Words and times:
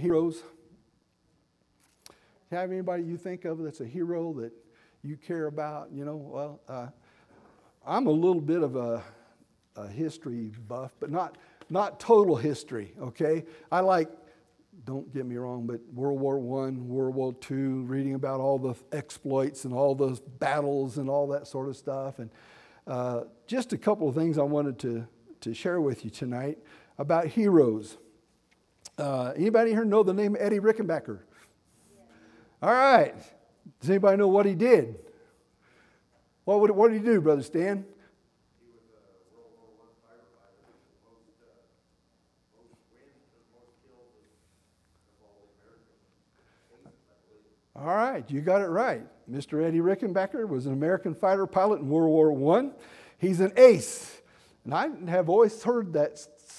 heroes? 0.00 0.42
Have 2.50 2.72
anybody 2.72 3.04
you 3.04 3.16
think 3.16 3.44
of 3.44 3.58
that's 3.58 3.80
a 3.80 3.86
hero 3.86 4.32
that 4.34 4.52
you 5.02 5.16
care 5.16 5.46
about? 5.46 5.92
You 5.92 6.04
know, 6.04 6.16
well, 6.16 6.60
uh, 6.68 6.88
I'm 7.86 8.06
a 8.06 8.10
little 8.10 8.40
bit 8.40 8.62
of 8.62 8.74
a, 8.74 9.02
a 9.76 9.86
history 9.86 10.52
buff, 10.66 10.92
but 10.98 11.10
not 11.10 11.38
not 11.68 12.00
total 12.00 12.34
history. 12.36 12.94
Okay, 13.00 13.44
I 13.70 13.80
like. 13.80 14.10
Don't 14.86 15.12
get 15.12 15.26
me 15.26 15.36
wrong, 15.36 15.66
but 15.66 15.80
World 15.92 16.18
War 16.20 16.38
One, 16.38 16.88
World 16.88 17.14
War 17.14 17.34
Two, 17.34 17.82
reading 17.82 18.14
about 18.14 18.40
all 18.40 18.58
the 18.58 18.74
exploits 18.92 19.64
and 19.64 19.74
all 19.74 19.94
those 19.94 20.20
battles 20.20 20.96
and 20.96 21.08
all 21.08 21.28
that 21.28 21.46
sort 21.46 21.68
of 21.68 21.76
stuff, 21.76 22.18
and 22.18 22.30
uh, 22.86 23.22
just 23.46 23.72
a 23.72 23.78
couple 23.78 24.08
of 24.08 24.14
things 24.14 24.38
I 24.38 24.42
wanted 24.42 24.78
to 24.80 25.06
to 25.42 25.54
share 25.54 25.80
with 25.80 26.04
you 26.04 26.10
tonight 26.10 26.58
about 26.98 27.26
heroes. 27.26 27.98
Uh, 29.00 29.32
anybody 29.34 29.70
here 29.70 29.84
know 29.84 30.02
the 30.02 30.12
name 30.12 30.36
Eddie 30.38 30.60
Rickenbacker? 30.60 31.20
All 32.62 32.70
right. 32.70 33.14
Does 33.80 33.88
anybody 33.88 34.18
know 34.18 34.28
what 34.28 34.44
he 34.44 34.54
did? 34.54 34.96
What, 36.44 36.60
would, 36.60 36.70
what 36.70 36.90
did 36.90 37.00
he 37.00 37.04
do, 37.04 37.20
Brother 37.20 37.42
Stan? 37.42 37.86
All 47.74 47.86
right, 47.86 48.30
you 48.30 48.42
got 48.42 48.60
it 48.60 48.66
right. 48.66 49.06
Mr. 49.30 49.64
Eddie 49.64 49.78
Rickenbacker 49.78 50.46
was 50.46 50.66
an 50.66 50.74
American 50.74 51.14
fighter 51.14 51.46
pilot 51.46 51.80
in 51.80 51.88
World 51.88 52.36
War 52.38 52.58
I. 52.58 52.70
He's 53.16 53.40
an 53.40 53.52
ace. 53.56 54.20
And 54.66 54.74
I 54.74 54.88
have 55.10 55.30
always 55.30 55.62
heard 55.62 55.94
that 55.94 56.18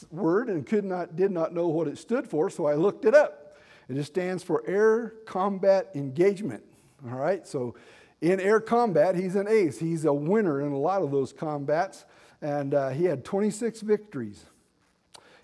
word 0.10 0.50
and 0.50 0.66
could 0.66 0.86
not, 0.86 1.16
did 1.16 1.32
not 1.32 1.54
know 1.54 1.68
what 1.68 1.88
it 1.88 1.98
stood 1.98 2.28
for, 2.28 2.50
so 2.50 2.66
I 2.66 2.76
looked 2.76 3.06
it 3.06 3.14
up. 3.14 3.58
And 3.88 3.98
It 3.98 4.04
stands 4.06 4.44
for 4.44 4.64
Air 4.68 5.14
Combat 5.26 5.92
Engagement. 5.96 6.64
All 7.10 7.18
right, 7.18 7.46
so 7.48 7.76
in 8.22 8.40
air 8.40 8.60
combat, 8.60 9.16
he's 9.16 9.36
an 9.36 9.48
ace. 9.48 9.80
He's 9.80 10.06
a 10.06 10.14
winner 10.14 10.62
in 10.62 10.72
a 10.72 10.78
lot 10.78 11.02
of 11.02 11.12
those 11.12 11.34
combats, 11.34 12.06
and 12.42 12.74
uh, 12.74 12.90
he 12.90 13.06
had 13.06 13.26
26 13.26 13.82
victories. 13.82 14.46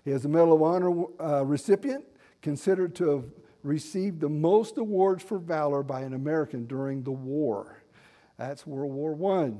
He 0.04 0.12
is 0.12 0.24
a 0.24 0.28
Medal 0.28 0.54
of 0.54 0.62
Honor 0.62 1.04
uh, 1.20 1.44
recipient, 1.44 2.04
considered 2.40 2.94
to 2.96 3.10
have 3.10 3.24
received 3.64 4.20
the 4.20 4.28
most 4.28 4.78
awards 4.78 5.22
for 5.22 5.38
valor 5.38 5.82
by 5.82 6.02
an 6.02 6.14
American 6.14 6.66
during 6.66 7.02
the 7.02 7.10
war. 7.10 7.82
That's 8.38 8.64
World 8.64 8.92
War 8.92 9.42
I. 9.42 9.52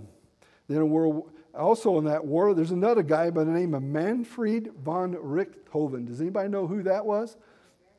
Then 0.68 0.90
World, 0.90 1.30
also 1.54 1.98
in 1.98 2.04
that 2.04 2.24
war, 2.24 2.54
there's 2.54 2.70
another 2.70 3.02
guy 3.02 3.30
by 3.30 3.44
the 3.44 3.50
name 3.50 3.74
of 3.74 3.82
Manfred 3.82 4.72
von 4.84 5.14
Richthofen. 5.14 6.06
Does 6.06 6.20
anybody 6.20 6.48
know 6.48 6.66
who 6.66 6.82
that 6.84 7.04
was? 7.04 7.36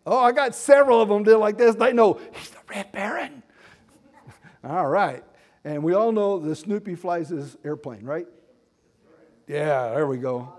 Oh, 0.06 0.18
I 0.18 0.32
got 0.32 0.56
several 0.56 1.02
of 1.02 1.10
them 1.10 1.24
did 1.24 1.38
like 1.38 1.58
this. 1.58 1.76
They 1.76 1.94
know 1.94 2.20
he's 2.34 2.50
the 2.50 2.60
Red 2.70 2.92
Baron. 2.92 3.44
all 4.64 4.88
right. 4.88 5.24
And 5.64 5.84
we 5.84 5.94
all 5.94 6.12
know 6.12 6.40
the 6.40 6.56
Snoopy 6.56 6.96
flies 6.96 7.30
his 7.30 7.58
airplane, 7.66 8.06
right? 8.06 8.28
Yeah, 9.48 9.90
there 9.90 10.08
we 10.08 10.18
go. 10.18 10.54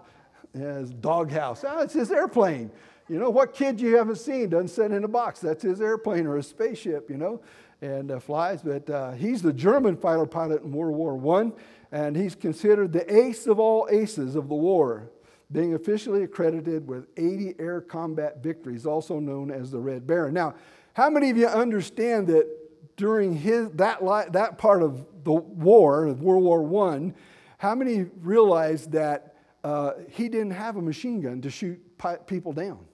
Yeah, 0.55 0.79
his 0.79 0.91
doghouse. 0.91 1.65
Oh, 1.67 1.81
it's 1.81 1.95
his 1.95 2.11
airplane. 2.11 2.71
You 3.09 3.19
know, 3.19 3.31
what 3.31 3.55
kid 3.55 3.81
you 3.81 3.97
haven't 3.97 4.17
seen 4.17 4.51
doesn't 4.51 4.69
sit 4.69 4.93
in 4.93 5.05
a 5.05 5.09
box? 5.09 5.41
That's 5.41 5.63
his 5.63 5.81
airplane 5.81 6.27
or 6.27 6.37
a 6.37 6.43
spaceship, 6.43 7.11
you 7.11 7.17
know, 7.17 7.41
and 7.81 8.11
uh, 8.11 8.21
flies. 8.21 8.63
But 8.63 8.89
uh, 8.91 9.13
he's 9.13 9.43
the 9.43 9.53
German 9.53 9.97
fighter 9.97 10.27
pilot 10.27 10.63
in 10.63 10.73
World 10.73 10.97
War 10.97 11.41
I, 11.41 11.51
and 11.93 12.17
he's 12.17 12.35
considered 12.35 12.93
the 12.93 13.13
ace 13.13 13.47
of 13.47 13.59
all 13.59 13.89
aces 13.91 14.37
of 14.37 14.49
the 14.49 14.55
war 14.55 15.11
being 15.53 15.75
officially 15.75 16.23
accredited 16.23 16.87
with 16.87 17.09
80 17.17 17.55
air 17.59 17.81
combat 17.81 18.43
victories, 18.43 18.87
also 18.87 19.19
known 19.19 19.51
as 19.51 19.71
the 19.71 19.81
Red 19.81 20.07
Baron. 20.07 20.33
Now, 20.33 20.55
how 20.95 21.11
many 21.11 21.31
of 21.31 21.37
you 21.37 21.47
understand 21.49 22.29
that 22.29 22.47
during 22.97 23.35
his, 23.35 23.71
that, 23.73 23.99
that 24.33 24.59
part 24.59 24.83
of 24.83 25.05
the 25.25 25.33
war, 25.33 26.13
World 26.13 26.45
War 26.45 26.93
I, 26.93 27.13
how 27.59 27.75
many 27.75 28.07
realized 28.21 28.93
that 28.93 29.35
uh, 29.65 29.93
he 30.09 30.29
didn't 30.29 30.53
have 30.53 30.77
a 30.77 30.83
machine 30.83 31.21
gun 31.21 31.41
to 31.43 31.51
shoot 31.51 31.81
people 32.27 32.53
down? 32.53 32.87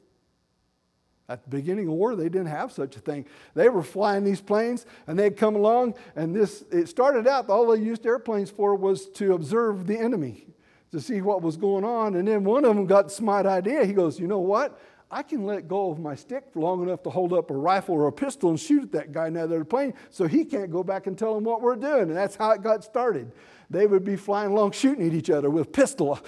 At 1.29 1.43
the 1.43 1.51
beginning 1.51 1.89
of 1.89 1.95
war, 1.95 2.15
they 2.15 2.29
didn't 2.29 2.47
have 2.47 2.71
such 2.71 2.97
a 2.97 3.01
thing. 3.01 3.27
They 3.55 3.69
were 3.69 3.83
flying 3.83 4.23
these 4.23 4.41
planes, 4.41 4.87
and 5.07 5.19
they'd 5.19 5.37
come 5.37 5.57
along, 5.57 5.95
and 6.15 6.35
this, 6.35 6.65
it 6.71 6.89
started 6.89 7.27
out, 7.27 7.49
all 7.49 7.67
they 7.67 7.83
used 7.83 8.07
airplanes 8.07 8.51
for 8.51 8.77
was 8.77 9.09
to 9.11 9.35
observe 9.35 9.87
the 9.89 9.99
enemy 9.99 10.47
to 10.93 11.01
see 11.01 11.21
what 11.21 11.43
was 11.43 11.57
going 11.57 11.85
on. 11.85 12.15
And 12.15 12.29
then 12.29 12.45
one 12.45 12.65
of 12.65 12.77
them 12.77 12.87
got 12.87 13.11
smart 13.11 13.45
idea. 13.45 13.85
He 13.85 13.93
goes, 13.93 14.21
You 14.21 14.29
know 14.29 14.39
what? 14.39 14.81
I 15.11 15.23
can 15.23 15.47
let 15.47 15.69
go 15.69 15.91
of 15.91 16.01
my 16.01 16.17
stick 16.17 16.45
long 16.55 16.83
enough 16.83 17.03
to 17.05 17.11
hold 17.11 17.33
up 17.33 17.51
a 17.51 17.55
rifle 17.55 17.95
or 17.95 18.09
a 18.09 18.13
pistol 18.13 18.51
and 18.51 18.59
shoot 18.59 18.83
at 18.83 18.93
that 18.93 19.13
guy 19.13 19.29
now 19.29 19.47
they're 19.47 19.65
playing 19.65 19.95
so 20.11 20.27
he 20.27 20.45
can't 20.45 20.69
go 20.69 20.83
back 20.83 21.07
and 21.07 21.17
tell 21.17 21.37
him 21.37 21.45
what 21.45 21.63
we're 21.63 21.77
doing. 21.77 22.03
And 22.03 22.17
that's 22.17 22.35
how 22.35 22.51
it 22.51 22.63
got 22.63 22.83
started. 22.83 23.31
They 23.71 23.87
would 23.87 24.05
be 24.05 24.17
flying 24.17 24.51
along 24.51 24.73
shooting 24.73 25.07
at 25.07 25.15
each 25.15 25.31
other 25.31 25.49
with 25.49 25.73
pistol 25.73 26.19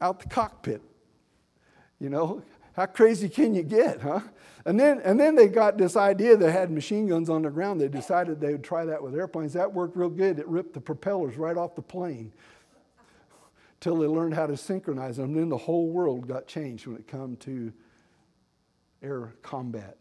out 0.00 0.20
the 0.20 0.28
cockpit. 0.28 0.80
You 2.00 2.08
know, 2.08 2.42
how 2.74 2.86
crazy 2.86 3.28
can 3.28 3.54
you 3.54 3.62
get, 3.62 4.00
huh? 4.00 4.20
And 4.64 4.78
then, 4.78 5.00
and 5.00 5.18
then 5.18 5.34
they 5.34 5.48
got 5.48 5.76
this 5.76 5.96
idea 5.96 6.36
they 6.36 6.52
had 6.52 6.70
machine 6.70 7.08
guns 7.08 7.28
on 7.28 7.42
the 7.42 7.50
ground. 7.50 7.80
They 7.80 7.88
decided 7.88 8.40
they 8.40 8.52
would 8.52 8.64
try 8.64 8.84
that 8.84 9.02
with 9.02 9.14
airplanes. 9.14 9.52
That 9.54 9.72
worked 9.72 9.96
real 9.96 10.08
good. 10.08 10.38
It 10.38 10.46
ripped 10.46 10.74
the 10.74 10.80
propellers 10.80 11.36
right 11.36 11.56
off 11.56 11.74
the 11.74 11.82
plane 11.82 12.32
till 13.80 13.96
they 13.96 14.06
learned 14.06 14.34
how 14.34 14.46
to 14.46 14.56
synchronize 14.56 15.16
them. 15.16 15.30
And 15.30 15.36
then 15.36 15.48
the 15.48 15.56
whole 15.56 15.88
world 15.88 16.28
got 16.28 16.46
changed 16.46 16.86
when 16.86 16.96
it 16.96 17.08
come 17.08 17.36
to 17.38 17.72
air 19.02 19.34
combat. 19.42 19.96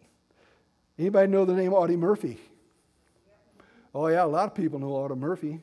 Anybody 0.99 1.31
know 1.31 1.45
the 1.45 1.53
name 1.53 1.73
Audie 1.73 1.97
Murphy? 1.97 2.39
Oh, 3.93 4.07
yeah, 4.07 4.23
a 4.23 4.27
lot 4.27 4.45
of 4.45 4.55
people 4.55 4.77
know 4.79 4.91
Audie 4.91 5.15
Murphy. 5.15 5.59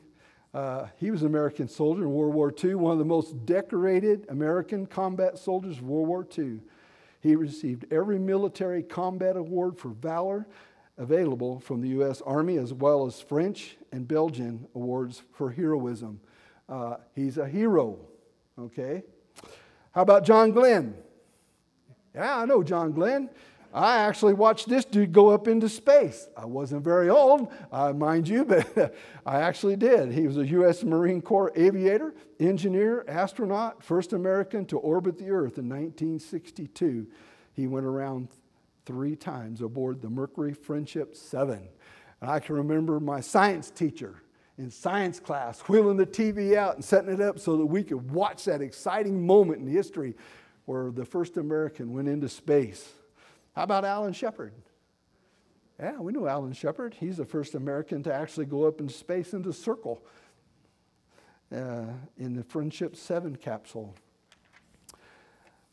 Uh, 0.53 0.87
he 0.97 1.09
was 1.09 1.21
an 1.21 1.27
American 1.27 1.69
soldier 1.69 2.03
in 2.03 2.11
World 2.11 2.33
War 2.33 2.53
II, 2.61 2.75
one 2.75 2.91
of 2.91 2.99
the 2.99 3.05
most 3.05 3.45
decorated 3.45 4.25
American 4.29 4.85
combat 4.85 5.37
soldiers 5.37 5.77
of 5.77 5.83
World 5.83 6.07
War 6.07 6.27
II. 6.37 6.59
He 7.21 7.35
received 7.35 7.91
every 7.91 8.17
military 8.17 8.83
combat 8.83 9.35
award 9.35 9.77
for 9.77 9.89
valor 9.89 10.47
available 10.97 11.59
from 11.59 11.81
the 11.81 11.89
U.S. 11.89 12.21
Army, 12.21 12.57
as 12.57 12.73
well 12.73 13.05
as 13.05 13.19
French 13.19 13.77
and 13.91 14.07
Belgian 14.07 14.67
awards 14.75 15.23
for 15.31 15.51
heroism. 15.51 16.19
Uh, 16.67 16.97
he's 17.15 17.37
a 17.37 17.47
hero, 17.47 17.97
okay? 18.59 19.03
How 19.91 20.01
about 20.01 20.25
John 20.25 20.51
Glenn? 20.51 20.93
Yeah, 22.13 22.39
I 22.39 22.45
know 22.45 22.63
John 22.63 22.91
Glenn. 22.91 23.29
I 23.73 23.97
actually 23.99 24.33
watched 24.33 24.67
this 24.67 24.83
dude 24.83 25.11
go 25.11 25.29
up 25.29 25.47
into 25.47 25.69
space. 25.69 26.27
I 26.35 26.45
wasn't 26.45 26.83
very 26.83 27.09
old, 27.09 27.51
uh, 27.71 27.93
mind 27.93 28.27
you, 28.27 28.43
but 28.75 28.95
I 29.25 29.41
actually 29.41 29.75
did. 29.75 30.11
He 30.11 30.25
was 30.25 30.37
a 30.37 30.47
U.S. 30.47 30.83
Marine 30.83 31.21
Corps 31.21 31.51
aviator, 31.55 32.15
engineer, 32.39 33.05
astronaut, 33.07 33.83
first 33.83 34.13
American 34.13 34.65
to 34.67 34.77
orbit 34.77 35.17
the 35.17 35.29
Earth 35.29 35.57
in 35.57 35.69
1962. 35.69 37.07
He 37.53 37.67
went 37.67 37.85
around 37.85 38.29
three 38.85 39.15
times 39.15 39.61
aboard 39.61 40.01
the 40.01 40.09
Mercury 40.09 40.53
Friendship 40.53 41.15
7. 41.15 41.61
And 42.21 42.29
I 42.29 42.39
can 42.39 42.55
remember 42.55 42.99
my 42.99 43.19
science 43.19 43.69
teacher 43.69 44.23
in 44.57 44.71
science 44.71 45.19
class, 45.19 45.61
wheeling 45.61 45.95
the 45.95 46.05
TV 46.05 46.55
out 46.55 46.75
and 46.75 46.83
setting 46.83 47.13
it 47.13 47.21
up 47.21 47.39
so 47.39 47.55
that 47.57 47.65
we 47.65 47.83
could 47.83 48.11
watch 48.11 48.45
that 48.45 48.61
exciting 48.61 49.25
moment 49.25 49.61
in 49.61 49.67
history 49.67 50.15
where 50.65 50.91
the 50.91 51.05
first 51.05 51.37
American 51.37 51.93
went 51.93 52.07
into 52.07 52.27
space. 52.27 52.93
How 53.59 53.63
about 53.63 53.83
Alan 53.83 54.13
Shepard? 54.13 54.53
Yeah, 55.81 55.99
we 55.99 56.13
know 56.13 56.27
Alan 56.27 56.53
Shepard. 56.53 56.95
He's 56.97 57.17
the 57.17 57.25
first 57.25 57.55
American 57.55 58.01
to 58.03 58.13
actually 58.13 58.45
go 58.45 58.63
up 58.63 58.79
in 58.79 58.87
space 58.87 59.33
into 59.33 59.49
a 59.49 59.53
circle 59.53 60.01
uh, 61.53 61.87
in 62.17 62.37
the 62.37 62.43
Friendship 62.43 62.95
7 62.95 63.35
capsule. 63.35 63.93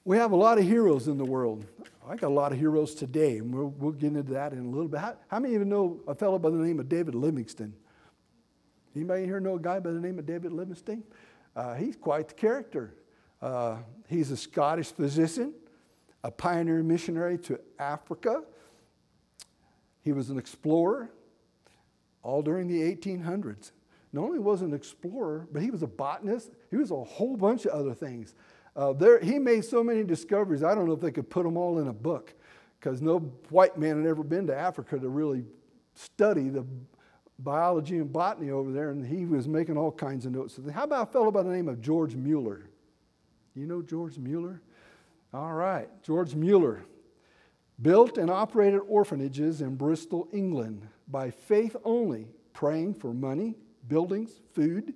We 0.04 0.16
have 0.16 0.32
a 0.32 0.36
lot 0.36 0.58
of 0.58 0.64
heroes 0.64 1.06
in 1.06 1.16
the 1.16 1.24
world. 1.24 1.64
I 2.04 2.16
got 2.16 2.26
a 2.26 2.34
lot 2.34 2.50
of 2.50 2.58
heroes 2.58 2.92
today, 2.92 3.38
and 3.38 3.54
we'll, 3.54 3.72
we'll 3.78 3.92
get 3.92 4.08
into 4.08 4.32
that 4.32 4.52
in 4.52 4.66
a 4.66 4.68
little 4.68 4.88
bit. 4.88 4.98
How, 4.98 5.14
how 5.28 5.38
many 5.38 5.54
you 5.54 5.64
know 5.64 6.00
a 6.08 6.14
fellow 6.16 6.40
by 6.40 6.50
the 6.50 6.56
name 6.56 6.80
of 6.80 6.88
David 6.88 7.14
Livingstone? 7.14 7.72
Anybody 8.96 9.26
here 9.26 9.38
know 9.38 9.54
a 9.54 9.60
guy 9.60 9.78
by 9.78 9.92
the 9.92 10.00
name 10.00 10.18
of 10.18 10.26
David 10.26 10.52
Livingstone? 10.52 11.04
Uh, 11.54 11.74
he's 11.74 11.94
quite 11.94 12.26
the 12.26 12.34
character. 12.34 12.94
Uh, 13.40 13.76
he's 14.08 14.32
a 14.32 14.36
Scottish 14.36 14.90
physician, 14.90 15.54
a 16.26 16.30
pioneer 16.32 16.82
missionary 16.82 17.38
to 17.38 17.60
Africa. 17.78 18.42
He 20.02 20.10
was 20.10 20.28
an 20.28 20.38
explorer 20.38 21.08
all 22.24 22.42
during 22.42 22.66
the 22.66 22.80
1800s. 22.80 23.70
Not 24.12 24.24
only 24.24 24.40
was 24.40 24.60
an 24.60 24.74
explorer, 24.74 25.46
but 25.52 25.62
he 25.62 25.70
was 25.70 25.84
a 25.84 25.86
botanist. 25.86 26.50
He 26.68 26.76
was 26.76 26.90
a 26.90 26.96
whole 26.96 27.36
bunch 27.36 27.64
of 27.64 27.70
other 27.70 27.94
things. 27.94 28.34
Uh, 28.74 28.92
there, 28.92 29.20
he 29.20 29.38
made 29.38 29.64
so 29.64 29.84
many 29.84 30.02
discoveries, 30.02 30.64
I 30.64 30.74
don't 30.74 30.86
know 30.86 30.94
if 30.94 31.00
they 31.00 31.12
could 31.12 31.30
put 31.30 31.44
them 31.44 31.56
all 31.56 31.78
in 31.78 31.86
a 31.86 31.92
book 31.92 32.34
because 32.80 33.00
no 33.00 33.20
white 33.50 33.78
man 33.78 34.02
had 34.02 34.10
ever 34.10 34.24
been 34.24 34.48
to 34.48 34.56
Africa 34.56 34.98
to 34.98 35.08
really 35.08 35.44
study 35.94 36.48
the 36.48 36.66
biology 37.38 37.98
and 37.98 38.12
botany 38.12 38.50
over 38.50 38.72
there, 38.72 38.90
and 38.90 39.06
he 39.06 39.26
was 39.26 39.46
making 39.46 39.76
all 39.76 39.92
kinds 39.92 40.26
of 40.26 40.32
notes. 40.32 40.58
How 40.74 40.84
about 40.84 41.08
a 41.08 41.12
fellow 41.12 41.30
by 41.30 41.44
the 41.44 41.50
name 41.50 41.68
of 41.68 41.80
George 41.80 42.16
Mueller? 42.16 42.68
You 43.54 43.66
know 43.66 43.80
George 43.80 44.18
Mueller? 44.18 44.60
All 45.32 45.52
right, 45.52 45.88
George 46.02 46.34
Mueller. 46.34 46.84
built 47.82 48.16
and 48.16 48.30
operated 48.30 48.80
orphanages 48.88 49.60
in 49.60 49.76
Bristol, 49.76 50.28
England, 50.32 50.88
by 51.08 51.30
faith 51.30 51.76
only, 51.84 52.28
praying 52.54 52.94
for 52.94 53.12
money, 53.12 53.54
buildings, 53.86 54.40
food, 54.54 54.94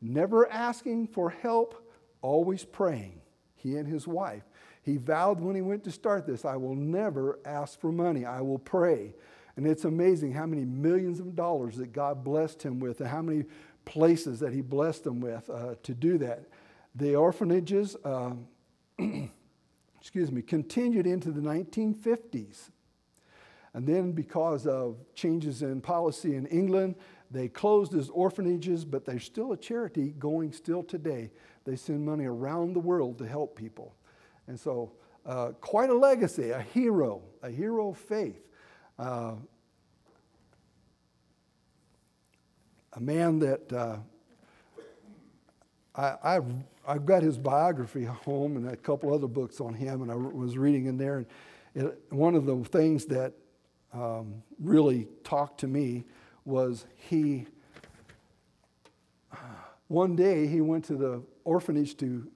never 0.00 0.48
asking 0.50 1.08
for 1.08 1.30
help, 1.30 1.90
always 2.22 2.64
praying. 2.64 3.20
He 3.56 3.76
and 3.76 3.88
his 3.88 4.06
wife. 4.06 4.44
He 4.82 4.98
vowed 4.98 5.40
when 5.40 5.56
he 5.56 5.62
went 5.62 5.82
to 5.84 5.90
start 5.90 6.26
this, 6.26 6.44
I 6.44 6.56
will 6.56 6.76
never 6.76 7.40
ask 7.44 7.80
for 7.80 7.90
money, 7.90 8.24
I 8.24 8.42
will 8.42 8.58
pray. 8.58 9.14
And 9.56 9.66
it's 9.66 9.84
amazing 9.84 10.32
how 10.32 10.46
many 10.46 10.64
millions 10.64 11.20
of 11.20 11.34
dollars 11.34 11.76
that 11.78 11.92
God 11.92 12.22
blessed 12.22 12.62
him 12.62 12.78
with 12.78 13.00
and 13.00 13.08
how 13.08 13.22
many 13.22 13.44
places 13.84 14.40
that 14.40 14.52
he 14.52 14.60
blessed 14.60 15.04
them 15.04 15.20
with 15.20 15.48
uh, 15.48 15.74
to 15.82 15.94
do 15.94 16.18
that. 16.18 16.44
The 16.94 17.16
orphanages, 17.16 17.96
uh, 18.04 18.34
excuse 20.04 20.30
me, 20.30 20.42
continued 20.42 21.06
into 21.06 21.30
the 21.30 21.40
1950s. 21.40 22.68
And 23.72 23.86
then, 23.86 24.12
because 24.12 24.66
of 24.66 24.98
changes 25.14 25.62
in 25.62 25.80
policy 25.80 26.36
in 26.36 26.44
England, 26.48 26.96
they 27.30 27.48
closed 27.48 27.94
as 27.94 28.10
orphanages, 28.10 28.84
but 28.84 29.06
they're 29.06 29.18
still 29.18 29.52
a 29.52 29.56
charity 29.56 30.10
going 30.18 30.52
still 30.52 30.82
today. 30.82 31.30
They 31.64 31.76
send 31.76 32.04
money 32.04 32.26
around 32.26 32.74
the 32.74 32.80
world 32.80 33.16
to 33.16 33.26
help 33.26 33.56
people. 33.56 33.94
And 34.46 34.60
so, 34.60 34.92
uh, 35.24 35.52
quite 35.62 35.88
a 35.88 35.94
legacy, 35.94 36.50
a 36.50 36.60
hero, 36.60 37.22
a 37.42 37.48
hero 37.48 37.88
of 37.88 37.96
faith. 37.96 38.46
Uh, 38.98 39.36
a 42.92 43.00
man 43.00 43.38
that 43.38 43.72
uh, 43.72 43.96
I, 45.94 46.14
I've, 46.22 46.46
I've 46.86 47.06
got 47.06 47.22
his 47.22 47.38
biography 47.38 48.04
home 48.24 48.56
and 48.56 48.68
a 48.68 48.76
couple 48.76 49.14
other 49.14 49.28
books 49.28 49.60
on 49.60 49.74
him, 49.74 50.02
and 50.02 50.10
I 50.10 50.14
was 50.14 50.58
reading 50.58 50.86
in 50.86 50.96
there. 50.96 51.18
And 51.18 51.26
it, 51.74 52.02
one 52.10 52.34
of 52.34 52.46
the 52.46 52.56
things 52.64 53.06
that 53.06 53.32
um, 53.92 54.42
really 54.60 55.08
talked 55.22 55.60
to 55.60 55.66
me 55.66 56.04
was 56.44 56.86
he, 56.96 57.46
one 59.88 60.16
day 60.16 60.46
he 60.46 60.60
went 60.60 60.84
to 60.86 60.96
the 60.96 61.22
orphanage 61.44 61.96
to 61.98 62.28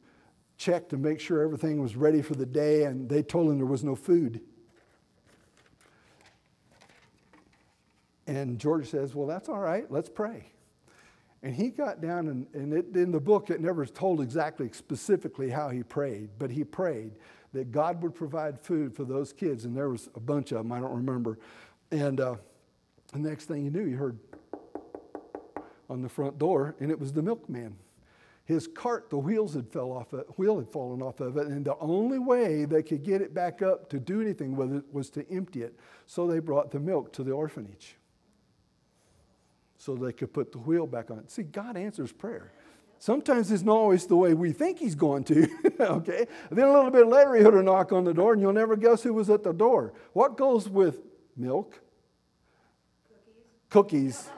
check 0.56 0.88
to 0.88 0.96
make 0.96 1.20
sure 1.20 1.42
everything 1.42 1.80
was 1.80 1.96
ready 1.96 2.22
for 2.22 2.34
the 2.34 2.46
day, 2.46 2.84
and 2.84 3.08
they 3.08 3.22
told 3.22 3.50
him 3.50 3.58
there 3.58 3.66
was 3.66 3.84
no 3.84 3.94
food. 3.94 4.40
And 8.26 8.58
George 8.58 8.90
says, 8.90 9.14
Well, 9.14 9.26
that's 9.26 9.48
all 9.48 9.58
right, 9.58 9.90
let's 9.90 10.08
pray. 10.08 10.52
And 11.42 11.54
he 11.54 11.68
got 11.68 12.00
down, 12.00 12.28
and, 12.28 12.46
and 12.52 12.72
it, 12.72 12.96
in 12.96 13.12
the 13.12 13.20
book, 13.20 13.50
it 13.50 13.60
never 13.60 13.86
told 13.86 14.20
exactly 14.20 14.70
specifically 14.72 15.50
how 15.50 15.68
he 15.68 15.82
prayed, 15.82 16.30
but 16.38 16.50
he 16.50 16.64
prayed 16.64 17.12
that 17.52 17.70
God 17.70 18.02
would 18.02 18.14
provide 18.14 18.60
food 18.60 18.94
for 18.94 19.04
those 19.04 19.32
kids. 19.32 19.64
And 19.64 19.76
there 19.76 19.88
was 19.88 20.08
a 20.16 20.20
bunch 20.20 20.50
of 20.52 20.58
them, 20.58 20.72
I 20.72 20.80
don't 20.80 20.94
remember. 20.94 21.38
And 21.92 22.20
uh, 22.20 22.36
the 23.12 23.20
next 23.20 23.44
thing 23.44 23.64
you 23.64 23.70
knew, 23.70 23.84
you 23.84 23.96
heard 23.96 24.18
on 25.88 26.02
the 26.02 26.08
front 26.08 26.38
door, 26.38 26.74
and 26.80 26.90
it 26.90 26.98
was 26.98 27.12
the 27.12 27.22
milkman. 27.22 27.76
His 28.44 28.66
cart, 28.66 29.10
the 29.10 29.18
wheels 29.18 29.54
had 29.54 29.70
fell 29.70 29.92
off 29.92 30.12
it, 30.14 30.26
wheel 30.38 30.58
had 30.58 30.68
fallen 30.68 31.02
off 31.02 31.20
of 31.20 31.36
it, 31.36 31.46
and 31.46 31.64
the 31.64 31.76
only 31.78 32.18
way 32.18 32.64
they 32.64 32.82
could 32.82 33.02
get 33.02 33.20
it 33.20 33.32
back 33.32 33.62
up 33.62 33.88
to 33.90 34.00
do 34.00 34.20
anything 34.20 34.56
with 34.56 34.74
it 34.74 34.84
was 34.90 35.10
to 35.10 35.30
empty 35.30 35.62
it. 35.62 35.78
So 36.06 36.26
they 36.26 36.40
brought 36.40 36.70
the 36.70 36.80
milk 36.80 37.12
to 37.12 37.22
the 37.22 37.32
orphanage 37.32 37.96
so 39.78 39.94
they 39.94 40.12
could 40.12 40.32
put 40.32 40.52
the 40.52 40.58
wheel 40.58 40.86
back 40.86 41.10
on. 41.10 41.26
See, 41.28 41.44
God 41.44 41.76
answers 41.76 42.12
prayer. 42.12 42.52
Sometimes 42.98 43.52
it's 43.52 43.62
not 43.62 43.76
always 43.76 44.06
the 44.06 44.16
way 44.16 44.34
we 44.34 44.50
think 44.50 44.78
He's 44.78 44.96
going 44.96 45.22
to, 45.24 45.48
okay? 45.80 46.26
Then 46.50 46.66
a 46.66 46.72
little 46.72 46.90
bit 46.90 47.06
later, 47.06 47.34
He 47.36 47.42
heard 47.42 47.54
a 47.54 47.62
knock 47.62 47.92
on 47.92 48.04
the 48.04 48.12
door, 48.12 48.32
and 48.32 48.42
you'll 48.42 48.52
never 48.52 48.76
guess 48.76 49.02
who 49.02 49.14
was 49.14 49.30
at 49.30 49.44
the 49.44 49.52
door. 49.52 49.92
What 50.12 50.36
goes 50.36 50.68
with 50.68 50.98
milk? 51.36 51.78
Cookies. 53.70 54.24
Cookies. 54.24 54.30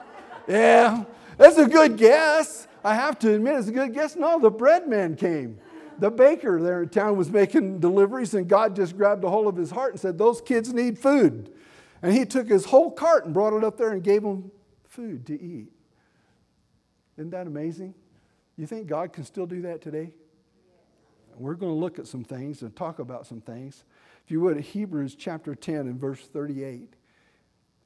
yeah, 0.47 1.03
that's 1.37 1.57
a 1.57 1.67
good 1.67 1.97
guess. 1.97 2.67
I 2.83 2.93
have 2.93 3.17
to 3.19 3.33
admit, 3.33 3.57
it's 3.57 3.67
a 3.67 3.71
good 3.71 3.93
guess. 3.93 4.15
No, 4.15 4.39
the 4.39 4.51
bread 4.51 4.87
man 4.87 5.15
came. 5.15 5.59
The 5.97 6.09
baker 6.09 6.61
there 6.61 6.83
in 6.83 6.89
town 6.89 7.15
was 7.15 7.29
making 7.31 7.79
deliveries, 7.79 8.33
and 8.33 8.47
God 8.47 8.75
just 8.75 8.97
grabbed 8.97 9.23
a 9.23 9.29
hold 9.29 9.47
of 9.47 9.55
his 9.55 9.71
heart 9.71 9.93
and 9.93 9.99
said, 9.99 10.17
Those 10.17 10.41
kids 10.41 10.73
need 10.73 10.97
food. 10.97 11.51
And 12.01 12.13
he 12.13 12.25
took 12.25 12.47
his 12.47 12.65
whole 12.65 12.91
cart 12.91 13.25
and 13.25 13.33
brought 13.33 13.53
it 13.53 13.63
up 13.63 13.77
there 13.77 13.91
and 13.91 14.03
gave 14.03 14.23
them 14.23 14.51
food 14.91 15.25
to 15.27 15.41
eat. 15.41 15.71
Isn't 17.17 17.31
that 17.31 17.47
amazing? 17.47 17.95
You 18.57 18.67
think 18.67 18.87
God 18.87 19.13
can 19.13 19.23
still 19.23 19.45
do 19.45 19.61
that 19.63 19.81
today? 19.81 20.11
We're 21.37 21.55
going 21.55 21.71
to 21.71 21.79
look 21.79 21.97
at 21.97 22.07
some 22.07 22.23
things 22.23 22.61
and 22.61 22.75
talk 22.75 22.99
about 22.99 23.25
some 23.25 23.41
things. 23.41 23.85
If 24.23 24.31
you 24.31 24.41
would, 24.41 24.59
Hebrews 24.59 25.15
chapter 25.15 25.55
10 25.55 25.75
and 25.75 25.99
verse 25.99 26.19
38. 26.19 26.93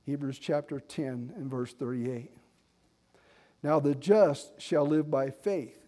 Hebrews 0.06 0.40
chapter 0.40 0.80
10 0.80 1.34
and 1.36 1.50
verse 1.50 1.74
38. 1.74 2.31
Now 3.63 3.80
the 3.80 3.96
just 3.96 4.60
shall 4.60 4.86
live 4.86 5.10
by 5.10 5.30
faith. 5.30 5.80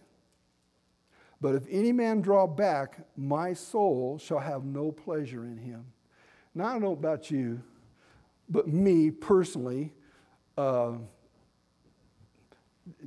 But 1.40 1.54
if 1.54 1.64
any 1.70 1.92
man 1.92 2.20
draw 2.20 2.46
back, 2.46 3.06
my 3.16 3.52
soul 3.52 4.18
shall 4.18 4.40
have 4.40 4.64
no 4.64 4.90
pleasure 4.90 5.44
in 5.44 5.58
him. 5.58 5.84
Now, 6.54 6.66
I 6.66 6.72
don't 6.72 6.82
know 6.82 6.92
about 6.92 7.30
you, 7.30 7.62
but 8.48 8.66
me 8.66 9.10
personally, 9.10 9.92
uh, 10.58 10.92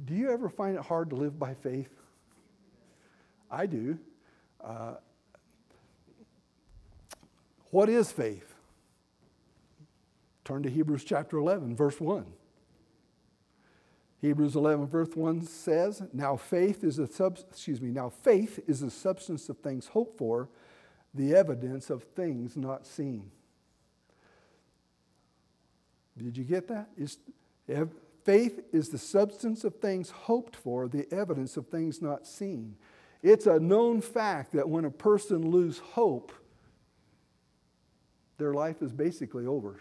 do 0.05 0.13
you 0.13 0.31
ever 0.31 0.47
find 0.47 0.77
it 0.77 0.83
hard 0.83 1.09
to 1.09 1.17
live 1.17 1.37
by 1.37 1.53
faith? 1.53 1.91
I 3.49 3.65
do. 3.65 3.99
Uh, 4.63 4.93
what 7.71 7.89
is 7.89 8.09
faith? 8.09 8.55
Turn 10.45 10.63
to 10.63 10.69
Hebrews 10.69 11.03
chapter 11.03 11.37
11, 11.37 11.75
verse 11.75 11.99
1. 11.99 12.25
Hebrews 14.21 14.55
11, 14.55 14.87
verse 14.87 15.09
1 15.13 15.45
says, 15.45 16.03
Now 16.13 16.37
faith 16.37 16.85
is 16.85 16.99
a 16.99 17.07
sub, 17.07 17.37
excuse 17.49 17.81
me, 17.81 17.89
now 17.89 18.09
faith 18.09 18.59
is 18.65 18.79
the 18.79 18.91
substance 18.91 19.49
of 19.49 19.57
things 19.57 19.87
hoped 19.87 20.17
for, 20.17 20.47
the 21.13 21.35
evidence 21.35 21.89
of 21.89 22.03
things 22.03 22.55
not 22.55 22.87
seen. 22.87 23.31
Did 26.17 26.37
you 26.37 26.43
get 26.43 26.67
that? 26.67 26.89
It's, 26.97 27.17
faith 28.23 28.61
is 28.71 28.89
the 28.89 28.97
substance 28.97 29.63
of 29.63 29.75
things 29.75 30.09
hoped 30.09 30.55
for, 30.55 30.87
the 30.87 31.11
evidence 31.11 31.57
of 31.57 31.67
things 31.67 32.01
not 32.01 32.27
seen. 32.27 32.75
It's 33.23 33.47
a 33.47 33.59
known 33.59 34.01
fact 34.01 34.53
that 34.53 34.67
when 34.67 34.85
a 34.85 34.91
person 34.91 35.49
loses 35.49 35.79
hope, 35.79 36.31
their 38.37 38.53
life 38.53 38.81
is 38.81 38.91
basically 38.91 39.45
over. 39.45 39.79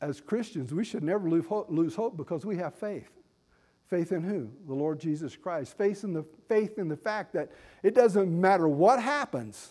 As 0.00 0.20
Christians, 0.20 0.72
we 0.72 0.84
should 0.84 1.02
never 1.02 1.28
lose 1.28 1.94
hope 1.96 2.16
because 2.16 2.44
we 2.44 2.56
have 2.58 2.74
faith. 2.74 3.10
Faith 3.86 4.12
in 4.12 4.22
who? 4.22 4.50
The 4.66 4.74
Lord 4.74 5.00
Jesus 5.00 5.36
Christ. 5.36 5.76
Faith 5.76 6.04
in 6.04 6.12
the, 6.12 6.24
faith 6.48 6.78
in 6.78 6.88
the 6.88 6.96
fact 6.96 7.32
that 7.34 7.50
it 7.82 7.94
doesn't 7.94 8.28
matter 8.40 8.68
what 8.68 9.02
happens, 9.02 9.70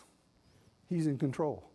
He's 0.89 1.07
in 1.07 1.17
control. 1.17 1.69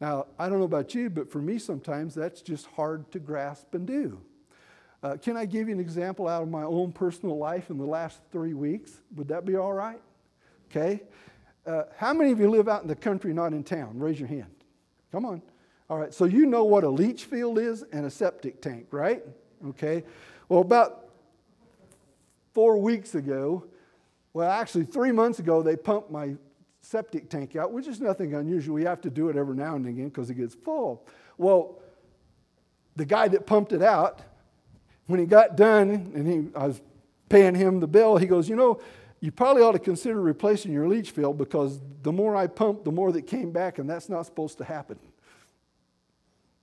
Now, 0.00 0.26
I 0.38 0.48
don't 0.48 0.58
know 0.58 0.66
about 0.66 0.94
you, 0.94 1.08
but 1.08 1.30
for 1.30 1.40
me, 1.40 1.58
sometimes 1.58 2.14
that's 2.14 2.42
just 2.42 2.66
hard 2.66 3.10
to 3.12 3.18
grasp 3.18 3.74
and 3.74 3.86
do. 3.86 4.20
Uh, 5.02 5.16
can 5.16 5.36
I 5.36 5.46
give 5.46 5.68
you 5.68 5.74
an 5.74 5.80
example 5.80 6.28
out 6.28 6.42
of 6.42 6.48
my 6.48 6.62
own 6.62 6.92
personal 6.92 7.38
life 7.38 7.70
in 7.70 7.78
the 7.78 7.84
last 7.84 8.20
three 8.32 8.54
weeks? 8.54 9.00
Would 9.14 9.28
that 9.28 9.44
be 9.44 9.56
all 9.56 9.72
right? 9.72 10.00
Okay. 10.70 11.02
Uh, 11.66 11.84
how 11.96 12.12
many 12.12 12.32
of 12.32 12.40
you 12.40 12.50
live 12.50 12.68
out 12.68 12.82
in 12.82 12.88
the 12.88 12.96
country, 12.96 13.32
not 13.32 13.52
in 13.52 13.62
town? 13.62 13.98
Raise 13.98 14.18
your 14.18 14.28
hand. 14.28 14.50
Come 15.12 15.24
on. 15.24 15.42
All 15.88 15.98
right. 15.98 16.12
So 16.12 16.24
you 16.24 16.46
know 16.46 16.64
what 16.64 16.84
a 16.84 16.88
leach 16.88 17.24
field 17.24 17.58
is 17.58 17.84
and 17.92 18.06
a 18.06 18.10
septic 18.10 18.60
tank, 18.60 18.88
right? 18.90 19.22
Okay. 19.68 20.04
Well, 20.48 20.60
about 20.60 21.08
four 22.52 22.78
weeks 22.78 23.14
ago, 23.14 23.64
well, 24.32 24.50
actually, 24.50 24.84
three 24.84 25.12
months 25.12 25.38
ago, 25.38 25.62
they 25.62 25.76
pumped 25.76 26.10
my 26.10 26.36
septic 26.86 27.28
tank 27.28 27.56
out, 27.56 27.72
which 27.72 27.88
is 27.88 28.00
nothing 28.00 28.34
unusual. 28.34 28.74
We 28.74 28.84
have 28.84 29.00
to 29.02 29.10
do 29.10 29.28
it 29.28 29.36
every 29.36 29.56
now 29.56 29.74
and 29.74 29.86
again 29.86 30.08
because 30.08 30.30
it 30.30 30.34
gets 30.34 30.54
full. 30.54 31.04
Well, 31.36 31.80
the 32.94 33.04
guy 33.04 33.28
that 33.28 33.46
pumped 33.46 33.72
it 33.72 33.82
out, 33.82 34.22
when 35.06 35.18
he 35.20 35.26
got 35.26 35.56
done 35.56 36.12
and 36.14 36.26
he, 36.26 36.58
I 36.58 36.68
was 36.68 36.80
paying 37.28 37.54
him 37.54 37.80
the 37.80 37.88
bill, 37.88 38.16
he 38.16 38.26
goes, 38.26 38.48
You 38.48 38.56
know, 38.56 38.80
you 39.20 39.32
probably 39.32 39.62
ought 39.62 39.72
to 39.72 39.80
consider 39.80 40.20
replacing 40.20 40.72
your 40.72 40.86
leach 40.86 41.10
field 41.10 41.38
because 41.38 41.80
the 42.02 42.12
more 42.12 42.36
I 42.36 42.46
pumped, 42.46 42.84
the 42.84 42.92
more 42.92 43.10
that 43.12 43.22
came 43.22 43.50
back, 43.50 43.78
and 43.78 43.90
that's 43.90 44.08
not 44.08 44.24
supposed 44.26 44.58
to 44.58 44.64
happen. 44.64 44.98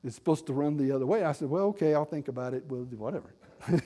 It's 0.05 0.15
supposed 0.15 0.47
to 0.47 0.53
run 0.53 0.77
the 0.77 0.91
other 0.91 1.05
way. 1.05 1.23
I 1.23 1.33
said, 1.33 1.49
Well, 1.49 1.65
okay, 1.65 1.93
I'll 1.93 2.05
think 2.05 2.29
about 2.29 2.53
it. 2.53 2.63
Well, 2.67 2.81
whatever. 2.97 3.33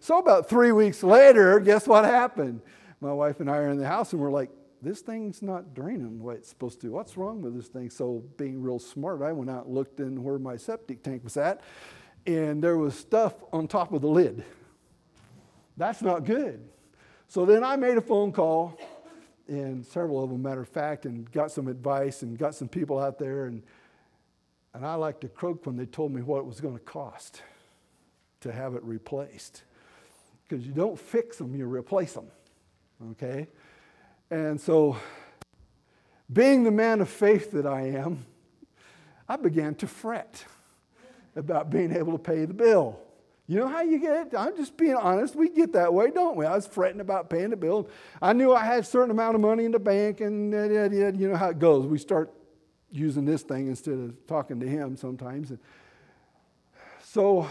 so, 0.00 0.18
about 0.18 0.48
three 0.48 0.72
weeks 0.72 1.04
later, 1.04 1.60
guess 1.60 1.86
what 1.86 2.04
happened? 2.04 2.60
My 3.00 3.12
wife 3.12 3.38
and 3.38 3.48
I 3.48 3.58
are 3.58 3.68
in 3.68 3.78
the 3.78 3.86
house, 3.86 4.12
and 4.12 4.20
we're 4.20 4.30
like, 4.32 4.50
this 4.84 5.00
thing's 5.00 5.42
not 5.42 5.74
draining 5.74 6.18
the 6.18 6.24
way 6.24 6.34
it's 6.34 6.48
supposed 6.48 6.80
to. 6.82 6.90
What's 6.90 7.16
wrong 7.16 7.42
with 7.42 7.56
this 7.56 7.68
thing? 7.68 7.90
So, 7.90 8.22
being 8.36 8.62
real 8.62 8.78
smart, 8.78 9.22
I 9.22 9.32
went 9.32 9.50
out 9.50 9.66
and 9.66 9.74
looked 9.74 10.00
in 10.00 10.22
where 10.22 10.38
my 10.38 10.56
septic 10.56 11.02
tank 11.02 11.24
was 11.24 11.36
at, 11.36 11.62
and 12.26 12.62
there 12.62 12.78
was 12.78 12.94
stuff 12.94 13.34
on 13.52 13.66
top 13.66 13.92
of 13.92 14.02
the 14.02 14.08
lid. 14.08 14.44
That's 15.76 16.02
not 16.02 16.24
good. 16.24 16.68
So 17.28 17.44
then 17.44 17.64
I 17.64 17.76
made 17.76 17.96
a 17.96 18.00
phone 18.00 18.32
call 18.32 18.78
and 19.48 19.84
several 19.84 20.22
of 20.22 20.30
them, 20.30 20.42
matter 20.42 20.60
of 20.60 20.68
fact, 20.68 21.04
and 21.04 21.30
got 21.32 21.50
some 21.50 21.68
advice 21.68 22.22
and 22.22 22.38
got 22.38 22.54
some 22.54 22.68
people 22.68 22.98
out 22.98 23.18
there. 23.18 23.46
And, 23.46 23.62
and 24.72 24.86
I 24.86 24.94
like 24.94 25.20
to 25.20 25.28
croak 25.28 25.66
when 25.66 25.76
they 25.76 25.86
told 25.86 26.12
me 26.12 26.22
what 26.22 26.38
it 26.38 26.46
was 26.46 26.60
going 26.60 26.74
to 26.74 26.84
cost 26.84 27.42
to 28.40 28.52
have 28.52 28.74
it 28.74 28.82
replaced. 28.84 29.64
Because 30.46 30.66
you 30.66 30.72
don't 30.72 30.98
fix 30.98 31.38
them, 31.38 31.54
you 31.54 31.66
replace 31.66 32.12
them. 32.12 32.28
Okay? 33.12 33.48
And 34.30 34.60
so, 34.60 34.96
being 36.32 36.64
the 36.64 36.70
man 36.70 37.00
of 37.00 37.08
faith 37.08 37.52
that 37.52 37.66
I 37.66 37.82
am, 37.88 38.24
I 39.28 39.36
began 39.36 39.74
to 39.76 39.86
fret 39.86 40.44
about 41.36 41.70
being 41.70 41.94
able 41.94 42.12
to 42.12 42.18
pay 42.18 42.44
the 42.44 42.54
bill. 42.54 42.98
You 43.46 43.58
know 43.60 43.68
how 43.68 43.82
you 43.82 43.98
get 43.98 44.28
it? 44.28 44.34
I'm 44.36 44.56
just 44.56 44.76
being 44.76 44.94
honest. 44.94 45.36
We 45.36 45.50
get 45.50 45.74
that 45.74 45.92
way, 45.92 46.10
don't 46.10 46.36
we? 46.36 46.46
I 46.46 46.54
was 46.54 46.66
fretting 46.66 47.00
about 47.00 47.28
paying 47.28 47.50
the 47.50 47.56
bill. 47.56 47.88
I 48.22 48.32
knew 48.32 48.54
I 48.54 48.64
had 48.64 48.80
a 48.80 48.84
certain 48.84 49.10
amount 49.10 49.34
of 49.34 49.42
money 49.42 49.66
in 49.66 49.72
the 49.72 49.78
bank, 49.78 50.22
and 50.22 50.54
uh, 50.54 50.58
uh, 50.58 50.60
uh, 50.60 51.12
you 51.12 51.28
know 51.28 51.36
how 51.36 51.50
it 51.50 51.58
goes. 51.58 51.86
We 51.86 51.98
start 51.98 52.32
using 52.90 53.26
this 53.26 53.42
thing 53.42 53.66
instead 53.66 53.94
of 53.94 54.26
talking 54.26 54.60
to 54.60 54.66
him 54.66 54.96
sometimes. 54.96 55.52
So 57.02 57.46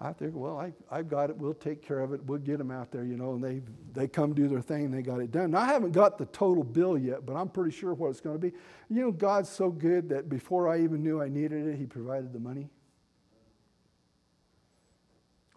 I 0.00 0.12
think, 0.12 0.34
well, 0.34 0.58
I, 0.58 0.72
I've 0.90 1.08
got 1.08 1.30
it. 1.30 1.36
We'll 1.36 1.54
take 1.54 1.80
care 1.80 2.00
of 2.00 2.12
it. 2.12 2.24
We'll 2.24 2.40
get 2.40 2.58
them 2.58 2.70
out 2.70 2.90
there, 2.90 3.04
you 3.04 3.16
know. 3.16 3.34
And 3.34 3.42
they, 3.42 3.62
they 3.92 4.08
come 4.08 4.34
do 4.34 4.48
their 4.48 4.60
thing 4.60 4.86
and 4.86 4.94
they 4.94 5.02
got 5.02 5.20
it 5.20 5.30
done. 5.30 5.52
Now, 5.52 5.60
I 5.60 5.66
haven't 5.66 5.92
got 5.92 6.18
the 6.18 6.26
total 6.26 6.64
bill 6.64 6.98
yet, 6.98 7.24
but 7.24 7.34
I'm 7.34 7.48
pretty 7.48 7.70
sure 7.70 7.94
what 7.94 8.08
it's 8.08 8.20
going 8.20 8.34
to 8.34 8.40
be. 8.40 8.52
You 8.90 9.02
know, 9.02 9.12
God's 9.12 9.48
so 9.48 9.70
good 9.70 10.08
that 10.08 10.28
before 10.28 10.68
I 10.68 10.82
even 10.82 11.02
knew 11.02 11.22
I 11.22 11.28
needed 11.28 11.66
it, 11.66 11.76
He 11.76 11.86
provided 11.86 12.32
the 12.32 12.40
money. 12.40 12.68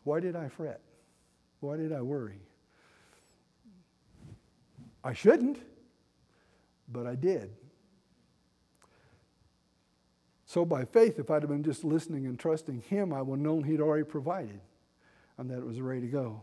Why 0.03 0.20
did 0.20 0.36
I 0.36 0.48
fret? 0.48 0.82
Why 1.60 1.75
did 1.75 1.91
I 1.91 2.01
worry? 2.01 2.39
I 5.03 5.13
shouldn't, 5.13 5.60
but 6.88 7.08
I 7.08 7.15
did. 7.15 7.51
So 10.48 10.63
by 10.63 10.86
faith, 10.86 11.20
if 11.20 11.30
I'd 11.30 11.44
have 11.44 11.51
been 11.51 11.62
just 11.62 11.84
listening 11.84 12.25
and 12.25 12.39
trusting 12.39 12.84
Him, 12.88 13.12
I 13.13 13.22
would 13.22 13.38
have 13.38 13.46
known 13.46 13.63
He'd 13.63 13.82
already 13.82 14.06
provided 14.06 14.62
and 15.38 15.51
that 15.51 15.60
it 15.60 15.66
was 15.66 15.82
ready 15.82 16.01
to 16.01 16.08
go. 16.08 16.42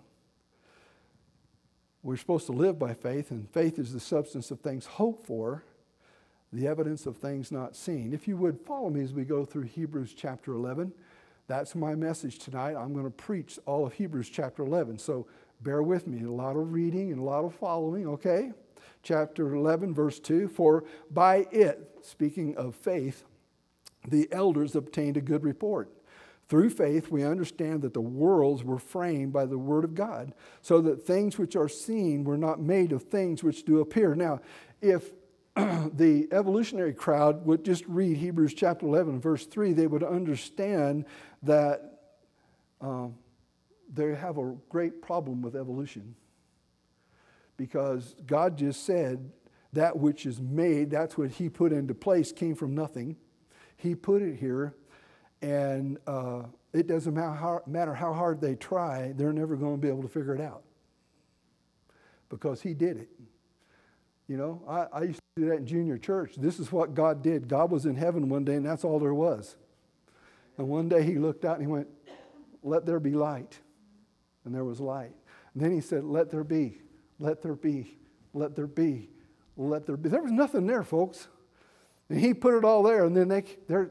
We're 2.02 2.18
supposed 2.18 2.44
to 2.46 2.52
live 2.52 2.78
by 2.78 2.92
faith, 2.92 3.30
and 3.30 3.50
faith 3.50 3.78
is 3.78 3.94
the 3.94 3.98
substance 3.98 4.50
of 4.50 4.60
things 4.60 4.84
hoped 4.84 5.26
for, 5.26 5.64
the 6.52 6.66
evidence 6.66 7.06
of 7.06 7.16
things 7.16 7.50
not 7.50 7.74
seen. 7.74 8.12
If 8.12 8.28
you 8.28 8.36
would 8.36 8.60
follow 8.60 8.90
me 8.90 9.02
as 9.02 9.14
we 9.14 9.24
go 9.24 9.46
through 9.46 9.62
Hebrews 9.62 10.12
chapter 10.14 10.52
11, 10.52 10.92
that's 11.46 11.74
my 11.74 11.94
message 11.94 12.38
tonight. 12.38 12.76
I'm 12.76 12.92
going 12.92 13.06
to 13.06 13.10
preach 13.10 13.58
all 13.64 13.86
of 13.86 13.94
Hebrews 13.94 14.28
chapter 14.28 14.62
11. 14.62 14.98
So 14.98 15.26
bear 15.62 15.82
with 15.82 16.06
me. 16.06 16.24
A 16.24 16.30
lot 16.30 16.56
of 16.56 16.72
reading 16.74 17.10
and 17.10 17.20
a 17.20 17.24
lot 17.24 17.44
of 17.44 17.54
following, 17.54 18.06
okay? 18.06 18.52
Chapter 19.02 19.54
11, 19.54 19.94
verse 19.94 20.20
2 20.20 20.48
For 20.48 20.84
by 21.10 21.46
it, 21.50 21.88
speaking 22.02 22.54
of 22.56 22.74
faith, 22.74 23.24
the 24.08 24.28
elders 24.32 24.74
obtained 24.76 25.16
a 25.16 25.22
good 25.22 25.44
report. 25.44 25.90
Through 26.48 26.70
faith, 26.70 27.10
we 27.10 27.24
understand 27.24 27.82
that 27.82 27.94
the 27.94 28.02
worlds 28.02 28.62
were 28.62 28.78
framed 28.78 29.32
by 29.32 29.46
the 29.46 29.58
Word 29.58 29.82
of 29.82 29.94
God, 29.94 30.34
so 30.60 30.80
that 30.82 31.02
things 31.02 31.38
which 31.38 31.56
are 31.56 31.68
seen 31.68 32.24
were 32.24 32.36
not 32.36 32.60
made 32.60 32.92
of 32.92 33.04
things 33.04 33.42
which 33.42 33.64
do 33.64 33.80
appear. 33.80 34.14
Now, 34.14 34.40
if 34.82 35.12
the 35.56 36.28
evolutionary 36.32 36.92
crowd 36.92 37.46
would 37.46 37.64
just 37.64 37.86
read 37.86 38.18
Hebrews 38.18 38.52
chapter 38.52 38.86
11, 38.86 39.20
verse 39.20 39.46
3, 39.46 39.72
they 39.72 39.86
would 39.86 40.02
understand 40.02 41.06
that 41.42 42.00
um, 42.80 43.14
they 43.92 44.14
have 44.14 44.36
a 44.36 44.54
great 44.68 45.00
problem 45.00 45.40
with 45.40 45.56
evolution. 45.56 46.14
Because 47.56 48.16
God 48.26 48.58
just 48.58 48.84
said 48.84 49.30
that 49.72 49.96
which 49.96 50.26
is 50.26 50.40
made, 50.40 50.90
that's 50.90 51.16
what 51.16 51.30
He 51.30 51.48
put 51.48 51.72
into 51.72 51.94
place, 51.94 52.32
came 52.32 52.54
from 52.54 52.74
nothing. 52.74 53.16
He 53.76 53.94
put 53.94 54.22
it 54.22 54.36
here, 54.36 54.74
and 55.42 55.98
uh, 56.06 56.44
it 56.72 56.86
doesn't 56.86 57.14
matter 57.14 57.94
how, 57.94 58.12
hard 58.12 58.40
they 58.40 58.54
try, 58.54 59.12
they're 59.16 59.32
never 59.32 59.56
going 59.56 59.76
to 59.76 59.80
be 59.80 59.88
able 59.88 60.02
to 60.02 60.08
figure 60.08 60.34
it 60.34 60.40
out 60.40 60.62
because 62.28 62.60
He 62.60 62.74
did 62.74 62.96
it. 62.96 63.08
You 64.26 64.36
know, 64.36 64.62
I, 64.68 64.98
I, 64.98 65.02
used 65.02 65.20
to 65.36 65.42
do 65.42 65.48
that 65.50 65.58
in 65.58 65.66
junior 65.66 65.98
church. 65.98 66.34
This 66.36 66.58
is 66.58 66.72
what 66.72 66.94
God 66.94 67.22
did. 67.22 67.46
God 67.46 67.70
was 67.70 67.84
in 67.84 67.94
heaven 67.94 68.28
one 68.28 68.44
day, 68.44 68.54
and 68.54 68.64
that's 68.64 68.82
all 68.84 68.98
there 68.98 69.14
was. 69.14 69.56
And 70.56 70.68
one 70.68 70.88
day 70.88 71.02
He 71.02 71.16
looked 71.16 71.44
out 71.44 71.58
and 71.58 71.62
He 71.62 71.70
went, 71.70 71.88
Let 72.62 72.86
there 72.86 73.00
be 73.00 73.10
light. 73.10 73.58
And 74.44 74.54
there 74.54 74.64
was 74.64 74.80
light. 74.80 75.12
And 75.52 75.62
then 75.62 75.72
He 75.72 75.80
said, 75.80 76.04
Let 76.04 76.30
there 76.30 76.44
be, 76.44 76.78
let 77.18 77.42
there 77.42 77.54
be, 77.54 77.98
let 78.32 78.56
there 78.56 78.66
be, 78.66 79.10
let 79.56 79.86
there 79.86 79.96
be. 79.96 80.08
There 80.08 80.22
was 80.22 80.32
nothing 80.32 80.66
there, 80.66 80.82
folks. 80.82 81.28
And 82.10 82.20
he 82.20 82.34
put 82.34 82.54
it 82.54 82.64
all 82.64 82.82
there, 82.82 83.04
and 83.04 83.16
then 83.16 83.28
they, 83.28 83.44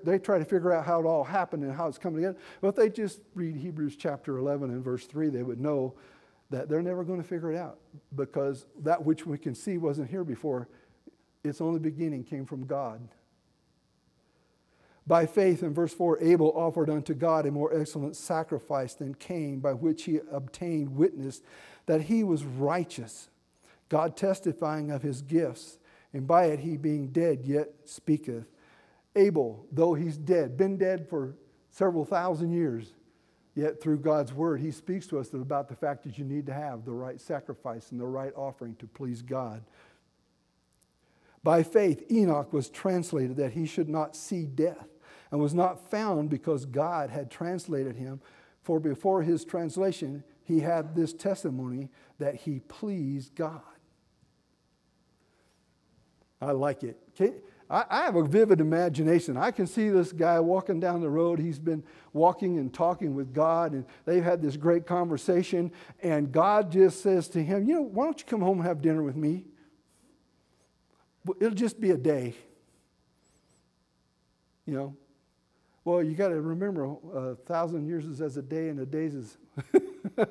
they 0.04 0.20
try 0.20 0.38
to 0.38 0.46
figure 0.46 0.72
out 0.72 0.86
how 0.86 1.00
it 1.00 1.06
all 1.06 1.24
happened 1.24 1.64
and 1.64 1.74
how 1.74 1.88
it's 1.88 1.98
coming 1.98 2.22
together. 2.22 2.38
But 2.62 2.70
if 2.70 2.76
they 2.76 2.90
just 2.90 3.22
read 3.34 3.56
Hebrews 3.56 3.96
chapter 3.96 4.38
11 4.38 4.70
and 4.70 4.84
verse 4.84 5.06
3, 5.06 5.30
they 5.30 5.42
would 5.42 5.60
know 5.60 5.96
that 6.52 6.70
they're 6.70 6.84
never 6.84 7.04
going 7.04 7.22
to 7.22 7.28
figure 7.28 7.52
it 7.52 7.58
out 7.58 7.80
because 8.16 8.68
that 8.84 9.04
which 9.04 9.26
we 9.26 9.40
can 9.40 9.56
see 9.56 9.80
wasn't 9.80 10.12
here 10.12 10.24
before. 10.24 10.68
Its 11.44 11.60
only 11.60 11.80
beginning 11.80 12.24
came 12.24 12.46
from 12.46 12.66
God. 12.66 13.02
By 15.06 15.26
faith, 15.26 15.64
in 15.64 15.74
verse 15.74 15.94
4, 15.94 16.20
Abel 16.22 16.54
offered 16.56 16.90
unto 16.90 17.14
God 17.14 17.46
a 17.46 17.52
more 17.52 17.76
excellent 17.78 18.16
sacrifice 18.16 18.94
than 18.94 19.16
Cain, 19.16 19.60
by 19.60 19.74
which 19.74 20.04
he 20.04 20.20
obtained 20.32 20.96
witness 20.96 21.42
that 21.88 22.04
he 22.04 22.24
was 22.24 22.46
righteous, 22.46 23.30
God 23.90 24.16
testifying 24.16 24.92
of 24.92 25.02
his 25.02 25.22
gifts 25.22 25.78
and 26.14 26.28
by 26.28 26.46
it 26.46 26.60
he 26.60 26.78
being 26.78 27.08
dead 27.08 27.42
yet 27.44 27.70
speaketh. 27.86 28.46
Abel, 29.16 29.66
though 29.72 29.94
he's 29.94 30.18
dead, 30.18 30.58
been 30.58 30.78
dead 30.78 31.08
for 31.08 31.36
several 31.70 32.06
thousand 32.06 32.52
years, 32.52 32.94
yet 33.56 33.82
through 33.82 34.00
God's 34.00 34.34
word, 34.34 34.60
he 34.62 34.72
speaks 34.72 35.08
to 35.08 35.20
us 35.20 35.34
about 35.34 35.68
the 35.68 35.76
fact 35.76 36.04
that 36.04 36.18
you 36.18 36.26
need 36.26 36.46
to 36.48 36.54
have 36.54 36.86
the 36.86 36.92
right 36.92 37.20
sacrifice 37.20 37.92
and 37.92 38.00
the 38.00 38.06
right 38.06 38.34
offering 38.36 38.76
to 38.76 38.88
please 38.88 39.22
God. 39.22 39.64
By 41.44 41.62
faith, 41.62 42.10
Enoch 42.12 42.54
was 42.54 42.70
translated 42.70 43.36
that 43.38 43.54
he 43.54 43.66
should 43.66 43.90
not 43.90 44.16
see 44.16 44.46
death, 44.46 44.88
and 45.30 45.42
was 45.42 45.54
not 45.54 45.90
found 45.90 46.30
because 46.30 46.66
God 46.66 47.10
had 47.10 47.32
translated 47.32 47.96
him. 47.96 48.22
For 48.62 48.80
before 48.80 49.24
his 49.24 49.44
translation, 49.44 50.24
he 50.44 50.60
had 50.60 50.96
this 50.96 51.12
testimony 51.12 51.90
that 52.20 52.36
he 52.36 52.60
pleased 52.60 53.36
God. 53.36 53.62
I 56.44 56.52
like 56.52 56.84
it. 56.84 56.98
I 57.70 58.04
have 58.04 58.16
a 58.16 58.24
vivid 58.24 58.62
imagination. 58.62 59.36
I 59.36 59.50
can 59.50 59.66
see 59.66 59.90
this 59.90 60.12
guy 60.12 60.40
walking 60.40 60.80
down 60.80 61.02
the 61.02 61.10
road. 61.10 61.40
He's 61.40 61.58
been 61.58 61.84
walking 62.12 62.60
and 62.60 62.72
talking 62.72 63.16
with 63.16 63.34
God, 63.34 63.74
and 63.74 63.86
they've 64.06 64.24
had 64.24 64.44
this 64.44 64.58
great 64.58 64.86
conversation. 64.86 65.72
And 66.04 66.32
God 66.32 66.72
just 66.72 67.02
says 67.02 67.28
to 67.30 67.44
him, 67.44 67.68
You 67.68 67.76
know, 67.76 67.82
why 67.82 68.06
don't 68.06 68.20
you 68.20 68.26
come 68.28 68.42
home 68.42 68.60
and 68.60 68.68
have 68.68 68.82
dinner 68.82 69.02
with 69.02 69.16
me? 69.16 69.46
It'll 71.40 71.56
just 71.56 71.80
be 71.80 71.92
a 71.92 71.98
day. 71.98 72.36
You 74.68 74.74
know? 74.76 74.98
Well, 75.86 76.04
you 76.04 76.14
got 76.14 76.30
to 76.30 76.40
remember 76.40 76.96
a 77.14 77.36
thousand 77.36 77.88
years 77.88 78.06
is 78.06 78.22
as 78.22 78.38
a 78.38 78.42
day, 78.42 78.70
and 78.70 78.80
a 78.82 78.86
day 78.86 79.06
is 79.06 79.38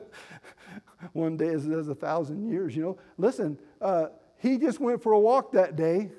one 1.12 1.36
day 1.36 1.48
is 1.48 1.68
as 1.68 1.88
a 1.88 1.94
thousand 1.94 2.48
years. 2.48 2.76
You 2.76 2.82
know? 2.82 2.98
Listen, 3.18 3.58
uh, 3.80 4.06
he 4.42 4.58
just 4.58 4.80
went 4.80 5.00
for 5.00 5.12
a 5.12 5.20
walk 5.20 5.52
that 5.52 5.76
day. 5.76 6.10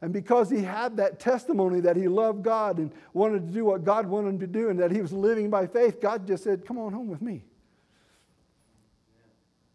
And 0.00 0.10
because 0.12 0.48
he 0.48 0.62
had 0.62 0.96
that 0.96 1.20
testimony 1.20 1.80
that 1.80 1.94
he 1.94 2.08
loved 2.08 2.42
God 2.42 2.78
and 2.78 2.90
wanted 3.12 3.46
to 3.46 3.52
do 3.52 3.66
what 3.66 3.84
God 3.84 4.06
wanted 4.06 4.28
him 4.30 4.38
to 4.40 4.46
do 4.46 4.70
and 4.70 4.80
that 4.80 4.90
he 4.90 5.02
was 5.02 5.12
living 5.12 5.50
by 5.50 5.66
faith, 5.66 6.00
God 6.00 6.26
just 6.26 6.42
said, 6.42 6.64
Come 6.64 6.78
on 6.78 6.92
home 6.92 7.08
with 7.08 7.20
me. 7.20 7.44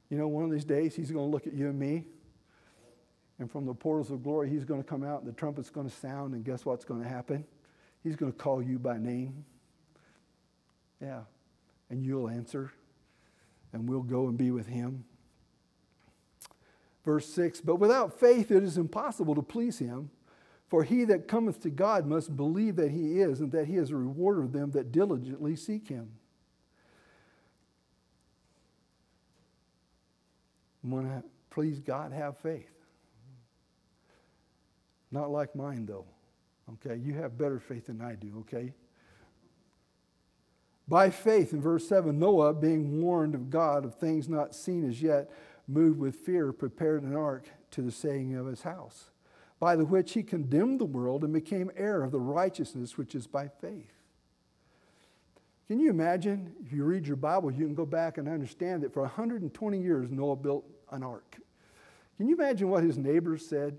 You 0.10 0.18
know, 0.18 0.28
one 0.28 0.44
of 0.44 0.52
these 0.52 0.66
days 0.66 0.96
he's 0.96 1.12
going 1.12 1.26
to 1.26 1.32
look 1.32 1.46
at 1.46 1.54
you 1.54 1.68
and 1.68 1.78
me. 1.78 2.06
And 3.38 3.52
from 3.52 3.66
the 3.66 3.74
portals 3.74 4.10
of 4.10 4.24
glory, 4.24 4.50
he's 4.50 4.66
going 4.66 4.82
to 4.82 4.88
come 4.88 5.04
out 5.04 5.22
and 5.22 5.28
the 5.28 5.36
trumpet's 5.36 5.70
going 5.70 5.90
to 5.90 5.96
sound. 5.96 6.34
And 6.34 6.44
guess 6.44 6.66
what's 6.66 6.86
going 6.86 7.04
to 7.04 7.08
happen? 7.08 7.46
He's 8.04 8.16
going 8.16 8.32
to 8.32 8.38
call 8.38 8.64
you 8.64 8.80
by 8.80 8.98
name. 8.98 9.46
Yeah. 11.00 11.22
And 11.92 12.04
you'll 12.04 12.30
answer. 12.30 12.72
And 13.74 13.88
we'll 13.88 14.02
go 14.02 14.28
and 14.28 14.38
be 14.38 14.50
with 14.50 14.68
him. 14.68 15.06
Verse 17.04 17.28
6 17.34 17.62
But 17.62 17.78
without 17.78 18.20
faith 18.20 18.52
it 18.52 18.64
is 18.64 18.78
impossible 18.78 19.36
to 19.36 19.42
please 19.42 19.80
him. 19.80 20.10
For 20.68 20.84
he 20.86 21.04
that 21.06 21.28
cometh 21.28 21.62
to 21.64 21.70
God 21.70 22.06
must 22.06 22.38
believe 22.38 22.78
that 22.78 22.92
he 22.92 23.20
is, 23.20 23.42
and 23.42 23.52
that 23.52 23.68
he 23.68 23.76
is 23.76 23.92
a 23.92 23.98
rewarder 23.98 24.44
of 24.44 24.54
them 24.54 24.72
that 24.72 24.94
diligently 24.94 25.58
seek 25.58 25.90
him. 25.90 26.12
Want 30.82 31.08
to 31.08 31.24
please 31.50 31.80
God, 31.80 32.14
have 32.14 32.38
faith. 32.38 32.72
Not 35.12 35.30
like 35.30 35.56
mine, 35.56 35.86
though. 35.86 36.06
Okay, 36.74 36.96
you 36.96 37.16
have 37.16 37.38
better 37.38 37.60
faith 37.60 37.88
than 37.88 38.02
I 38.02 38.16
do, 38.16 38.46
okay? 38.48 38.74
By 40.88 41.10
faith, 41.10 41.54
in 41.54 41.62
verse 41.62 41.88
7, 41.88 42.18
Noah, 42.18 42.54
being 42.54 43.02
warned 43.02 43.36
of 43.36 43.50
God 43.50 43.84
of 43.86 43.96
things 43.96 44.30
not 44.30 44.56
seen 44.56 44.88
as 44.88 45.02
yet, 45.02 45.30
moved 45.68 46.00
with 46.00 46.16
fear, 46.16 46.52
prepared 46.52 47.04
an 47.04 47.16
ark 47.16 47.50
to 47.72 47.82
the 47.82 47.92
saying 47.92 48.36
of 48.36 48.46
his 48.46 48.64
house, 48.64 49.12
by 49.60 49.76
the 49.76 49.86
which 49.86 50.14
he 50.14 50.24
condemned 50.24 50.80
the 50.80 50.86
world 50.86 51.24
and 51.24 51.34
became 51.34 51.72
heir 51.76 52.04
of 52.04 52.12
the 52.12 52.20
righteousness 52.20 52.98
which 52.98 53.16
is 53.16 53.28
by 53.28 53.48
faith. 53.48 53.94
Can 55.68 55.80
you 55.80 55.90
imagine? 55.90 56.54
If 56.66 56.74
you 56.74 56.84
read 56.84 57.08
your 57.08 57.16
Bible, 57.16 57.50
you 57.50 57.66
can 57.66 57.76
go 57.76 57.86
back 57.86 58.18
and 58.18 58.28
understand 58.28 58.84
that 58.84 58.94
for 58.94 59.04
120 59.04 59.82
years, 59.82 60.12
Noah 60.12 60.36
built 60.36 60.66
an 60.92 61.02
ark. 61.02 61.38
Can 62.18 62.28
you 62.28 62.36
imagine 62.36 62.70
what 62.70 62.84
his 62.84 62.98
neighbors 62.98 63.48
said? 63.48 63.78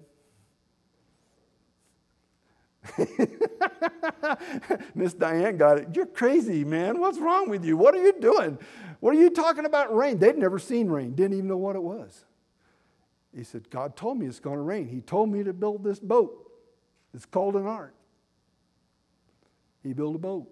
Miss 4.95 5.15
Diane 5.15 5.57
got 5.57 5.79
it. 5.79 5.89
You're 5.95 6.07
crazy, 6.07 6.65
man. 6.65 6.99
What's 6.99 7.19
wrong 7.19 7.49
with 7.49 7.65
you? 7.65 7.77
What 7.77 7.95
are 7.95 8.03
you 8.03 8.15
doing? 8.21 8.59
What 9.03 9.17
are 9.17 9.19
you 9.19 9.31
talking 9.31 9.65
about 9.65 9.93
rain? 9.93 10.19
They'd 10.19 10.39
never 10.39 10.61
seen 10.61 10.87
rain, 10.87 11.17
didn't 11.17 11.37
even 11.37 11.49
know 11.49 11.57
what 11.57 11.75
it 11.75 11.83
was. 11.83 12.25
He 13.35 13.43
said, 13.43 13.69
God 13.69 13.97
told 13.97 14.17
me 14.17 14.27
it's 14.27 14.39
going 14.39 14.59
to 14.59 14.63
rain. 14.63 14.87
He 14.87 15.01
told 15.01 15.29
me 15.29 15.43
to 15.43 15.53
build 15.53 15.83
this 15.83 15.99
boat. 15.99 16.49
It's 17.13 17.27
called 17.27 17.57
an 17.57 17.67
ark. 17.67 17.97
He 19.83 19.93
built 19.93 20.15
a 20.15 20.21
boat. 20.21 20.49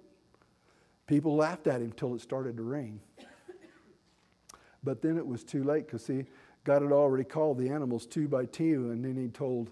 People 1.06 1.36
laughed 1.36 1.68
at 1.68 1.80
him 1.80 1.92
till 1.92 2.12
it 2.16 2.22
started 2.22 2.56
to 2.56 2.64
rain. 2.64 2.98
But 4.82 5.00
then 5.00 5.16
it 5.16 5.24
was 5.24 5.44
too 5.44 5.62
late 5.62 5.86
because, 5.86 6.04
see, 6.04 6.24
God 6.64 6.82
had 6.82 6.90
already 6.90 7.22
called 7.22 7.56
the 7.56 7.68
animals 7.68 8.04
two 8.04 8.26
by 8.26 8.46
two, 8.46 8.90
and 8.90 9.04
then 9.04 9.14
he 9.14 9.28
told 9.28 9.70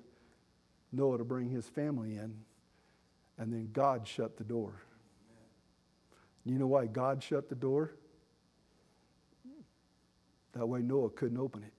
Noah 0.92 1.18
to 1.18 1.24
bring 1.24 1.50
his 1.50 1.66
family 1.66 2.14
in. 2.14 2.32
And 3.38 3.52
then 3.52 3.70
God 3.72 4.06
shut 4.06 4.36
the 4.36 4.44
door. 4.44 4.84
You 6.44 6.60
know 6.60 6.68
why 6.68 6.86
God 6.86 7.24
shut 7.24 7.48
the 7.48 7.56
door? 7.56 7.94
That 10.58 10.66
way 10.66 10.82
Noah 10.82 11.10
couldn't 11.10 11.38
open 11.38 11.62
it. 11.62 11.72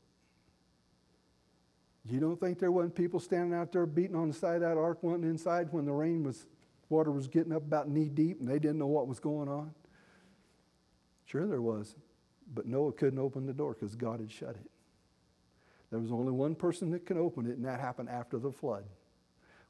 You 2.10 2.22
don't 2.22 2.40
think 2.40 2.60
there 2.60 2.72
wasn't 2.72 2.96
people 2.96 3.20
standing 3.20 3.54
out 3.54 3.74
there 3.74 3.86
beating 3.86 4.16
on 4.16 4.30
the 4.30 4.34
side 4.34 4.56
of 4.56 4.62
that 4.62 4.78
ark, 4.78 5.04
wanting 5.04 5.30
inside 5.30 5.68
when 5.72 5.86
the 5.86 5.92
rain 5.92 6.24
was, 6.24 6.46
water 6.88 7.12
was 7.12 7.28
getting 7.28 7.52
up 7.52 7.62
about 7.62 7.90
knee 7.90 8.08
deep 8.08 8.40
and 8.40 8.48
they 8.48 8.58
didn't 8.58 8.80
know 8.80 8.88
what 8.88 9.06
was 9.06 9.20
going 9.20 9.50
on? 9.50 9.74
Sure, 11.26 11.46
there 11.46 11.62
was. 11.62 11.94
But 12.54 12.68
Noah 12.68 12.94
couldn't 12.94 13.20
open 13.20 13.46
the 13.46 13.54
door 13.54 13.76
because 13.78 13.96
God 13.96 14.22
had 14.22 14.32
shut 14.32 14.52
it. 14.52 14.72
There 15.92 16.00
was 16.00 16.12
only 16.12 16.32
one 16.32 16.56
person 16.56 16.90
that 16.92 17.06
could 17.06 17.18
open 17.18 17.48
it, 17.48 17.58
and 17.58 17.66
that 17.66 17.82
happened 17.82 18.08
after 18.08 18.40
the 18.40 18.52
flood. 18.52 18.86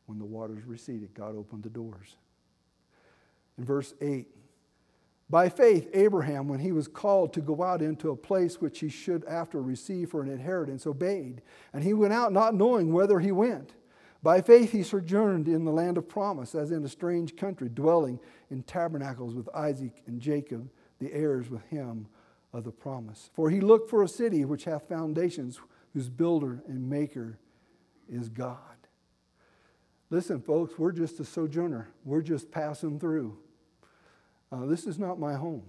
When 0.05 0.19
the 0.19 0.25
waters 0.25 0.65
receded, 0.65 1.15
God 1.15 1.35
opened 1.35 1.63
the 1.63 1.69
doors. 1.69 2.15
In 3.57 3.65
verse 3.65 3.93
8, 4.01 4.27
by 5.29 5.47
faith, 5.47 5.89
Abraham, 5.93 6.47
when 6.47 6.59
he 6.59 6.71
was 6.71 6.87
called 6.87 7.33
to 7.33 7.41
go 7.41 7.61
out 7.61 7.83
into 7.83 8.09
a 8.09 8.15
place 8.15 8.59
which 8.59 8.79
he 8.79 8.89
should 8.89 9.23
after 9.25 9.61
receive 9.61 10.09
for 10.09 10.23
an 10.23 10.29
inheritance, 10.29 10.87
obeyed. 10.87 11.43
And 11.71 11.83
he 11.83 11.93
went 11.93 12.13
out 12.13 12.33
not 12.33 12.55
knowing 12.55 12.91
whither 12.91 13.19
he 13.19 13.31
went. 13.31 13.73
By 14.23 14.41
faith, 14.41 14.71
he 14.71 14.81
sojourned 14.81 15.47
in 15.47 15.65
the 15.65 15.71
land 15.71 15.97
of 15.97 16.09
promise, 16.09 16.55
as 16.55 16.71
in 16.71 16.83
a 16.83 16.89
strange 16.89 17.35
country, 17.37 17.69
dwelling 17.69 18.19
in 18.49 18.63
tabernacles 18.63 19.35
with 19.35 19.47
Isaac 19.55 20.01
and 20.07 20.19
Jacob, 20.19 20.69
the 20.99 21.13
heirs 21.13 21.49
with 21.49 21.63
him 21.67 22.07
of 22.51 22.63
the 22.63 22.71
promise. 22.71 23.29
For 23.33 23.51
he 23.51 23.61
looked 23.61 23.89
for 23.89 24.01
a 24.01 24.07
city 24.07 24.43
which 24.45 24.65
hath 24.65 24.89
foundations, 24.89 25.59
whose 25.93 26.09
builder 26.09 26.63
and 26.67 26.89
maker 26.89 27.37
is 28.09 28.29
God. 28.29 28.57
Listen, 30.09 30.41
folks, 30.41 30.77
we're 30.77 30.91
just 30.91 31.19
a 31.19 31.25
sojourner. 31.25 31.87
We're 32.03 32.23
just 32.23 32.51
passing 32.51 32.99
through. 32.99 33.37
Uh, 34.51 34.65
this 34.65 34.87
is 34.87 34.97
not 34.97 35.19
my 35.19 35.35
home. 35.35 35.63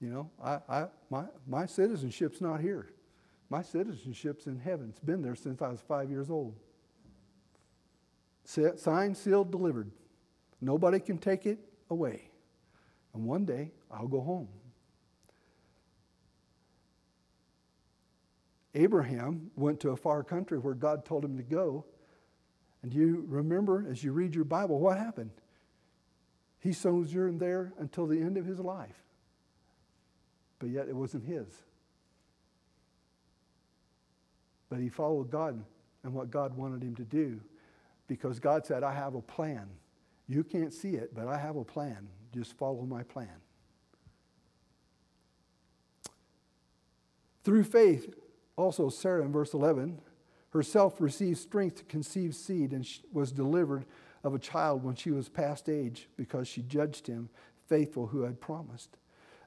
You 0.00 0.10
know, 0.10 0.30
I, 0.42 0.58
I, 0.68 0.86
my, 1.10 1.24
my 1.46 1.66
citizenship's 1.66 2.40
not 2.40 2.60
here. 2.60 2.92
My 3.48 3.62
citizenship's 3.62 4.46
in 4.46 4.58
heaven. 4.58 4.88
It's 4.90 5.00
been 5.00 5.22
there 5.22 5.36
since 5.36 5.62
I 5.62 5.68
was 5.68 5.80
five 5.80 6.10
years 6.10 6.30
old. 6.30 6.54
Signed, 8.44 9.16
sealed, 9.16 9.50
delivered. 9.50 9.90
Nobody 10.60 11.00
can 11.00 11.18
take 11.18 11.46
it 11.46 11.58
away. 11.90 12.30
And 13.14 13.24
one 13.24 13.44
day, 13.44 13.72
I'll 13.90 14.08
go 14.08 14.20
home. 14.20 14.48
Abraham 18.74 19.50
went 19.56 19.80
to 19.80 19.90
a 19.90 19.96
far 19.96 20.22
country 20.22 20.58
where 20.58 20.74
God 20.74 21.04
told 21.04 21.24
him 21.24 21.36
to 21.38 21.42
go. 21.42 21.86
And 22.86 22.94
you 22.94 23.24
remember, 23.26 23.84
as 23.90 24.04
you 24.04 24.12
read 24.12 24.32
your 24.32 24.44
Bible, 24.44 24.78
what 24.78 24.96
happened? 24.96 25.32
He 26.60 26.72
sojourned 26.72 27.40
there 27.40 27.72
until 27.80 28.06
the 28.06 28.20
end 28.20 28.36
of 28.36 28.46
his 28.46 28.60
life. 28.60 28.94
But 30.60 30.68
yet 30.68 30.86
it 30.88 30.94
wasn't 30.94 31.24
his. 31.24 31.48
But 34.68 34.78
he 34.78 34.88
followed 34.88 35.32
God 35.32 35.64
and 36.04 36.14
what 36.14 36.30
God 36.30 36.56
wanted 36.56 36.80
him 36.80 36.94
to 36.94 37.02
do 37.02 37.40
because 38.06 38.38
God 38.38 38.64
said, 38.64 38.84
I 38.84 38.94
have 38.94 39.16
a 39.16 39.20
plan. 39.20 39.68
You 40.28 40.44
can't 40.44 40.72
see 40.72 40.90
it, 40.90 41.12
but 41.12 41.26
I 41.26 41.38
have 41.38 41.56
a 41.56 41.64
plan. 41.64 42.06
Just 42.32 42.56
follow 42.56 42.82
my 42.82 43.02
plan. 43.02 43.40
Through 47.42 47.64
faith, 47.64 48.14
also, 48.54 48.90
Sarah 48.90 49.24
in 49.24 49.32
verse 49.32 49.54
11 49.54 49.98
herself 50.56 51.00
received 51.00 51.38
strength 51.38 51.76
to 51.76 51.84
conceive 51.84 52.34
seed 52.34 52.72
and 52.72 52.86
was 53.12 53.30
delivered 53.30 53.84
of 54.24 54.34
a 54.34 54.38
child 54.38 54.82
when 54.82 54.96
she 54.96 55.10
was 55.10 55.28
past 55.28 55.68
age 55.68 56.08
because 56.16 56.48
she 56.48 56.62
judged 56.62 57.06
him 57.06 57.28
faithful 57.68 58.08
who 58.08 58.22
had 58.22 58.40
promised. 58.40 58.96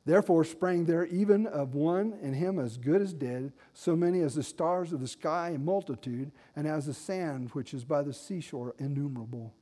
Therefore 0.05 0.43
sprang 0.43 0.85
there 0.85 1.05
even 1.05 1.45
of 1.45 1.75
one 1.75 2.17
in 2.21 2.33
him 2.33 2.57
as 2.57 2.77
good 2.77 3.01
as 3.01 3.13
dead, 3.13 3.51
so 3.73 3.95
many 3.95 4.21
as 4.21 4.35
the 4.35 4.43
stars 4.43 4.93
of 4.93 5.01
the 5.01 5.07
sky 5.07 5.49
in 5.49 5.65
multitude, 5.65 6.31
and 6.55 6.65
as 6.65 6.85
the 6.85 6.93
sand 6.93 7.49
which 7.51 7.73
is 7.73 7.83
by 7.83 8.01
the 8.01 8.13
seashore 8.13 8.73
innumerable. 8.79 9.53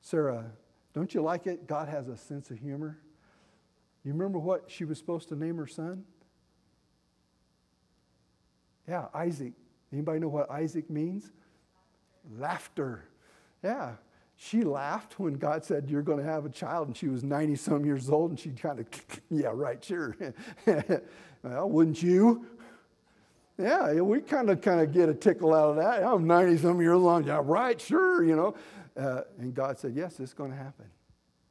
Sarah, 0.00 0.50
don't 0.94 1.14
you 1.14 1.22
like 1.22 1.46
it? 1.46 1.66
God 1.66 1.88
has 1.88 2.08
a 2.08 2.16
sense 2.16 2.50
of 2.50 2.58
humor. 2.58 2.98
You 4.04 4.12
remember 4.12 4.38
what 4.38 4.64
she 4.68 4.84
was 4.84 4.98
supposed 4.98 5.28
to 5.28 5.36
name 5.36 5.56
her 5.58 5.66
son? 5.66 6.04
Yeah, 8.90 9.06
Isaac. 9.14 9.52
Anybody 9.92 10.18
know 10.18 10.28
what 10.28 10.50
Isaac 10.50 10.90
means? 10.90 11.30
Laughter. 12.38 13.04
Yeah. 13.62 13.92
She 14.34 14.62
laughed 14.62 15.20
when 15.20 15.34
God 15.34 15.64
said, 15.64 15.88
You're 15.88 16.02
going 16.02 16.18
to 16.18 16.24
have 16.24 16.44
a 16.44 16.48
child, 16.48 16.88
and 16.88 16.96
she 16.96 17.06
was 17.06 17.22
90 17.22 17.54
some 17.54 17.84
years 17.84 18.10
old, 18.10 18.30
and 18.30 18.40
she 18.40 18.50
kind 18.50 18.80
of, 18.80 18.86
yeah, 19.30 19.50
right, 19.52 19.82
sure. 19.84 20.16
well, 20.66 21.70
wouldn't 21.70 22.02
you? 22.02 22.46
Yeah, 23.58 23.92
we 24.00 24.22
kind 24.22 24.50
of 24.50 24.60
kind 24.60 24.80
of 24.80 24.92
get 24.92 25.08
a 25.08 25.14
tickle 25.14 25.54
out 25.54 25.70
of 25.70 25.76
that. 25.76 26.02
I'm 26.02 26.26
90 26.26 26.56
some 26.56 26.80
years 26.80 26.96
old. 26.96 27.26
Yeah, 27.26 27.42
right, 27.44 27.80
sure, 27.80 28.24
you 28.24 28.34
know. 28.34 28.54
Uh, 28.96 29.20
and 29.38 29.54
God 29.54 29.78
said, 29.78 29.94
Yes, 29.94 30.18
it's 30.18 30.34
going 30.34 30.50
to 30.50 30.56
happen. 30.56 30.86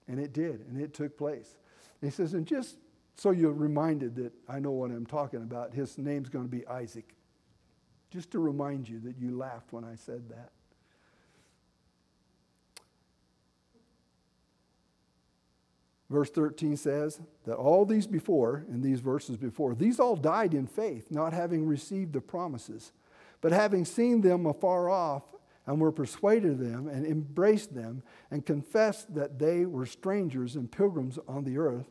And 0.10 0.19
it 0.19 0.34
did, 0.34 0.65
and 0.67 0.82
it 0.82 0.93
took 0.93 1.17
place. 1.17 1.56
And 2.02 2.12
he 2.12 2.13
says, 2.13 2.34
And 2.34 2.45
just 2.45 2.75
so 3.15 3.32
you're 3.32 3.54
reminded 3.54 4.15
that 4.15 4.34
I 4.49 4.60
know 4.60 4.71
what 4.71 4.91
I'm 4.91 5.06
talking 5.06 5.41
about, 5.43 5.73
his 5.73 5.97
name's 5.97 6.28
going 6.28 6.45
to 6.45 6.52
be 6.52 6.67
Isaac. 6.67 7.13
Just 8.10 8.32
to 8.32 8.39
remind 8.39 8.89
you 8.89 9.00
that 9.02 9.17
you 9.19 9.38
laughed 9.38 9.72
when 9.72 9.84
I 9.84 9.95
said 9.95 10.30
that. 10.30 10.52
Verse 16.10 16.32
13 16.32 16.76
says 16.76 17.19
that 17.45 17.56
all 17.56 17.86
these 17.86 18.08
before, 18.08 18.65
in 18.67 18.82
these 18.82 19.00
verses 19.00 19.38
before, 19.38 19.76
these 19.76 20.00
all 20.00 20.15
died 20.15 20.56
in 20.56 20.65
faith, 20.65 21.12
not 21.12 21.34
having 21.34 21.67
received 21.67 22.13
the 22.13 22.22
promises, 22.22 22.91
but 23.41 23.52
having 23.52 23.86
seen 23.86 24.22
them 24.22 24.48
afar 24.48 24.89
off, 24.89 25.24
and 25.67 25.80
were 25.80 25.91
persuaded 25.91 26.54
of 26.54 26.60
them, 26.60 26.88
and 26.88 27.06
embraced 27.06 27.76
them, 27.76 28.02
and 28.32 28.43
confessed 28.43 29.13
that 29.13 29.38
they 29.38 29.65
were 29.65 29.86
strangers 29.86 30.56
and 30.56 30.72
pilgrims 30.72 31.19
on 31.28 31.43
the 31.43 31.60
earth. 31.60 31.86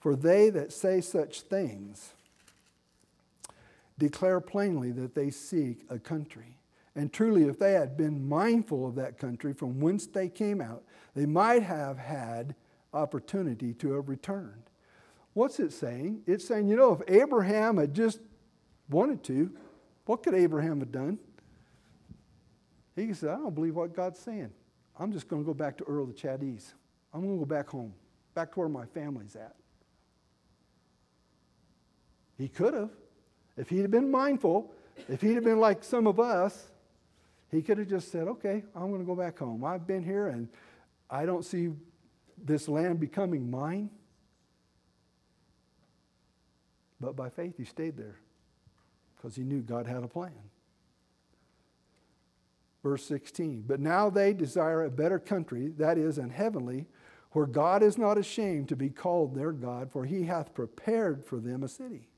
For 0.00 0.16
they 0.16 0.50
that 0.50 0.72
say 0.72 1.00
such 1.00 1.42
things 1.42 2.14
declare 4.00 4.40
plainly 4.40 4.90
that 4.92 5.14
they 5.14 5.30
seek 5.30 5.84
a 5.88 5.98
country. 5.98 6.56
And 6.96 7.12
truly, 7.12 7.44
if 7.44 7.58
they 7.58 7.74
had 7.74 7.96
been 7.96 8.28
mindful 8.28 8.88
of 8.88 8.96
that 8.96 9.16
country 9.16 9.52
from 9.52 9.78
whence 9.78 10.06
they 10.06 10.28
came 10.28 10.60
out, 10.60 10.82
they 11.14 11.26
might 11.26 11.62
have 11.62 11.98
had 11.98 12.56
opportunity 12.92 13.72
to 13.74 13.92
have 13.92 14.08
returned. 14.08 14.64
What's 15.34 15.60
it 15.60 15.72
saying? 15.72 16.22
It's 16.26 16.48
saying, 16.48 16.66
you 16.66 16.74
know, 16.74 16.92
if 16.92 17.22
Abraham 17.22 17.76
had 17.76 17.94
just 17.94 18.18
wanted 18.88 19.22
to, 19.24 19.52
what 20.06 20.24
could 20.24 20.34
Abraham 20.34 20.80
have 20.80 20.90
done? 20.90 21.20
He 22.96 23.14
said, 23.14 23.30
I 23.30 23.36
don't 23.36 23.54
believe 23.54 23.76
what 23.76 23.94
God's 23.94 24.18
saying. 24.18 24.50
I'm 24.98 25.12
just 25.12 25.28
going 25.28 25.42
to 25.42 25.46
go 25.46 25.54
back 25.54 25.76
to 25.78 25.84
Ur 25.88 26.00
of 26.00 26.08
the 26.08 26.18
Chaldees. 26.18 26.74
I'm 27.14 27.20
going 27.20 27.34
to 27.34 27.38
go 27.38 27.44
back 27.46 27.68
home, 27.68 27.94
back 28.34 28.52
to 28.52 28.60
where 28.60 28.68
my 28.68 28.86
family's 28.86 29.36
at. 29.36 29.54
He 32.36 32.48
could 32.48 32.74
have. 32.74 32.90
If 33.60 33.68
he'd 33.68 33.82
have 33.82 33.90
been 33.90 34.10
mindful, 34.10 34.72
if 35.06 35.20
he'd 35.20 35.34
have 35.34 35.44
been 35.44 35.60
like 35.60 35.84
some 35.84 36.06
of 36.06 36.18
us, 36.18 36.70
he 37.50 37.60
could 37.60 37.76
have 37.76 37.88
just 37.88 38.10
said, 38.10 38.26
Okay, 38.26 38.64
I'm 38.74 38.88
going 38.88 39.00
to 39.00 39.06
go 39.06 39.14
back 39.14 39.38
home. 39.38 39.64
I've 39.64 39.86
been 39.86 40.02
here 40.02 40.28
and 40.28 40.48
I 41.10 41.26
don't 41.26 41.44
see 41.44 41.68
this 42.42 42.68
land 42.68 43.00
becoming 43.00 43.50
mine. 43.50 43.90
But 47.02 47.16
by 47.16 47.28
faith, 47.28 47.58
he 47.58 47.64
stayed 47.64 47.98
there 47.98 48.16
because 49.16 49.36
he 49.36 49.42
knew 49.42 49.60
God 49.60 49.86
had 49.86 50.02
a 50.04 50.08
plan. 50.08 50.32
Verse 52.82 53.04
16, 53.04 53.64
but 53.66 53.78
now 53.78 54.08
they 54.08 54.32
desire 54.32 54.84
a 54.84 54.90
better 54.90 55.18
country, 55.18 55.68
that 55.76 55.98
is, 55.98 56.16
an 56.16 56.30
heavenly, 56.30 56.86
where 57.32 57.44
God 57.44 57.82
is 57.82 57.98
not 57.98 58.16
ashamed 58.16 58.70
to 58.70 58.76
be 58.76 58.88
called 58.88 59.34
their 59.34 59.52
God, 59.52 59.92
for 59.92 60.06
he 60.06 60.24
hath 60.24 60.54
prepared 60.54 61.26
for 61.26 61.38
them 61.40 61.62
a 61.62 61.68
city. 61.68 62.09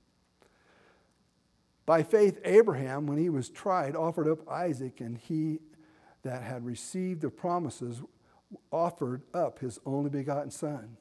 By 1.93 2.03
faith, 2.03 2.41
Abraham, 2.47 3.07
when 3.07 3.19
he 3.19 3.29
was 3.29 3.51
tried, 3.51 3.95
offered 3.97 4.27
up 4.27 4.49
Isaac, 4.49 5.03
and 5.03 5.19
he 5.19 5.59
that 6.23 6.43
had 6.43 6.65
received 6.65 7.21
the 7.21 7.29
promises 7.29 8.01
offered 8.71 9.21
up 9.35 9.59
his 9.59 9.79
only 9.85 10.09
begotten 10.09 10.51
son, 10.51 10.97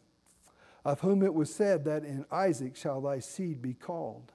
of 0.84 0.99
whom 0.99 1.23
it 1.23 1.34
was 1.34 1.56
said 1.56 1.86
that 1.86 2.04
in 2.04 2.25
Isaac 2.30 2.75
shall 2.75 2.99
thy 2.99 3.19
seed 3.19 3.62
be 3.62 3.73
called 3.73 4.34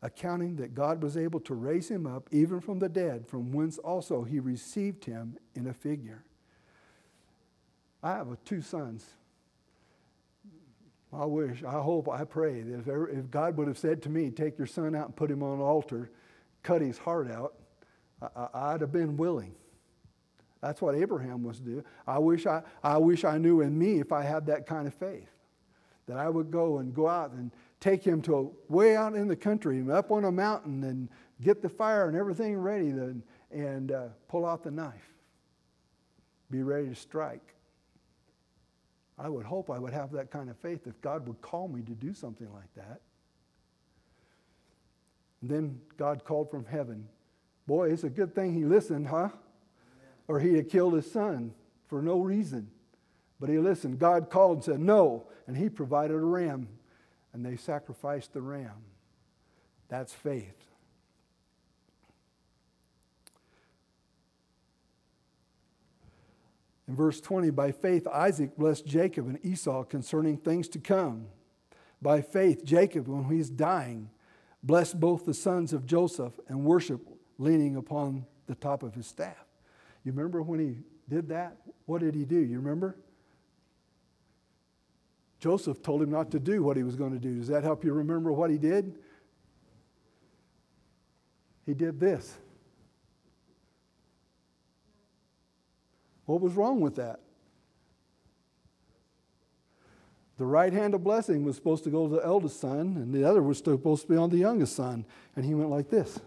accounting 0.00 0.54
that 0.56 0.76
God 0.76 1.02
was 1.02 1.16
able 1.16 1.40
to 1.40 1.54
raise 1.54 1.90
him 1.90 2.06
up 2.06 2.28
even 2.30 2.60
from 2.60 2.78
the 2.78 2.88
dead, 2.88 3.26
from 3.26 3.50
whence 3.50 3.78
also 3.78 4.22
he 4.22 4.38
received 4.38 5.06
him 5.06 5.38
in 5.56 5.66
a 5.66 5.74
figure. 5.74 6.22
I 8.00 8.12
have 8.12 8.28
two 8.44 8.60
sons. 8.60 9.14
I 11.16 11.24
wish, 11.24 11.62
I 11.62 11.80
hope, 11.80 12.08
I 12.08 12.24
pray 12.24 12.62
that 12.62 12.78
if, 12.80 12.88
ever, 12.88 13.08
if 13.08 13.30
God 13.30 13.56
would 13.56 13.68
have 13.68 13.78
said 13.78 14.02
to 14.02 14.08
me, 14.08 14.30
Take 14.30 14.58
your 14.58 14.66
son 14.66 14.94
out 14.94 15.06
and 15.06 15.16
put 15.16 15.30
him 15.30 15.42
on 15.42 15.58
an 15.58 15.60
altar, 15.60 16.10
cut 16.62 16.80
his 16.80 16.98
heart 16.98 17.30
out, 17.30 17.54
I, 18.36 18.72
would 18.72 18.80
have 18.80 18.92
been 18.92 19.16
willing. 19.16 19.54
That's 20.60 20.80
what 20.80 20.94
Abraham 20.94 21.42
was 21.42 21.60
doing. 21.60 21.84
I 22.06 22.18
wish 22.18 22.46
I, 22.46 22.62
I 22.82 22.96
wish 22.96 23.24
I 23.24 23.38
knew 23.38 23.60
in 23.60 23.78
me 23.78 24.00
if 24.00 24.12
I 24.12 24.22
had 24.22 24.46
that 24.46 24.66
kind 24.66 24.86
of 24.86 24.94
faith, 24.94 25.30
that 26.06 26.16
I 26.16 26.28
would 26.28 26.50
go 26.50 26.78
and 26.78 26.94
go 26.94 27.08
out 27.08 27.32
and 27.32 27.50
take 27.80 28.02
him 28.02 28.22
to 28.22 28.36
a, 28.36 28.72
way 28.72 28.96
out 28.96 29.14
in 29.14 29.28
the 29.28 29.36
country, 29.36 29.84
up 29.90 30.10
on 30.10 30.24
a 30.24 30.32
mountain, 30.32 30.82
and 30.84 31.08
get 31.42 31.60
the 31.60 31.68
fire 31.68 32.08
and 32.08 32.16
everything 32.16 32.56
ready, 32.56 32.90
then, 32.90 33.22
and 33.50 33.92
uh, 33.92 34.06
pull 34.26 34.46
out 34.46 34.62
the 34.62 34.70
knife. 34.70 35.12
Be 36.50 36.62
ready 36.62 36.88
to 36.88 36.94
strike. 36.94 37.54
I 39.18 39.28
would 39.28 39.46
hope 39.46 39.70
I 39.70 39.78
would 39.78 39.92
have 39.92 40.12
that 40.12 40.30
kind 40.30 40.50
of 40.50 40.56
faith 40.58 40.86
if 40.86 41.00
God 41.00 41.26
would 41.28 41.40
call 41.40 41.68
me 41.68 41.82
to 41.82 41.92
do 41.92 42.12
something 42.12 42.52
like 42.52 42.74
that. 42.74 43.00
And 45.40 45.50
then 45.50 45.80
God 45.96 46.24
called 46.24 46.50
from 46.50 46.64
heaven. 46.64 47.06
Boy, 47.66 47.92
it's 47.92 48.04
a 48.04 48.10
good 48.10 48.34
thing 48.34 48.54
he 48.54 48.64
listened, 48.64 49.08
huh? 49.08 49.28
Or 50.26 50.40
he'd 50.40 50.56
have 50.56 50.68
killed 50.68 50.94
his 50.94 51.10
son 51.10 51.54
for 51.86 52.02
no 52.02 52.20
reason. 52.20 52.70
But 53.38 53.50
he 53.50 53.58
listened. 53.58 53.98
God 53.98 54.30
called 54.30 54.58
and 54.58 54.64
said, 54.64 54.80
No. 54.80 55.26
And 55.46 55.56
he 55.56 55.68
provided 55.68 56.14
a 56.14 56.18
ram 56.18 56.68
and 57.32 57.44
they 57.44 57.56
sacrificed 57.56 58.32
the 58.32 58.40
ram. 58.40 58.84
That's 59.88 60.12
faith. 60.12 60.73
In 66.86 66.96
verse 66.96 67.20
20, 67.20 67.50
by 67.50 67.72
faith, 67.72 68.06
Isaac 68.06 68.56
blessed 68.56 68.86
Jacob 68.86 69.26
and 69.26 69.38
Esau 69.44 69.84
concerning 69.84 70.36
things 70.36 70.68
to 70.68 70.78
come. 70.78 71.26
By 72.02 72.20
faith, 72.20 72.64
Jacob, 72.64 73.08
when 73.08 73.24
he's 73.24 73.48
dying, 73.48 74.10
blessed 74.62 75.00
both 75.00 75.24
the 75.24 75.32
sons 75.32 75.72
of 75.72 75.86
Joseph 75.86 76.38
and 76.48 76.64
worshiped, 76.64 77.08
leaning 77.38 77.76
upon 77.76 78.26
the 78.46 78.54
top 78.54 78.82
of 78.82 78.94
his 78.94 79.06
staff. 79.06 79.44
You 80.04 80.12
remember 80.12 80.42
when 80.42 80.60
he 80.60 80.76
did 81.08 81.28
that? 81.28 81.56
What 81.86 82.00
did 82.00 82.14
he 82.14 82.24
do? 82.24 82.38
You 82.38 82.58
remember? 82.58 82.96
Joseph 85.40 85.82
told 85.82 86.02
him 86.02 86.10
not 86.10 86.30
to 86.30 86.38
do 86.38 86.62
what 86.62 86.76
he 86.76 86.82
was 86.82 86.96
going 86.96 87.12
to 87.12 87.18
do. 87.18 87.38
Does 87.38 87.48
that 87.48 87.62
help 87.62 87.84
you 87.84 87.92
remember 87.92 88.32
what 88.32 88.50
he 88.50 88.58
did? 88.58 88.94
He 91.66 91.74
did 91.74 91.98
this. 91.98 92.36
What 96.26 96.40
was 96.40 96.54
wrong 96.54 96.80
with 96.80 96.96
that? 96.96 97.20
The 100.36 100.46
right 100.46 100.72
hand 100.72 100.94
of 100.94 101.04
blessing 101.04 101.44
was 101.44 101.54
supposed 101.54 101.84
to 101.84 101.90
go 101.90 102.08
to 102.08 102.16
the 102.16 102.24
eldest 102.24 102.60
son, 102.60 102.96
and 102.96 103.14
the 103.14 103.24
other 103.24 103.42
was 103.42 103.58
supposed 103.58 104.02
to 104.02 104.08
be 104.08 104.16
on 104.16 104.30
the 104.30 104.38
youngest 104.38 104.74
son. 104.74 105.04
And 105.36 105.44
he 105.44 105.54
went 105.54 105.70
like 105.70 105.90
this. 105.90 106.18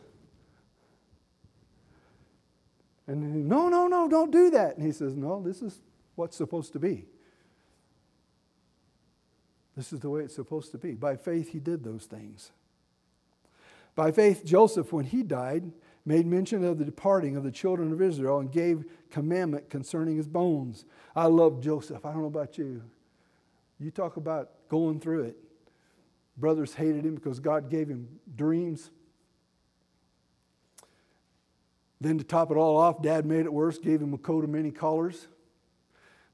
And 3.06 3.36
he, 3.36 3.42
no, 3.42 3.68
no, 3.70 3.88
no, 3.88 4.08
don't 4.08 4.32
do 4.32 4.50
that. 4.52 4.78
And 4.78 4.86
he 4.86 4.92
says, 4.92 5.16
no, 5.16 5.42
this 5.42 5.62
is 5.62 5.80
what's 6.16 6.38
supposed 6.38 6.74
to 6.74 6.80
be. 6.80 7.06
This 9.76 9.94
is 9.94 10.00
the 10.00 10.10
way 10.10 10.22
it's 10.22 10.36
supposed 10.36 10.72
to 10.72 10.78
be. 10.78 10.94
By 10.94 11.16
faith, 11.16 11.52
he 11.52 11.60
did 11.60 11.84
those 11.84 12.06
things. 12.06 12.52
By 13.96 14.12
faith, 14.12 14.46
Joseph, 14.46 14.92
when 14.94 15.06
he 15.06 15.24
died, 15.24 15.72
made 16.08 16.26
mention 16.26 16.64
of 16.64 16.78
the 16.78 16.86
departing 16.86 17.36
of 17.36 17.44
the 17.44 17.52
children 17.52 17.92
of 17.92 18.02
Israel 18.02 18.40
and 18.40 18.50
gave 18.50 18.86
commandment 19.12 19.70
concerning 19.70 20.16
his 20.16 20.28
bones. 20.28 20.86
I 21.14 21.26
love 21.26 21.60
Joseph. 21.60 22.06
I 22.06 22.14
don't 22.14 22.22
know 22.22 22.28
about 22.28 22.58
you. 22.58 22.82
You 23.78 23.92
talk 23.92 24.16
about 24.16 24.52
going 24.70 25.02
through 25.02 25.24
it. 25.24 25.38
Brothers 26.38 26.74
hated 26.74 27.06
him 27.06 27.16
because 27.16 27.42
God 27.42 27.70
gave 27.70 27.90
him 27.90 28.08
dreams. 28.34 28.90
Then, 32.00 32.18
to 32.20 32.24
top 32.24 32.52
it 32.52 32.58
all 32.58 32.78
off, 32.78 33.02
dad 33.02 33.26
made 33.26 33.46
it 33.46 33.52
worse, 33.52 33.78
gave 33.78 34.02
him 34.02 34.14
a 34.14 34.18
coat 34.18 34.46
of 34.46 34.50
many 34.50 34.72
colors. 34.72 35.28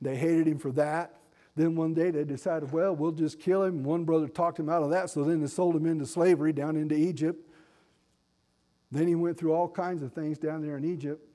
They 0.01 0.15
hated 0.15 0.47
him 0.47 0.59
for 0.59 0.71
that. 0.73 1.15
Then 1.55 1.75
one 1.75 1.95
day 1.95 2.11
they 2.11 2.25
decided, 2.25 2.71
well, 2.71 2.95
we'll 2.95 3.11
just 3.11 3.39
kill 3.39 3.63
him. 3.63 3.83
One 3.83 4.03
brother 4.03 4.27
talked 4.27 4.59
him 4.59 4.69
out 4.69 4.83
of 4.83 4.91
that, 4.91 5.09
so 5.09 5.23
then 5.23 5.41
they 5.41 5.47
sold 5.47 5.75
him 5.75 5.87
into 5.87 6.05
slavery 6.05 6.53
down 6.53 6.75
into 6.75 6.93
Egypt. 6.93 7.49
Then 8.93 9.07
he 9.07 9.15
went 9.15 9.39
through 9.39 9.53
all 9.53 9.67
kinds 9.67 10.03
of 10.03 10.13
things 10.13 10.37
down 10.37 10.61
there 10.61 10.77
in 10.77 10.85
Egypt. 10.85 11.27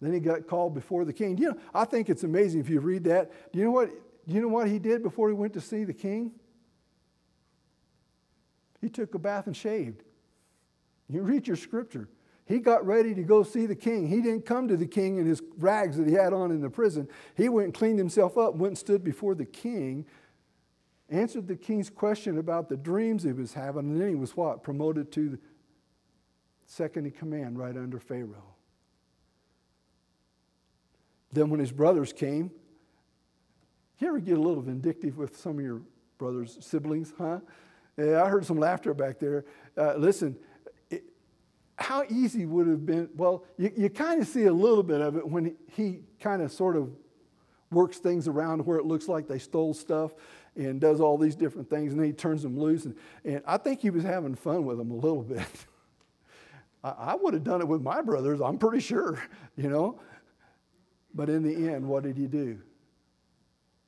Then 0.00 0.12
he 0.12 0.18
got 0.18 0.48
called 0.48 0.74
before 0.74 1.04
the 1.04 1.12
king. 1.12 1.38
You 1.38 1.50
know, 1.50 1.58
I 1.72 1.84
think 1.84 2.10
it's 2.10 2.24
amazing 2.24 2.60
if 2.60 2.68
you 2.68 2.80
read 2.80 3.04
that. 3.04 3.52
Do 3.52 3.60
you 3.60 3.66
know 3.66 3.70
what, 3.70 3.90
you 4.26 4.40
know 4.40 4.48
what 4.48 4.66
he 4.66 4.80
did 4.80 5.04
before 5.04 5.28
he 5.28 5.34
went 5.34 5.52
to 5.54 5.60
see 5.60 5.84
the 5.84 5.94
king? 5.94 6.32
He 8.80 8.88
took 8.88 9.14
a 9.14 9.18
bath 9.18 9.46
and 9.46 9.56
shaved. 9.56 10.02
You 11.08 11.22
read 11.22 11.46
your 11.46 11.56
scripture. 11.56 12.08
He 12.46 12.58
got 12.58 12.84
ready 12.84 13.14
to 13.14 13.22
go 13.22 13.44
see 13.44 13.66
the 13.66 13.76
king. 13.76 14.08
He 14.08 14.20
didn't 14.20 14.44
come 14.44 14.66
to 14.66 14.76
the 14.76 14.86
king 14.86 15.18
in 15.18 15.26
his 15.26 15.40
rags 15.58 15.98
that 15.98 16.08
he 16.08 16.14
had 16.14 16.32
on 16.32 16.50
in 16.50 16.60
the 16.60 16.70
prison. 16.70 17.08
He 17.36 17.48
went 17.48 17.66
and 17.66 17.74
cleaned 17.74 17.98
himself 17.98 18.36
up, 18.36 18.56
went 18.56 18.72
and 18.72 18.78
stood 18.78 19.04
before 19.04 19.36
the 19.36 19.44
king, 19.44 20.04
answered 21.10 21.46
the 21.46 21.56
king's 21.56 21.90
question 21.90 22.38
about 22.38 22.68
the 22.68 22.76
dreams 22.76 23.22
he 23.22 23.32
was 23.32 23.54
having, 23.54 23.90
and 23.90 24.00
then 24.00 24.08
he 24.08 24.14
was 24.16 24.36
what? 24.36 24.64
Promoted 24.64 25.12
to 25.12 25.38
second 26.68 27.06
in 27.06 27.10
command 27.10 27.58
right 27.58 27.76
under 27.76 27.98
Pharaoh. 27.98 28.54
Then, 31.32 31.50
when 31.50 31.60
his 31.60 31.72
brothers 31.72 32.12
came, 32.12 32.50
you 33.98 34.08
ever 34.08 34.20
get 34.20 34.38
a 34.38 34.40
little 34.40 34.62
vindictive 34.62 35.18
with 35.18 35.36
some 35.36 35.58
of 35.58 35.64
your 35.64 35.82
brothers' 36.18 36.56
siblings, 36.60 37.12
huh? 37.18 37.40
Yeah, 37.96 38.22
I 38.22 38.28
heard 38.28 38.46
some 38.46 38.58
laughter 38.58 38.94
back 38.94 39.18
there. 39.18 39.44
Uh, 39.76 39.94
listen, 39.96 40.36
how 41.76 42.04
easy 42.08 42.46
would 42.46 42.68
it 42.68 42.70
have 42.70 42.86
been? 42.86 43.08
Well, 43.16 43.44
you, 43.56 43.72
you 43.76 43.90
kind 43.90 44.20
of 44.20 44.28
see 44.28 44.44
a 44.44 44.52
little 44.52 44.82
bit 44.82 45.00
of 45.00 45.16
it 45.16 45.26
when 45.26 45.44
he, 45.44 45.52
he 45.82 46.00
kind 46.20 46.42
of 46.42 46.52
sort 46.52 46.76
of 46.76 46.90
works 47.70 47.98
things 47.98 48.28
around 48.28 48.64
where 48.66 48.78
it 48.78 48.84
looks 48.84 49.08
like 49.08 49.28
they 49.28 49.38
stole 49.38 49.74
stuff 49.74 50.12
and 50.56 50.80
does 50.80 51.00
all 51.00 51.18
these 51.18 51.36
different 51.36 51.68
things, 51.68 51.92
and 51.92 52.00
then 52.00 52.06
he 52.06 52.12
turns 52.12 52.42
them 52.42 52.58
loose. 52.58 52.84
And, 52.84 52.96
and 53.24 53.42
I 53.46 53.58
think 53.58 53.80
he 53.80 53.90
was 53.90 54.02
having 54.02 54.34
fun 54.34 54.64
with 54.64 54.78
them 54.78 54.90
a 54.90 54.96
little 54.96 55.22
bit. 55.22 55.42
I, 56.82 56.90
I 56.90 57.14
would 57.14 57.34
have 57.34 57.44
done 57.44 57.60
it 57.60 57.68
with 57.68 57.82
my 57.82 58.00
brothers, 58.02 58.40
I'm 58.40 58.58
pretty 58.58 58.80
sure, 58.80 59.22
you 59.56 59.68
know. 59.68 60.00
But 61.14 61.28
in 61.28 61.42
the 61.42 61.72
end, 61.72 61.86
what 61.86 62.02
did 62.02 62.16
he 62.16 62.26
do? 62.26 62.60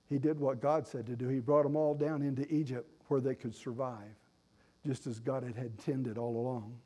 He 0.09 0.18
did 0.18 0.40
what 0.40 0.61
God 0.61 0.87
said 0.87 1.07
to 1.07 1.14
do. 1.14 1.29
He 1.29 1.38
brought 1.38 1.62
them 1.62 1.76
all 1.76 1.94
down 1.94 2.22
into 2.22 2.53
Egypt 2.53 2.90
where 3.09 3.20
they 3.20 3.35
could 3.35 3.55
survive, 3.55 4.16
just 4.85 5.07
as 5.07 5.20
God 5.20 5.44
had 5.44 5.57
intended 5.57 6.18
all 6.18 6.37
along. 6.37 6.76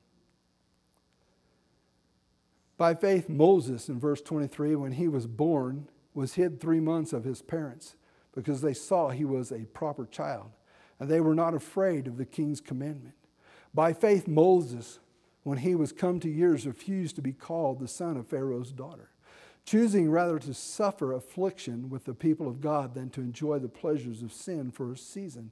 By 2.76 2.94
faith, 2.94 3.28
Moses, 3.28 3.88
in 3.88 4.00
verse 4.00 4.20
23, 4.20 4.74
when 4.74 4.92
he 4.92 5.08
was 5.08 5.26
born, 5.26 5.88
was 6.12 6.34
hid 6.34 6.60
three 6.60 6.80
months 6.80 7.12
of 7.12 7.24
his 7.24 7.40
parents 7.40 7.96
because 8.34 8.60
they 8.60 8.74
saw 8.74 9.10
he 9.10 9.24
was 9.24 9.52
a 9.52 9.66
proper 9.66 10.06
child, 10.06 10.50
and 10.98 11.08
they 11.08 11.20
were 11.20 11.34
not 11.34 11.54
afraid 11.54 12.06
of 12.06 12.16
the 12.16 12.24
king's 12.24 12.60
commandment. 12.60 13.14
By 13.72 13.92
faith, 13.92 14.26
Moses, 14.26 14.98
when 15.44 15.58
he 15.58 15.74
was 15.74 15.92
come 15.92 16.18
to 16.20 16.28
years, 16.28 16.66
refused 16.66 17.16
to 17.16 17.22
be 17.22 17.32
called 17.32 17.78
the 17.78 17.86
son 17.86 18.16
of 18.16 18.26
Pharaoh's 18.26 18.72
daughter, 18.72 19.10
choosing 19.64 20.10
rather 20.10 20.38
to 20.38 20.54
suffer 20.54 21.12
affliction 21.12 21.88
with 21.88 22.06
the 22.06 22.14
people 22.14 22.48
of 22.48 22.60
God 22.60 22.94
than 22.94 23.10
to 23.10 23.20
enjoy 23.20 23.58
the 23.58 23.68
pleasures 23.68 24.22
of 24.22 24.32
sin 24.32 24.70
for 24.70 24.92
a 24.92 24.96
season, 24.96 25.50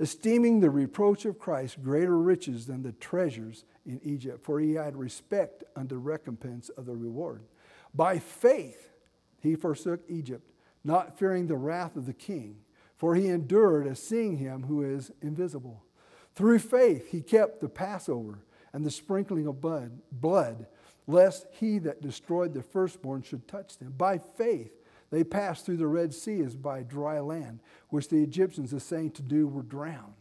esteeming 0.00 0.60
the 0.60 0.70
reproach 0.70 1.24
of 1.24 1.38
Christ 1.38 1.82
greater 1.82 2.18
riches 2.18 2.66
than 2.66 2.82
the 2.82 2.92
treasures 2.92 3.64
in 3.86 4.00
Egypt, 4.02 4.42
for 4.42 4.58
he 4.58 4.74
had 4.74 4.96
respect 4.96 5.62
unto 5.76 5.96
recompense 5.96 6.70
of 6.70 6.86
the 6.86 6.96
reward. 6.96 7.42
By 7.94 8.18
faith 8.18 8.90
he 9.40 9.54
forsook 9.54 10.00
Egypt, 10.08 10.50
not 10.82 11.18
fearing 11.18 11.46
the 11.46 11.56
wrath 11.56 11.96
of 11.96 12.06
the 12.06 12.14
king, 12.14 12.56
for 12.96 13.14
he 13.14 13.28
endured 13.28 13.86
as 13.86 14.02
seeing 14.02 14.38
him 14.38 14.64
who 14.64 14.82
is 14.82 15.12
invisible. 15.20 15.84
Through 16.34 16.60
faith, 16.60 17.10
he 17.10 17.20
kept 17.20 17.60
the 17.60 17.68
Passover 17.68 18.38
and 18.74 18.84
the 18.84 18.90
sprinkling 18.90 19.46
of 19.46 19.60
blood, 19.60 19.92
blood, 20.12 20.66
lest 21.06 21.46
he 21.52 21.78
that 21.78 22.02
destroyed 22.02 22.52
the 22.52 22.62
firstborn 22.62 23.22
should 23.22 23.46
touch 23.46 23.78
them. 23.78 23.94
By 23.96 24.18
faith, 24.18 24.72
they 25.10 25.22
passed 25.22 25.64
through 25.64 25.76
the 25.76 25.86
Red 25.86 26.12
Sea 26.12 26.40
as 26.40 26.56
by 26.56 26.82
dry 26.82 27.20
land, 27.20 27.60
which 27.88 28.08
the 28.08 28.20
Egyptians, 28.22 28.72
assaying 28.72 29.12
to 29.12 29.22
do, 29.22 29.46
were 29.46 29.62
drowned. 29.62 30.12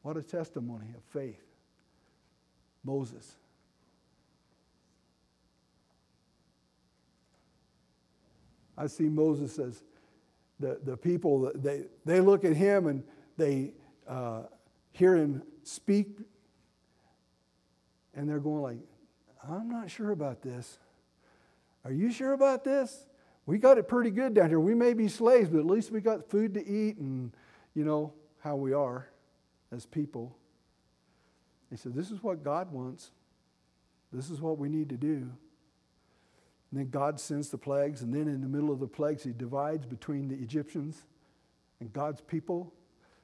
What 0.00 0.16
a 0.16 0.22
testimony 0.22 0.86
of 0.96 1.02
faith. 1.12 1.42
Moses. 2.82 3.34
I 8.78 8.86
see 8.86 9.10
Moses 9.10 9.58
as 9.58 9.82
the, 10.58 10.80
the 10.82 10.96
people, 10.96 11.52
they, 11.54 11.84
they 12.06 12.20
look 12.20 12.46
at 12.46 12.54
him 12.54 12.86
and 12.86 13.02
they 13.36 13.72
uh, 14.08 14.44
hear 14.98 15.14
him 15.14 15.42
speak, 15.62 16.08
and 18.14 18.28
they're 18.28 18.40
going 18.40 18.62
like, 18.62 18.78
I'm 19.48 19.68
not 19.68 19.90
sure 19.90 20.10
about 20.10 20.42
this. 20.42 20.78
Are 21.84 21.92
you 21.92 22.10
sure 22.10 22.32
about 22.32 22.64
this? 22.64 23.06
We 23.46 23.58
got 23.58 23.78
it 23.78 23.86
pretty 23.86 24.10
good 24.10 24.34
down 24.34 24.48
here. 24.48 24.58
We 24.58 24.74
may 24.74 24.92
be 24.94 25.06
slaves, 25.06 25.48
but 25.48 25.60
at 25.60 25.66
least 25.66 25.92
we 25.92 26.00
got 26.00 26.28
food 26.28 26.52
to 26.54 26.66
eat 26.66 26.98
and, 26.98 27.32
you 27.74 27.84
know, 27.84 28.12
how 28.40 28.56
we 28.56 28.72
are 28.72 29.08
as 29.70 29.86
people. 29.86 30.36
He 31.70 31.76
said, 31.76 31.94
This 31.94 32.10
is 32.10 32.22
what 32.22 32.42
God 32.42 32.72
wants. 32.72 33.12
This 34.12 34.30
is 34.30 34.40
what 34.40 34.58
we 34.58 34.68
need 34.68 34.88
to 34.88 34.96
do. 34.96 35.30
And 36.70 36.80
then 36.80 36.90
God 36.90 37.20
sends 37.20 37.50
the 37.50 37.58
plagues, 37.58 38.02
and 38.02 38.12
then 38.12 38.26
in 38.26 38.40
the 38.40 38.48
middle 38.48 38.72
of 38.72 38.80
the 38.80 38.88
plagues, 38.88 39.22
He 39.22 39.32
divides 39.32 39.86
between 39.86 40.28
the 40.28 40.34
Egyptians 40.34 41.04
and 41.80 41.92
God's 41.92 42.20
people, 42.20 42.74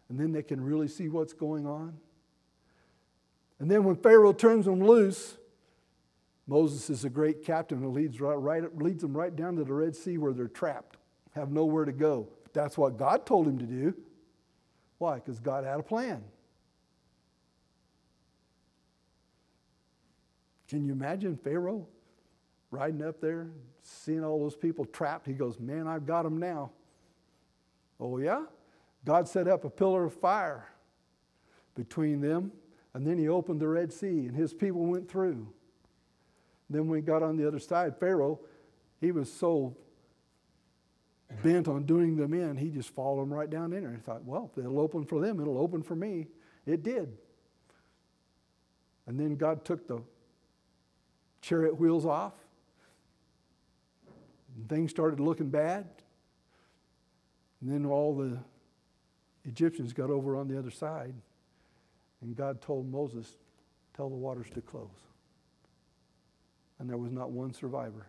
and 0.09 0.19
then 0.19 0.33
they 0.33 0.43
can 0.43 0.63
really 0.63 0.89
see 0.89 1.09
what's 1.09 1.33
going 1.33 1.67
on. 1.67 1.97
And 3.59 3.71
then 3.71 3.85
when 3.85 3.97
Pharaoh 3.97 4.33
turns 4.33 4.67
them 4.67 4.85
loose, 4.85 5.37
Moses 6.47 6.91
is 6.91 7.05
a 7.05 7.11
great 7.11 7.45
captain 7.45 7.81
who 7.81 7.89
leads, 7.89 8.21
right, 8.21 8.35
right, 8.35 8.77
leads 8.77 9.03
them 9.03 9.17
right 9.17 9.35
down 9.35 9.57
to 9.57 9.65
the 9.65 9.73
Red 9.73 9.97
Sea 9.97 10.19
where 10.19 10.33
they're 10.33 10.49
trapped, 10.49 10.99
have 11.35 11.51
nowhere 11.51 11.85
to 11.85 11.93
go. 11.93 12.29
That's 12.53 12.77
what 12.77 12.99
God 12.99 13.25
told 13.25 13.49
him 13.49 13.59
to 13.59 13.65
do. 13.65 13.95
Why? 14.99 15.17
Because 15.17 15.41
God 15.41 15.65
had 15.65 15.81
a 15.81 15.83
plan. 15.83 16.23
Can 20.69 20.85
you 20.85 20.93
imagine 20.93 21.37
Pharaoh 21.37 21.87
riding 22.71 23.03
up 23.03 23.21
there, 23.21 23.51
seeing 23.83 24.25
all 24.25 24.41
those 24.41 24.57
people 24.57 24.85
trapped? 24.85 25.27
He 25.27 25.33
goes, 25.33 25.59
Man, 25.59 25.87
I've 25.87 26.07
got 26.07 26.23
them 26.23 26.39
now. 26.39 26.71
Oh, 28.01 28.19
yeah? 28.19 28.45
God 29.05 29.29
set 29.29 29.49
up 29.49 29.65
a 29.65 29.71
pillar 29.71 30.05
of 30.05 30.15
fire 30.15 30.69
between 31.75 32.21
them, 32.21 32.53
and 32.95 33.07
then 33.07 33.19
he 33.19 33.29
opened 33.29 33.61
the 33.61 33.69
Red 33.69 33.93
Sea, 33.93 34.27
and 34.27 34.35
his 34.35 34.55
people 34.55 34.87
went 34.87 35.09
through. 35.09 35.47
Then 36.71 36.89
when 36.89 36.99
he 36.99 37.03
got 37.03 37.23
on 37.23 37.37
the 37.37 37.47
other 37.47 37.59
side, 37.59 37.99
Pharaoh, 37.99 38.41
he 39.01 39.13
was 39.13 39.31
so 39.31 39.77
bent 41.43 41.69
on 41.69 41.85
doing 41.85 42.17
them 42.17 42.33
in, 42.33 42.57
he 42.57 42.71
just 42.71 42.91
followed 42.91 43.23
them 43.23 43.33
right 43.33 43.51
down 43.51 43.73
in 43.73 43.83
there. 43.83 43.93
He 43.93 43.99
thought, 43.99 44.25
well, 44.25 44.51
if 44.53 44.59
it'll 44.59 44.81
open 44.81 45.05
for 45.05 45.21
them, 45.21 45.41
it'll 45.41 45.59
open 45.59 45.83
for 45.83 45.97
me. 45.97 46.29
It 46.65 46.83
did. 46.83 47.17
And 49.07 49.19
then 49.21 49.37
God 49.37 49.65
took 49.65 49.87
the 49.87 50.01
chariot 51.43 51.79
wheels 51.79 52.07
off. 52.07 52.33
And 54.57 54.69
things 54.69 54.91
started 54.91 55.21
looking 55.21 55.51
bad. 55.51 55.87
And 57.61 57.71
then 57.71 57.85
all 57.85 58.17
the 58.17 58.39
Egyptians 59.45 59.93
got 59.93 60.11
over 60.11 60.37
on 60.37 60.49
the 60.49 60.59
other 60.59 60.71
side. 60.71 61.15
And 62.23 62.35
God 62.37 62.61
told 62.61 62.91
Moses, 62.91 63.37
Tell 63.95 64.09
the 64.09 64.17
waters 64.17 64.47
to 64.55 64.61
close 64.61 64.89
and 66.79 66.89
there 66.89 66.99
was 66.99 67.13
not 67.13 67.31
one 67.31 67.53
survivor. 67.53 68.07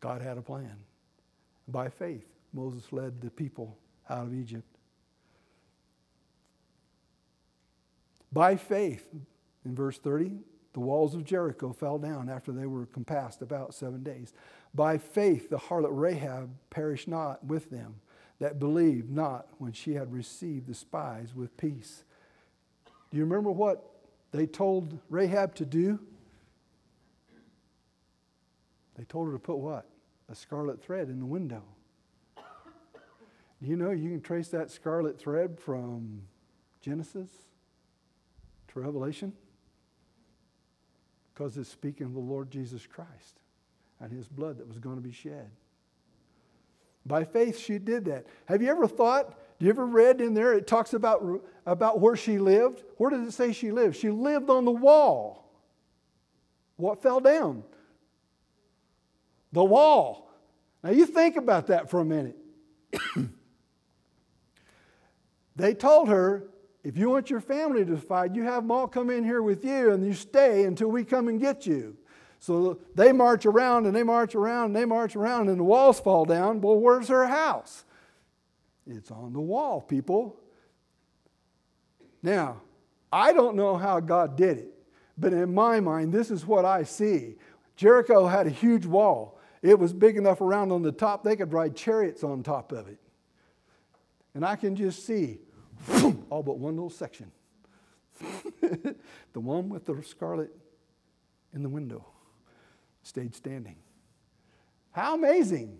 God 0.00 0.22
had 0.22 0.38
a 0.38 0.42
plan. 0.42 0.76
By 1.68 1.88
faith, 1.88 2.26
Moses 2.52 2.92
led 2.92 3.20
the 3.20 3.30
people 3.30 3.76
out 4.08 4.26
of 4.26 4.34
Egypt. 4.34 4.66
By 8.32 8.56
faith, 8.56 9.06
in 9.64 9.74
verse 9.74 9.98
30, 9.98 10.38
the 10.72 10.80
walls 10.80 11.14
of 11.14 11.24
Jericho 11.24 11.72
fell 11.72 11.98
down 11.98 12.28
after 12.28 12.52
they 12.52 12.66
were 12.66 12.86
compassed 12.86 13.42
about 13.42 13.74
seven 13.74 14.02
days. 14.02 14.32
By 14.74 14.98
faith, 14.98 15.50
the 15.50 15.58
harlot 15.58 15.90
Rahab 15.92 16.50
perished 16.70 17.08
not 17.08 17.44
with 17.44 17.70
them 17.70 17.96
that 18.40 18.58
believed 18.58 19.10
not 19.10 19.46
when 19.58 19.72
she 19.72 19.94
had 19.94 20.12
received 20.12 20.66
the 20.66 20.74
spies 20.74 21.34
with 21.34 21.56
peace. 21.56 22.04
Do 23.10 23.18
you 23.18 23.24
remember 23.24 23.50
what 23.50 23.84
they 24.32 24.46
told 24.46 24.98
Rahab 25.10 25.54
to 25.56 25.66
do? 25.66 26.00
They 28.96 29.04
told 29.04 29.26
her 29.28 29.32
to 29.32 29.38
put 29.38 29.58
what? 29.58 29.86
A 30.30 30.34
scarlet 30.34 30.82
thread 30.82 31.08
in 31.08 31.20
the 31.20 31.26
window. 31.26 31.62
Do 32.36 33.68
you 33.68 33.76
know 33.76 33.90
you 33.90 34.08
can 34.08 34.22
trace 34.22 34.48
that 34.48 34.70
scarlet 34.70 35.18
thread 35.18 35.58
from 35.60 36.22
Genesis 36.80 37.28
to 38.68 38.80
Revelation? 38.80 39.34
Because 41.34 41.58
it's 41.58 41.68
speaking 41.68 42.06
of 42.06 42.14
the 42.14 42.20
Lord 42.20 42.50
Jesus 42.50 42.86
Christ 42.86 43.40
and 44.00 44.10
his 44.10 44.28
blood 44.28 44.58
that 44.58 44.68
was 44.68 44.78
going 44.78 44.96
to 44.96 45.02
be 45.02 45.12
shed. 45.12 45.50
By 47.06 47.24
faith, 47.24 47.58
she 47.58 47.78
did 47.78 48.04
that. 48.06 48.26
Have 48.46 48.62
you 48.62 48.68
ever 48.68 48.86
thought 48.86 49.36
do 49.60 49.66
you 49.66 49.70
ever 49.70 49.86
read 49.86 50.22
in 50.22 50.32
there? 50.32 50.54
It 50.54 50.66
talks 50.66 50.94
about, 50.94 51.22
about 51.66 52.00
where 52.00 52.16
she 52.16 52.38
lived. 52.38 52.82
Where 52.96 53.10
does 53.10 53.28
it 53.28 53.32
say 53.32 53.52
she 53.52 53.70
lived? 53.70 53.94
She 53.94 54.08
lived 54.08 54.48
on 54.48 54.64
the 54.64 54.70
wall. 54.70 55.52
What 56.76 57.02
fell 57.02 57.20
down? 57.20 57.62
The 59.52 59.62
wall. 59.62 60.32
Now 60.82 60.90
you 60.92 61.04
think 61.04 61.36
about 61.36 61.66
that 61.66 61.90
for 61.90 62.00
a 62.00 62.06
minute. 62.06 62.38
they 65.56 65.74
told 65.74 66.08
her, 66.08 66.48
if 66.82 66.96
you 66.96 67.10
want 67.10 67.28
your 67.28 67.42
family 67.42 67.84
to 67.84 67.98
fight, 67.98 68.34
you 68.34 68.44
have 68.44 68.62
them 68.62 68.70
all 68.70 68.88
come 68.88 69.10
in 69.10 69.24
here 69.24 69.42
with 69.42 69.62
you 69.62 69.90
and 69.90 70.06
you 70.06 70.14
stay 70.14 70.64
until 70.64 70.88
we 70.88 71.04
come 71.04 71.28
and 71.28 71.38
get 71.38 71.66
you. 71.66 71.98
So 72.40 72.78
they 72.94 73.12
march 73.12 73.44
around 73.44 73.86
and 73.86 73.94
they 73.94 74.02
march 74.02 74.34
around 74.34 74.66
and 74.66 74.76
they 74.76 74.86
march 74.86 75.14
around 75.14 75.50
and 75.50 75.60
the 75.60 75.64
walls 75.64 76.00
fall 76.00 76.24
down. 76.24 76.62
Well, 76.62 76.78
where's 76.78 77.08
her 77.08 77.26
house? 77.26 77.84
It's 78.86 79.10
on 79.10 79.34
the 79.34 79.40
wall, 79.40 79.82
people. 79.82 80.40
Now, 82.22 82.62
I 83.12 83.34
don't 83.34 83.56
know 83.56 83.76
how 83.76 84.00
God 84.00 84.36
did 84.36 84.56
it, 84.56 84.72
but 85.18 85.34
in 85.34 85.52
my 85.52 85.80
mind, 85.80 86.14
this 86.14 86.30
is 86.30 86.46
what 86.46 86.64
I 86.64 86.82
see. 86.84 87.36
Jericho 87.76 88.26
had 88.26 88.46
a 88.46 88.50
huge 88.50 88.86
wall. 88.86 89.38
It 89.60 89.78
was 89.78 89.92
big 89.92 90.16
enough 90.16 90.40
around 90.40 90.72
on 90.72 90.80
the 90.80 90.92
top, 90.92 91.22
they 91.22 91.36
could 91.36 91.52
ride 91.52 91.76
chariots 91.76 92.24
on 92.24 92.42
top 92.42 92.72
of 92.72 92.88
it. 92.88 92.98
And 94.34 94.46
I 94.46 94.56
can 94.56 94.76
just 94.76 95.04
see 95.04 95.40
all 96.30 96.42
but 96.42 96.58
one 96.58 96.74
little 96.74 96.88
section 96.88 97.30
the 99.32 99.40
one 99.40 99.68
with 99.68 99.84
the 99.84 100.02
scarlet 100.02 100.54
in 101.52 101.62
the 101.62 101.68
window 101.68 102.06
stayed 103.02 103.34
standing. 103.34 103.76
How 104.92 105.14
amazing! 105.14 105.78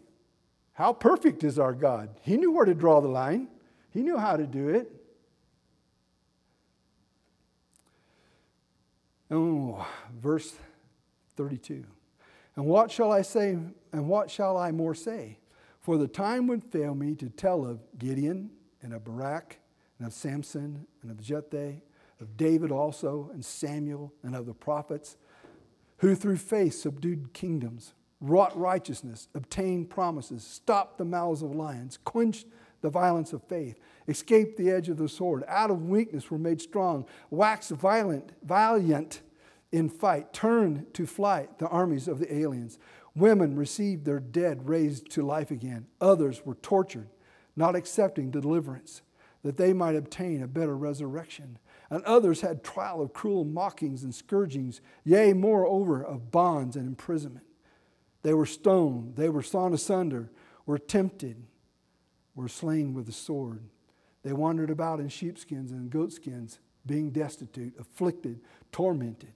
How 0.73 0.93
perfect 0.93 1.45
is 1.45 1.59
our 1.59 1.75
God? 1.75 2.09
He 2.23 2.37
knew 2.37 2.53
where 2.53 2.65
to 2.65 2.75
draw 2.75 3.01
the 3.01 3.09
line, 3.09 3.49
He 3.91 4.03
knew 4.03 4.17
how 4.17 4.37
to 4.37 4.47
do 4.47 4.69
it. 4.69 4.91
Oh, 9.31 9.87
verse 10.21 10.55
32. 11.37 11.85
And 12.57 12.67
what 12.67 12.91
shall 12.91 13.13
I 13.13 13.23
say, 13.23 13.57
and 13.93 14.09
what 14.09 14.31
shall 14.31 14.57
I 14.57 14.73
more 14.73 14.95
say? 14.95 15.39
For 15.81 15.97
the 15.97 16.09
time 16.09 16.47
would 16.49 16.65
fail 16.65 16.95
me 16.95 17.15
to 17.17 17.29
tell 17.29 17.65
of 17.65 17.81
Gideon 17.99 18.51
and 18.83 18.93
of 18.93 19.05
Barak 19.05 19.59
and 19.99 20.07
of 20.07 20.13
Samson 20.13 20.87
and 21.03 21.11
of 21.11 21.21
Jephthah, 21.21 21.75
of 22.21 22.37
David 22.37 22.71
also, 22.71 23.31
and 23.33 23.45
Samuel, 23.45 24.13
and 24.23 24.35
of 24.35 24.47
the 24.47 24.53
prophets, 24.53 25.17
who 26.01 26.15
through 26.15 26.37
faith 26.37 26.75
subdued 26.75 27.33
kingdoms 27.33 27.95
wrought 28.21 28.59
righteousness, 28.59 29.29
obtained 29.35 29.89
promises, 29.89 30.45
stopped 30.45 30.99
the 30.99 31.05
mouths 31.05 31.43
of 31.43 31.55
lions, 31.55 31.99
quenched 32.05 32.47
the 32.83 32.91
violence 32.91 33.33
of 33.33 33.43
faith, 33.45 33.79
escaped 34.09 34.57
the 34.57 34.71
edge 34.71 34.89
of 34.89 34.97
the 34.97 35.09
sword, 35.09 35.45
out 35.49 35.71
of 35.71 35.89
weakness 35.89 36.31
were 36.31 36.39
made 36.39 36.61
strong, 36.61 37.07
waxed 37.31 37.71
violent, 37.71 38.33
valiant 38.43 39.21
in 39.73 39.89
fight, 39.89 40.33
turned 40.33 40.93
to 40.95 41.07
flight 41.07 41.59
the 41.59 41.69
armies 41.69 42.09
of 42.09 42.19
the 42.19 42.35
aliens. 42.35 42.79
Women 43.15 43.57
received 43.57 44.05
their 44.05 44.21
dead 44.21 44.69
raised 44.69 45.11
to 45.13 45.23
life 45.23 45.51
again. 45.51 45.87
Others 46.01 46.45
were 46.45 46.57
tortured, 46.57 47.09
not 47.57 47.77
accepting 47.77 48.31
deliverance, 48.31 49.03
that 49.43 49.57
they 49.57 49.73
might 49.73 49.97
obtain 49.97 50.43
a 50.43 50.49
better 50.49 50.77
resurrection. 50.77 51.59
And 51.91 52.05
others 52.05 52.41
had 52.41 52.63
trial 52.63 53.03
of 53.03 53.13
cruel 53.13 53.45
mockings 53.45 54.05
and 54.05 54.15
scourgings, 54.15 54.81
yea, 55.05 55.33
moreover, 55.33 56.03
of 56.03 56.31
bonds 56.31 56.77
and 56.77 56.87
imprisonment. 56.87 57.45
They 58.23 58.33
were 58.33 58.47
stoned, 58.47 59.17
they 59.17 59.29
were 59.29 59.43
sawn 59.43 59.75
asunder, 59.75 60.31
were 60.67 60.79
tempted, 60.79 61.43
were 62.35 62.49
slain 62.49 62.95
with 62.95 63.07
the 63.07 63.13
sword. 63.13 63.65
They 64.23 64.33
wandered 64.33 64.71
about 64.71 65.01
in 65.01 65.09
sheepskins 65.09 65.73
and 65.73 65.91
goatskins, 65.91 66.61
being 66.87 67.11
destitute, 67.11 67.75
afflicted, 67.79 68.41
tormented, 68.71 69.33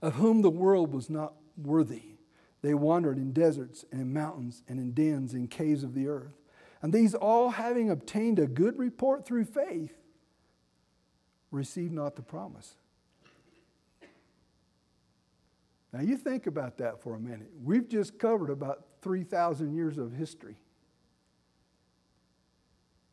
of 0.00 0.14
whom 0.14 0.42
the 0.42 0.50
world 0.50 0.94
was 0.94 1.10
not 1.10 1.34
worthy. 1.56 2.16
They 2.62 2.74
wandered 2.74 3.18
in 3.18 3.32
deserts 3.32 3.84
and 3.92 4.00
in 4.00 4.12
mountains 4.12 4.62
and 4.68 4.78
in 4.78 4.92
dens 4.92 5.34
and 5.34 5.50
caves 5.50 5.82
of 5.82 5.94
the 5.94 6.08
earth. 6.08 6.40
And 6.80 6.92
these 6.92 7.14
all, 7.14 7.50
having 7.50 7.90
obtained 7.90 8.38
a 8.38 8.46
good 8.46 8.78
report 8.78 9.26
through 9.26 9.44
faith, 9.44 10.01
received 11.52 11.92
not 11.92 12.16
the 12.16 12.22
promise. 12.22 12.74
Now, 15.92 16.00
you 16.00 16.16
think 16.16 16.46
about 16.46 16.78
that 16.78 17.00
for 17.02 17.14
a 17.14 17.20
minute. 17.20 17.50
We've 17.62 17.86
just 17.86 18.18
covered 18.18 18.50
about 18.50 18.84
3,000 19.02 19.74
years 19.74 19.98
of 19.98 20.12
history. 20.12 20.56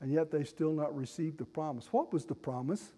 And 0.02 0.14
yet 0.14 0.32
they 0.32 0.46
still 0.46 0.72
not 0.72 0.96
received 0.96 1.40
the 1.40 1.46
promise. 1.46 1.88
What 1.92 2.14
was 2.14 2.26
the 2.26 2.36
promise? 2.36 2.94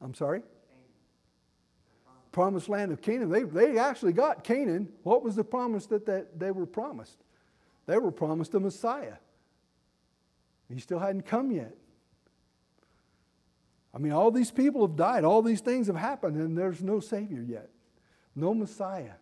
I'm 0.00 0.14
sorry? 0.14 0.42
Promised 2.32 2.70
land 2.70 2.90
of 2.90 3.02
Canaan. 3.02 3.28
They, 3.28 3.42
they 3.42 3.76
actually 3.76 4.14
got 4.14 4.42
Canaan. 4.42 4.88
What 5.02 5.22
was 5.22 5.36
the 5.36 5.44
promise 5.44 5.84
that, 5.86 6.06
that 6.06 6.40
they 6.40 6.50
were 6.50 6.64
promised? 6.64 7.22
They 7.84 7.98
were 7.98 8.10
promised 8.10 8.54
a 8.54 8.60
Messiah. 8.60 9.16
He 10.72 10.80
still 10.80 10.98
hadn't 10.98 11.26
come 11.26 11.50
yet. 11.50 11.76
I 13.94 13.98
mean, 13.98 14.12
all 14.12 14.30
these 14.30 14.50
people 14.50 14.86
have 14.86 14.96
died, 14.96 15.24
all 15.24 15.42
these 15.42 15.60
things 15.60 15.86
have 15.86 15.96
happened, 15.96 16.36
and 16.36 16.56
there's 16.56 16.82
no 16.82 17.00
Savior 17.00 17.42
yet, 17.42 17.68
no 18.34 18.54
Messiah. 18.54 19.14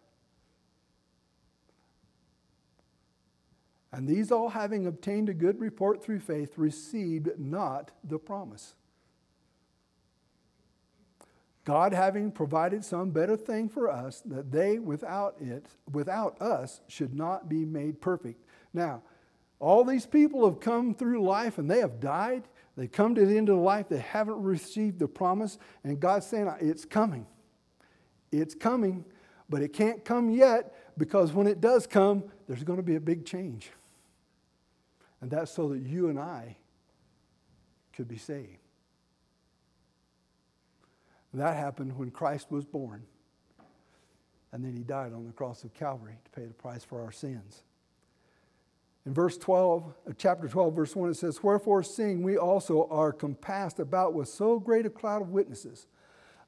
And 3.92 4.06
these 4.06 4.30
all, 4.30 4.50
having 4.50 4.86
obtained 4.86 5.28
a 5.28 5.34
good 5.34 5.58
report 5.60 6.02
through 6.02 6.20
faith, 6.20 6.56
received 6.56 7.30
not 7.38 7.90
the 8.04 8.18
promise. 8.18 8.74
God 11.64 11.92
having 11.92 12.30
provided 12.30 12.84
some 12.84 13.10
better 13.10 13.36
thing 13.36 13.68
for 13.68 13.90
us, 13.90 14.22
that 14.24 14.52
they 14.52 14.78
without 14.78 15.36
it, 15.40 15.66
without 15.92 16.40
us, 16.40 16.80
should 16.86 17.14
not 17.14 17.48
be 17.48 17.64
made 17.64 18.00
perfect. 18.00 18.44
Now, 18.72 19.02
all 19.58 19.84
these 19.84 20.06
people 20.06 20.44
have 20.46 20.60
come 20.60 20.94
through 20.94 21.22
life 21.22 21.58
and 21.58 21.70
they 21.70 21.80
have 21.80 22.00
died. 22.00 22.44
They 22.80 22.88
come 22.88 23.14
to 23.14 23.26
the 23.26 23.36
end 23.36 23.50
of 23.50 23.58
life, 23.58 23.90
they 23.90 23.98
haven't 23.98 24.42
received 24.42 25.00
the 25.00 25.06
promise, 25.06 25.58
and 25.84 26.00
God's 26.00 26.24
saying, 26.24 26.50
It's 26.60 26.86
coming. 26.86 27.26
It's 28.32 28.54
coming, 28.54 29.04
but 29.50 29.60
it 29.60 29.74
can't 29.74 30.02
come 30.02 30.30
yet 30.30 30.74
because 30.96 31.34
when 31.34 31.46
it 31.46 31.60
does 31.60 31.86
come, 31.86 32.24
there's 32.48 32.64
going 32.64 32.78
to 32.78 32.82
be 32.82 32.94
a 32.94 33.00
big 33.00 33.26
change. 33.26 33.70
And 35.20 35.30
that's 35.30 35.52
so 35.52 35.68
that 35.68 35.80
you 35.80 36.08
and 36.08 36.18
I 36.18 36.56
could 37.92 38.08
be 38.08 38.16
saved. 38.16 38.56
That 41.34 41.58
happened 41.58 41.98
when 41.98 42.10
Christ 42.10 42.50
was 42.50 42.64
born. 42.64 43.04
And 44.52 44.64
then 44.64 44.72
he 44.72 44.84
died 44.84 45.12
on 45.12 45.26
the 45.26 45.34
cross 45.34 45.64
of 45.64 45.74
Calvary 45.74 46.16
to 46.24 46.30
pay 46.30 46.46
the 46.46 46.54
price 46.54 46.82
for 46.82 47.02
our 47.02 47.12
sins. 47.12 47.62
In 49.06 49.14
verse 49.14 49.38
12, 49.38 49.94
uh, 50.08 50.12
chapter 50.16 50.46
12, 50.46 50.74
verse 50.74 50.94
1, 50.94 51.10
it 51.10 51.16
says, 51.16 51.42
Wherefore, 51.42 51.82
seeing 51.82 52.22
we 52.22 52.36
also 52.36 52.86
are 52.90 53.12
compassed 53.12 53.78
about 53.78 54.12
with 54.12 54.28
so 54.28 54.58
great 54.58 54.86
a 54.86 54.90
cloud 54.90 55.22
of 55.22 55.30
witnesses, 55.30 55.86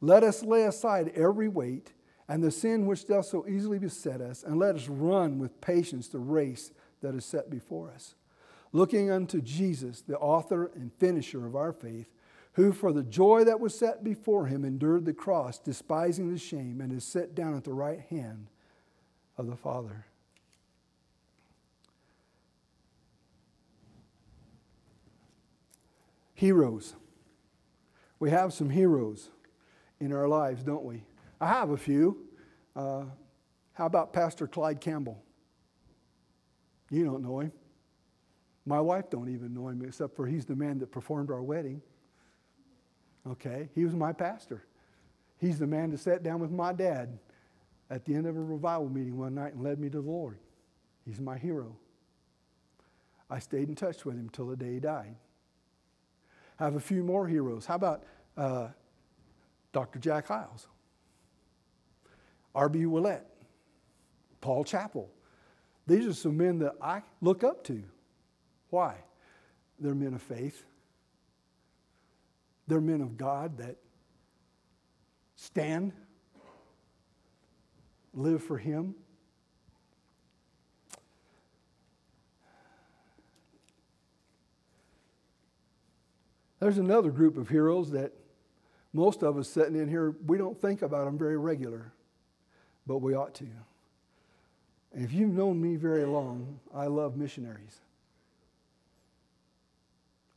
let 0.00 0.22
us 0.22 0.42
lay 0.42 0.64
aside 0.64 1.12
every 1.14 1.48
weight 1.48 1.92
and 2.28 2.42
the 2.42 2.50
sin 2.50 2.86
which 2.86 3.06
doth 3.06 3.26
so 3.26 3.46
easily 3.48 3.78
beset 3.78 4.20
us, 4.20 4.42
and 4.42 4.58
let 4.58 4.76
us 4.76 4.88
run 4.88 5.38
with 5.38 5.60
patience 5.60 6.08
the 6.08 6.18
race 6.18 6.72
that 7.00 7.14
is 7.14 7.24
set 7.24 7.50
before 7.50 7.90
us. 7.90 8.14
Looking 8.72 9.10
unto 9.10 9.40
Jesus, 9.40 10.00
the 10.00 10.18
author 10.18 10.70
and 10.74 10.92
finisher 10.94 11.46
of 11.46 11.56
our 11.56 11.72
faith, 11.72 12.08
who 12.54 12.72
for 12.72 12.92
the 12.92 13.02
joy 13.02 13.44
that 13.44 13.60
was 13.60 13.78
set 13.78 14.04
before 14.04 14.46
him 14.46 14.64
endured 14.64 15.04
the 15.04 15.12
cross, 15.12 15.58
despising 15.58 16.30
the 16.30 16.38
shame, 16.38 16.80
and 16.80 16.92
is 16.92 17.04
set 17.04 17.34
down 17.34 17.56
at 17.56 17.64
the 17.64 17.72
right 17.72 18.00
hand 18.08 18.48
of 19.36 19.46
the 19.46 19.56
Father. 19.56 20.06
Heroes. 26.34 26.94
We 28.18 28.30
have 28.30 28.52
some 28.52 28.70
heroes 28.70 29.30
in 30.00 30.12
our 30.12 30.28
lives, 30.28 30.62
don't 30.62 30.84
we? 30.84 31.02
I 31.40 31.48
have 31.48 31.70
a 31.70 31.76
few. 31.76 32.18
Uh, 32.74 33.04
how 33.72 33.86
about 33.86 34.12
Pastor 34.12 34.46
Clyde 34.46 34.80
Campbell? 34.80 35.22
You 36.90 37.04
don't 37.04 37.22
know 37.22 37.40
him. 37.40 37.52
My 38.64 38.80
wife 38.80 39.10
don't 39.10 39.28
even 39.28 39.54
know 39.54 39.68
him, 39.68 39.82
except 39.84 40.14
for 40.14 40.26
he's 40.26 40.46
the 40.46 40.54
man 40.54 40.78
that 40.78 40.92
performed 40.92 41.30
our 41.30 41.42
wedding. 41.42 41.82
Okay, 43.26 43.68
he 43.74 43.84
was 43.84 43.94
my 43.94 44.12
pastor. 44.12 44.64
He's 45.38 45.58
the 45.58 45.66
man 45.66 45.90
that 45.90 45.98
sat 45.98 46.22
down 46.22 46.40
with 46.40 46.50
my 46.50 46.72
dad 46.72 47.18
at 47.90 48.04
the 48.04 48.14
end 48.14 48.26
of 48.26 48.36
a 48.36 48.40
revival 48.40 48.88
meeting 48.88 49.18
one 49.18 49.34
night 49.34 49.54
and 49.54 49.62
led 49.62 49.78
me 49.78 49.88
to 49.90 50.00
the 50.00 50.08
Lord. 50.08 50.38
He's 51.04 51.20
my 51.20 51.36
hero. 51.36 51.76
I 53.28 53.38
stayed 53.38 53.68
in 53.68 53.74
touch 53.74 54.04
with 54.04 54.14
him 54.14 54.28
till 54.28 54.46
the 54.46 54.56
day 54.56 54.74
he 54.74 54.80
died. 54.80 55.16
I 56.62 56.66
have 56.66 56.76
a 56.76 56.80
few 56.80 57.02
more 57.02 57.26
heroes. 57.26 57.66
How 57.66 57.74
about 57.74 58.04
uh, 58.36 58.68
Dr. 59.72 59.98
Jack 59.98 60.28
Hyles, 60.28 60.68
R.B. 62.54 62.84
Ouellette, 62.84 63.24
Paul 64.40 64.62
Chappell? 64.62 65.10
These 65.88 66.06
are 66.06 66.14
some 66.14 66.36
men 66.36 66.60
that 66.60 66.74
I 66.80 67.02
look 67.20 67.42
up 67.42 67.64
to. 67.64 67.82
Why? 68.70 68.94
They're 69.80 69.96
men 69.96 70.14
of 70.14 70.22
faith. 70.22 70.64
They're 72.68 72.80
men 72.80 73.00
of 73.00 73.16
God 73.16 73.58
that 73.58 73.78
stand, 75.34 75.92
live 78.14 78.40
for 78.40 78.56
Him. 78.56 78.94
There's 86.62 86.78
another 86.78 87.10
group 87.10 87.38
of 87.38 87.48
heroes 87.48 87.90
that 87.90 88.12
most 88.92 89.24
of 89.24 89.36
us 89.36 89.48
sitting 89.48 89.74
in 89.74 89.88
here, 89.88 90.14
we 90.24 90.38
don't 90.38 90.56
think 90.56 90.82
about 90.82 91.06
them 91.06 91.18
very 91.18 91.36
regular, 91.36 91.92
but 92.86 92.98
we 92.98 93.14
ought 93.14 93.34
to. 93.34 93.48
If 94.92 95.12
you've 95.12 95.34
known 95.34 95.60
me 95.60 95.74
very 95.74 96.04
long, 96.04 96.60
I 96.72 96.86
love 96.86 97.16
missionaries. 97.16 97.80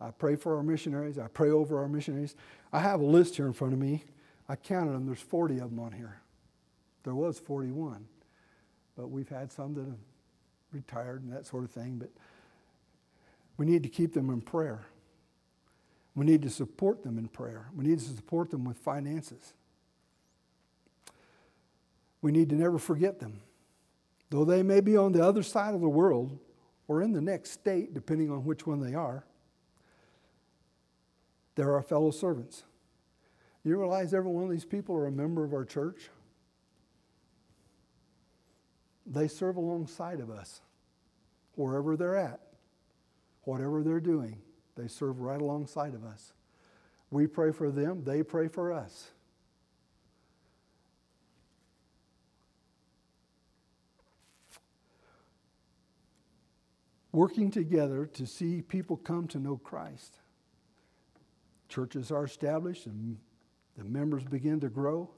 I 0.01 0.09
pray 0.09 0.35
for 0.35 0.57
our 0.57 0.63
missionaries. 0.63 1.19
I 1.19 1.27
pray 1.27 1.51
over 1.51 1.79
our 1.79 1.87
missionaries. 1.87 2.35
I 2.73 2.79
have 2.79 3.01
a 3.01 3.05
list 3.05 3.35
here 3.35 3.45
in 3.45 3.53
front 3.53 3.73
of 3.73 3.79
me. 3.79 4.03
I 4.49 4.55
counted 4.55 4.93
them. 4.93 5.05
There's 5.05 5.21
40 5.21 5.59
of 5.59 5.69
them 5.69 5.79
on 5.79 5.91
here. 5.91 6.21
There 7.03 7.13
was 7.13 7.37
41, 7.37 8.03
but 8.97 9.11
we've 9.11 9.29
had 9.29 9.51
some 9.51 9.75
that 9.75 9.85
have 9.85 9.99
retired 10.71 11.21
and 11.21 11.31
that 11.31 11.45
sort 11.45 11.65
of 11.65 11.69
thing. 11.69 11.97
But 11.99 12.09
we 13.57 13.67
need 13.67 13.83
to 13.83 13.89
keep 13.89 14.15
them 14.15 14.31
in 14.31 14.41
prayer. 14.41 14.87
We 16.15 16.25
need 16.25 16.41
to 16.43 16.49
support 16.49 17.03
them 17.03 17.17
in 17.17 17.27
prayer. 17.27 17.67
We 17.75 17.85
need 17.85 17.99
to 17.99 18.05
support 18.05 18.49
them 18.49 18.63
with 18.63 18.77
finances. 18.77 19.53
We 22.21 22.31
need 22.31 22.49
to 22.49 22.55
never 22.55 22.79
forget 22.79 23.19
them. 23.19 23.41
Though 24.29 24.45
they 24.45 24.63
may 24.63 24.79
be 24.79 24.97
on 24.97 25.11
the 25.11 25.23
other 25.23 25.43
side 25.43 25.75
of 25.75 25.81
the 25.81 25.89
world 25.89 26.39
or 26.87 27.01
in 27.01 27.11
the 27.11 27.21
next 27.21 27.51
state, 27.51 27.93
depending 27.93 28.31
on 28.31 28.45
which 28.45 28.65
one 28.65 28.79
they 28.79 28.95
are, 28.95 29.25
they're 31.55 31.73
our 31.73 31.83
fellow 31.83 32.11
servants. 32.11 32.63
You 33.63 33.77
realize 33.77 34.13
every 34.13 34.31
one 34.31 34.43
of 34.43 34.49
these 34.49 34.65
people 34.65 34.95
are 34.95 35.07
a 35.07 35.11
member 35.11 35.43
of 35.43 35.53
our 35.53 35.65
church? 35.65 36.09
They 39.05 39.27
serve 39.27 39.57
alongside 39.57 40.19
of 40.19 40.29
us 40.29 40.61
wherever 41.55 41.95
they're 41.95 42.17
at, 42.17 42.39
whatever 43.43 43.83
they're 43.83 43.99
doing. 43.99 44.41
They 44.75 44.87
serve 44.87 45.21
right 45.21 45.39
alongside 45.39 45.93
of 45.93 46.03
us. 46.03 46.33
We 47.11 47.27
pray 47.27 47.51
for 47.51 47.71
them, 47.71 48.03
they 48.03 48.23
pray 48.23 48.47
for 48.47 48.73
us. 48.73 49.11
Working 57.11 57.49
together 57.49 58.05
to 58.07 58.25
see 58.25 58.61
people 58.61 58.97
come 58.97 59.27
to 59.29 59.39
know 59.39 59.55
Christ. 59.55 60.17
Churches 61.69 62.11
are 62.11 62.25
established 62.25 62.87
and 62.87 63.17
the 63.77 63.85
members 63.85 64.23
begin 64.23 64.59
to 64.61 64.69
grow, 64.69 65.09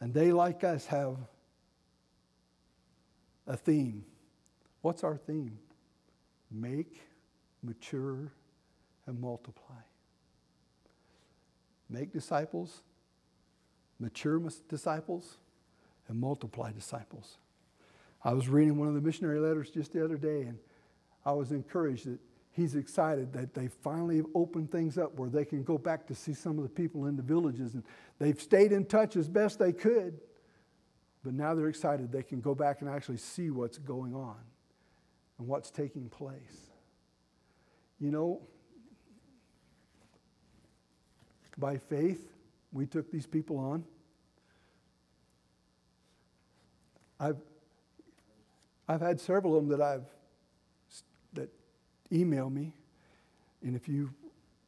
and 0.00 0.14
they, 0.14 0.32
like 0.32 0.64
us, 0.64 0.86
have 0.86 1.16
a 3.46 3.56
theme. 3.56 4.04
What's 4.82 5.04
our 5.04 5.16
theme? 5.16 5.58
Make, 6.50 7.00
mature, 7.62 8.32
and 9.06 9.20
multiply. 9.20 9.76
Make 11.88 12.12
disciples, 12.12 12.82
mature 13.98 14.40
disciples, 14.68 15.38
and 16.08 16.18
multiply 16.20 16.72
disciples. 16.72 17.38
I 18.22 18.32
was 18.32 18.48
reading 18.48 18.78
one 18.78 18.88
of 18.88 18.94
the 18.94 19.00
missionary 19.00 19.40
letters 19.40 19.70
just 19.70 19.92
the 19.92 20.04
other 20.04 20.16
day, 20.16 20.42
and 20.42 20.58
I 21.24 21.32
was 21.32 21.52
encouraged 21.52 22.06
that 22.06 22.18
he's 22.52 22.74
excited 22.74 23.32
that 23.32 23.54
they 23.54 23.68
finally 23.68 24.22
opened 24.34 24.70
things 24.70 24.98
up 24.98 25.14
where 25.18 25.28
they 25.28 25.44
can 25.44 25.62
go 25.62 25.78
back 25.78 26.06
to 26.08 26.14
see 26.14 26.34
some 26.34 26.58
of 26.58 26.64
the 26.64 26.70
people 26.70 27.06
in 27.06 27.16
the 27.16 27.22
villages. 27.22 27.74
And 27.74 27.84
they've 28.18 28.40
stayed 28.40 28.72
in 28.72 28.84
touch 28.84 29.16
as 29.16 29.28
best 29.28 29.58
they 29.58 29.72
could, 29.72 30.20
but 31.24 31.32
now 31.34 31.54
they're 31.54 31.68
excited 31.68 32.10
they 32.10 32.22
can 32.22 32.40
go 32.40 32.54
back 32.54 32.80
and 32.80 32.90
actually 32.90 33.18
see 33.18 33.50
what's 33.50 33.78
going 33.78 34.14
on 34.14 34.36
and 35.38 35.48
what's 35.48 35.70
taking 35.70 36.08
place. 36.08 36.70
You 37.98 38.10
know, 38.10 38.40
by 41.60 41.76
faith, 41.76 42.26
we 42.72 42.86
took 42.86 43.10
these 43.10 43.26
people 43.26 43.58
on. 43.58 43.84
I've, 47.18 47.36
I've 48.88 49.00
had 49.00 49.20
several 49.20 49.56
of 49.56 49.68
them 49.68 49.78
that 49.78 49.84
I've 49.84 50.04
that 51.34 51.50
email 52.10 52.50
me, 52.50 52.72
and 53.62 53.76
if 53.76 53.88
you 53.88 54.10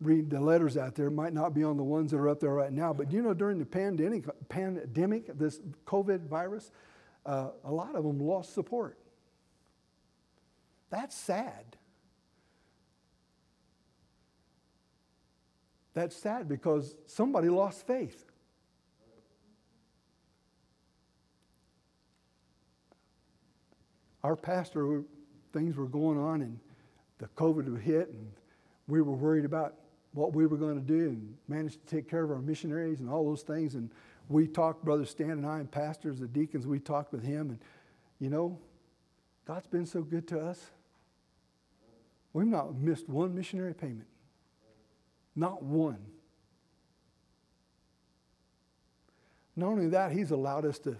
read 0.01 0.30
the 0.30 0.40
letters 0.40 0.76
out 0.76 0.95
there, 0.95 1.11
might 1.11 1.32
not 1.32 1.55
be 1.55 1.64
on 1.64 1.76
the 1.76 1.82
ones 1.82 2.11
that 2.11 2.18
are 2.18 2.28
up 2.28 2.40
there 2.40 2.53
right 2.53 2.72
now. 2.72 2.93
But 2.93 3.11
you 3.11 3.22
know, 3.22 3.34
during 3.34 3.59
the 3.59 3.64
pandemic, 3.64 4.24
pandemic, 4.49 5.38
this 5.38 5.61
COVID 5.86 6.26
virus, 6.26 6.70
uh, 7.24 7.49
a 7.64 7.72
lot 7.72 7.95
of 7.95 8.05
them 8.05 8.20
lost 8.20 8.55
support. 8.55 8.99
That's 10.90 11.16
sad. 11.16 11.64
That's 15.95 16.16
sad 16.16 16.49
because 16.49 16.95
somebody 17.07 17.49
lost 17.49 17.86
faith. 17.86 18.24
Our 24.24 24.36
pastor, 24.36 25.03
things 25.53 25.76
were 25.76 25.86
going 25.86 26.18
on 26.18 26.43
and 26.43 26.59
the 27.18 27.26
COVID 27.28 27.68
would 27.70 27.82
hit, 27.82 28.09
and 28.09 28.32
we 28.88 29.03
were 29.03 29.12
worried 29.12 29.45
about 29.45 29.74
what 30.12 30.34
we 30.34 30.47
were 30.47 30.57
going 30.57 30.74
to 30.74 30.86
do 30.86 31.09
and 31.09 31.36
managed 31.49 31.86
to 31.86 31.95
take 31.95 32.09
care 32.09 32.22
of 32.22 32.30
our 32.30 32.38
missionaries 32.38 33.01
and 33.01 33.09
all 33.09 33.24
those 33.24 33.43
things. 33.43 33.74
And 33.74 33.90
we 34.28 34.47
talked, 34.47 34.84
Brother 34.84 35.05
Stan 35.05 35.30
and 35.30 35.47
I, 35.47 35.59
and 35.59 35.70
pastors, 35.70 36.18
the 36.20 36.28
deacons, 36.28 36.66
we 36.66 36.78
talked 36.78 37.12
with 37.12 37.22
him. 37.22 37.51
And, 37.51 37.59
you 38.18 38.30
know, 38.30 38.59
God's 39.47 39.66
been 39.66 39.86
so 39.86 40.03
good 40.03 40.28
to 40.28 40.40
us. 40.40 40.70
We've 42.32 42.47
not 42.47 42.74
missed 42.74 43.09
one 43.09 43.34
missionary 43.34 43.74
payment. 43.74 44.07
Not 45.34 45.62
one. 45.62 45.98
Not 49.56 49.68
only 49.68 49.88
that, 49.88 50.12
He's 50.12 50.30
allowed 50.30 50.64
us 50.64 50.78
to 50.80 50.96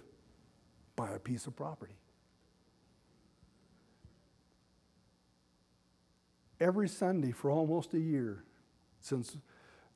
buy 0.95 1.11
a 1.11 1.19
piece 1.19 1.47
of 1.47 1.55
property. 1.55 1.95
Every 6.59 6.87
Sunday 6.87 7.31
for 7.31 7.51
almost 7.51 7.93
a 7.93 7.99
year, 7.99 8.43
since 9.01 9.37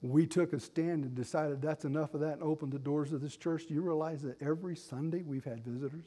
we 0.02 0.26
took 0.26 0.54
a 0.54 0.60
stand 0.60 1.06
and 1.06 1.16
decided 1.16 1.62
that's 1.62 1.86
enough 1.86 2.14
of 2.14 2.20
that 2.20 2.34
and 2.34 2.44
opened 2.44 2.72
the 2.72 2.80
doors 2.80 3.14
of 3.14 3.22
this 3.22 3.38
church, 3.38 3.68
do 3.68 3.74
you 3.74 3.82
realize 3.82 4.22
that 4.24 4.42
every 4.42 4.76
Sunday 4.76 5.24
we've 5.24 5.46
had 5.46 5.64
visitors? 5.64 6.06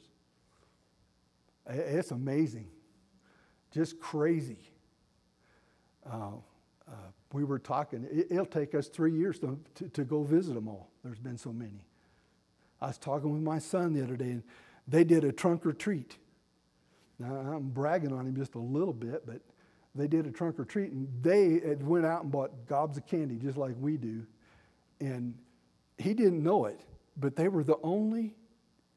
It's 1.67 2.11
amazing. 2.11 2.67
Just 3.71 3.99
crazy. 3.99 4.59
Uh, 6.09 6.31
uh, 6.91 6.95
we 7.33 7.43
were 7.43 7.59
talking, 7.59 8.07
it, 8.11 8.31
will 8.31 8.45
take 8.45 8.75
us 8.75 8.87
three 8.87 9.13
years 9.13 9.39
to, 9.39 9.57
to, 9.75 9.89
to, 9.89 10.03
go 10.03 10.23
visit 10.23 10.53
them 10.53 10.67
all. 10.67 10.89
There's 11.03 11.19
been 11.19 11.37
so 11.37 11.53
many. 11.53 11.85
I 12.81 12.87
was 12.87 12.97
talking 12.97 13.31
with 13.31 13.41
my 13.41 13.59
son 13.59 13.93
the 13.93 14.03
other 14.03 14.17
day, 14.17 14.31
and 14.31 14.43
they 14.87 15.03
did 15.03 15.23
a 15.23 15.31
trunk 15.31 15.65
or 15.65 15.71
treat. 15.71 16.17
Now, 17.19 17.33
I'm 17.35 17.69
bragging 17.69 18.11
on 18.11 18.25
him 18.25 18.35
just 18.35 18.55
a 18.55 18.59
little 18.59 18.93
bit, 18.93 19.25
but 19.25 19.41
they 19.95 20.07
did 20.07 20.25
a 20.25 20.31
trunk 20.31 20.59
or 20.59 20.65
treat, 20.65 20.91
and 20.91 21.07
they 21.21 21.75
went 21.79 22.05
out 22.05 22.23
and 22.23 22.31
bought 22.31 22.67
gobs 22.67 22.97
of 22.97 23.05
candy 23.05 23.35
just 23.35 23.57
like 23.57 23.75
we 23.79 23.97
do. 23.97 24.25
And 24.99 25.35
he 25.97 26.13
didn't 26.13 26.43
know 26.43 26.65
it, 26.65 26.79
but 27.17 27.35
they 27.35 27.47
were 27.47 27.63
the 27.63 27.77
only 27.83 28.35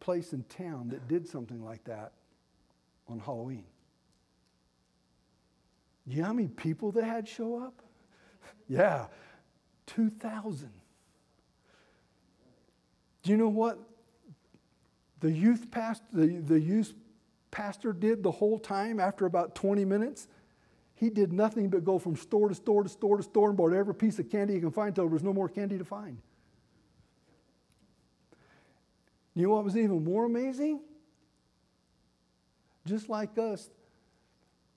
place 0.00 0.32
in 0.32 0.42
town 0.44 0.88
that 0.88 1.06
did 1.06 1.28
something 1.28 1.64
like 1.64 1.84
that 1.84 2.12
on 3.08 3.18
Halloween. 3.18 3.64
You 6.06 6.20
know 6.20 6.26
how 6.26 6.32
many 6.32 6.48
people 6.48 6.92
they 6.92 7.04
had 7.04 7.28
show 7.28 7.62
up? 7.62 7.83
Yeah, 8.68 9.06
2,000. 9.86 10.70
Do 13.22 13.30
you 13.30 13.36
know 13.36 13.48
what 13.48 13.78
the 15.20 15.30
youth 15.30 15.70
pastor, 15.70 16.04
the, 16.12 16.26
the 16.40 16.60
youth 16.60 16.92
pastor 17.50 17.92
did 17.92 18.22
the 18.22 18.30
whole 18.30 18.58
time 18.58 19.00
after 19.00 19.26
about 19.26 19.54
20 19.54 19.84
minutes? 19.84 20.28
He 20.94 21.10
did 21.10 21.32
nothing 21.32 21.68
but 21.68 21.84
go 21.84 21.98
from 21.98 22.16
store 22.16 22.48
to 22.48 22.54
store 22.54 22.82
to 22.82 22.88
store 22.88 23.16
to 23.16 23.22
store 23.22 23.48
and 23.48 23.56
bought 23.56 23.72
every 23.72 23.94
piece 23.94 24.18
of 24.18 24.30
candy 24.30 24.54
he 24.54 24.60
can 24.60 24.70
find 24.70 24.88
until 24.88 25.04
there 25.04 25.12
was 25.12 25.22
no 25.22 25.32
more 25.32 25.48
candy 25.48 25.78
to 25.78 25.84
find. 25.84 26.18
You 29.34 29.48
know 29.48 29.54
what 29.54 29.64
was 29.64 29.76
even 29.76 30.04
more 30.04 30.26
amazing? 30.26 30.80
Just 32.86 33.08
like 33.08 33.36
us, 33.38 33.70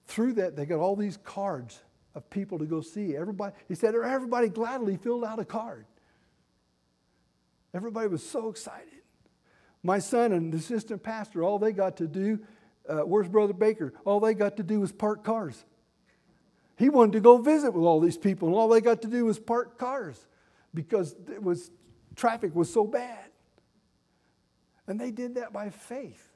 through 0.05 0.33
that, 0.33 0.55
they 0.55 0.65
got 0.65 0.79
all 0.79 0.95
these 0.95 1.17
cards 1.17 1.79
of 2.17 2.29
people 2.31 2.57
to 2.57 2.65
go 2.65 2.81
see. 2.81 3.15
Everybody, 3.15 3.55
he 3.67 3.75
said, 3.75 3.93
everybody 3.93 4.49
gladly 4.49 4.97
filled 4.97 5.23
out 5.23 5.39
a 5.39 5.45
card. 5.45 5.85
Everybody 7.73 8.07
was 8.07 8.27
so 8.27 8.49
excited. 8.49 9.03
My 9.83 9.99
son 9.99 10.33
and 10.33 10.51
the 10.51 10.57
assistant 10.57 11.03
pastor, 11.03 11.43
all 11.43 11.59
they 11.59 11.71
got 11.71 11.97
to 11.97 12.07
do, 12.07 12.39
uh, 12.89 13.01
where's 13.01 13.27
Brother 13.27 13.53
Baker? 13.53 13.93
All 14.03 14.19
they 14.19 14.33
got 14.33 14.57
to 14.57 14.63
do 14.63 14.79
was 14.79 14.91
park 14.91 15.23
cars. 15.23 15.63
He 16.75 16.89
wanted 16.89 17.13
to 17.13 17.19
go 17.19 17.37
visit 17.37 17.71
with 17.71 17.83
all 17.83 17.99
these 17.99 18.17
people, 18.17 18.47
and 18.47 18.57
all 18.57 18.67
they 18.67 18.81
got 18.81 19.03
to 19.03 19.07
do 19.07 19.25
was 19.25 19.37
park 19.37 19.77
cars 19.77 20.25
because 20.73 21.15
it 21.31 21.41
was 21.41 21.69
traffic 22.15 22.55
was 22.55 22.71
so 22.71 22.83
bad. 22.83 23.25
And 24.87 24.99
they 24.99 25.11
did 25.11 25.35
that 25.35 25.53
by 25.53 25.69
faith. 25.69 26.27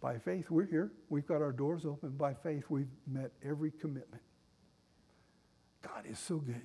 By 0.00 0.18
faith, 0.18 0.50
we're 0.50 0.66
here. 0.66 0.92
We've 1.08 1.26
got 1.26 1.42
our 1.42 1.52
doors 1.52 1.84
open. 1.84 2.10
By 2.10 2.34
faith, 2.34 2.64
we've 2.68 2.90
met 3.06 3.32
every 3.44 3.72
commitment. 3.72 4.22
God 5.82 6.04
is 6.06 6.18
so 6.18 6.36
good. 6.36 6.62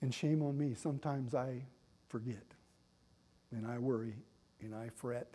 And 0.00 0.14
shame 0.14 0.42
on 0.42 0.56
me. 0.56 0.74
Sometimes 0.74 1.34
I 1.34 1.62
forget 2.08 2.44
and 3.52 3.66
I 3.66 3.78
worry 3.78 4.14
and 4.60 4.74
I 4.74 4.90
fret 4.94 5.34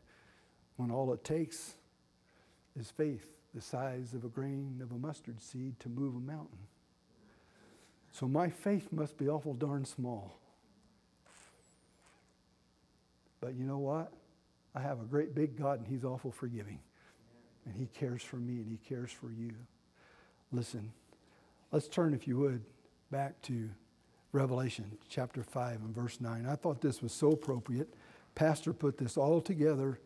when 0.78 0.92
all 0.92 1.14
it 1.14 1.24
takes 1.24 1.74
is 2.80 2.90
faith 2.90 3.26
the 3.54 3.62
size 3.62 4.14
of 4.14 4.24
a 4.26 4.30
grain 4.30 4.80
of 4.82 4.92
a 4.92 4.98
mustard 4.98 5.42
seed 5.42 5.80
to 5.82 5.90
move 5.90 6.16
a 6.16 6.20
mountain. 6.20 6.58
So 8.12 8.28
my 8.28 8.50
faith 8.50 8.88
must 8.92 9.18
be 9.18 9.30
awful 9.30 9.54
darn 9.54 9.86
small. 9.86 10.40
But 13.40 13.56
you 13.56 13.66
know 13.66 13.80
what? 13.80 14.12
I 14.76 14.82
have 14.82 15.00
a 15.00 15.06
great 15.06 15.36
big 15.36 15.58
God 15.58 15.80
and 15.80 15.88
He's 15.88 16.04
awful 16.04 16.32
forgiving. 16.32 16.80
And 17.66 17.76
He 17.76 17.88
cares 17.88 18.22
for 18.22 18.38
me 18.38 18.56
and 18.56 18.68
He 18.68 18.78
cares 18.78 19.12
for 19.12 19.32
you. 19.32 19.54
Listen, 20.52 20.92
let's 21.72 21.88
turn, 21.88 22.14
if 22.14 22.28
you 22.28 22.38
would, 22.38 22.62
back 23.12 23.42
to 23.44 23.70
Revelation 24.32 24.98
chapter 25.10 25.44
5 25.44 25.82
and 25.82 25.96
verse 25.96 26.20
9. 26.20 26.46
I 26.48 26.56
thought 26.56 26.82
this 26.82 27.02
was 27.02 27.12
so 27.12 27.32
appropriate. 27.32 27.94
Pastor 28.36 28.74
put 28.74 28.98
this 28.98 29.18
all 29.18 29.42
together 29.42 30.00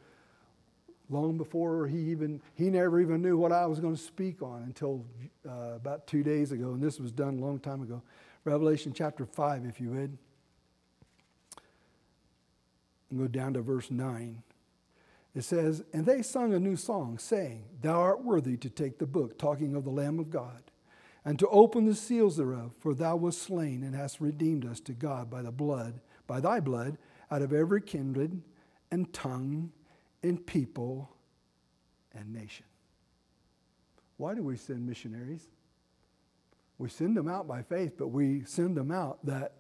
long 1.10 1.38
before 1.38 1.88
he 1.88 1.98
even 2.12 2.42
he 2.56 2.70
never 2.70 3.00
even 3.00 3.22
knew 3.22 3.38
what 3.38 3.52
I 3.52 3.66
was 3.66 3.80
going 3.80 3.96
to 3.96 4.02
speak 4.02 4.42
on 4.42 4.64
until 4.64 5.06
uh, 5.48 5.76
about 5.76 6.08
two 6.08 6.24
days 6.24 6.52
ago, 6.52 6.74
and 6.74 6.84
this 6.84 7.00
was 7.00 7.12
done 7.12 7.38
a 7.38 7.42
long 7.42 7.60
time 7.60 7.82
ago. 7.82 8.02
Revelation 8.44 8.94
chapter 8.94 9.26
5, 9.26 9.66
if 9.66 9.80
you 9.80 9.92
would. 9.92 10.18
And 13.10 13.20
go 13.20 13.28
down 13.28 13.54
to 13.54 13.62
verse 13.62 13.90
9. 13.90 14.44
It 15.38 15.44
says, 15.44 15.84
And 15.94 16.04
they 16.04 16.24
sung 16.24 16.52
a 16.52 16.60
new 16.60 16.76
song, 16.76 17.20
saying, 17.20 17.66
Thou 17.84 18.02
art 18.02 18.24
worthy 18.24 18.58
to 18.58 18.72
take 18.72 18.98
the 18.98 19.06
book, 19.06 19.38
talking 19.38 19.76
of 19.76 19.84
the 19.84 19.92
Lamb 19.92 20.18
of 20.18 20.32
God, 20.32 20.64
and 21.24 21.38
to 21.38 21.48
open 21.50 21.86
the 21.86 21.94
seals 21.94 22.38
thereof, 22.38 22.74
for 22.80 22.96
thou 22.96 23.18
wast 23.18 23.44
slain 23.44 23.84
and 23.84 23.94
hast 23.94 24.20
redeemed 24.20 24.66
us 24.66 24.80
to 24.80 24.94
God 24.94 25.30
by 25.30 25.44
the 25.44 25.52
blood, 25.52 26.00
by 26.26 26.40
thy 26.40 26.60
blood, 26.60 26.98
out 27.30 27.44
of 27.44 27.54
every 27.54 27.82
kindred 27.82 28.42
and 28.90 29.14
tongue 29.14 29.72
and 30.24 30.44
people 30.44 31.16
and 32.16 32.34
nation. 32.34 32.66
Why 34.18 34.34
do 34.34 34.42
we 34.42 34.58
send 34.58 34.88
missionaries? 34.88 35.46
We 36.80 36.90
send 36.90 37.16
them 37.16 37.28
out 37.28 37.48
by 37.48 37.62
faith, 37.62 37.94
but 37.96 38.08
we 38.08 38.44
send 38.46 38.76
them 38.76 38.90
out 38.90 39.24
that 39.24 39.54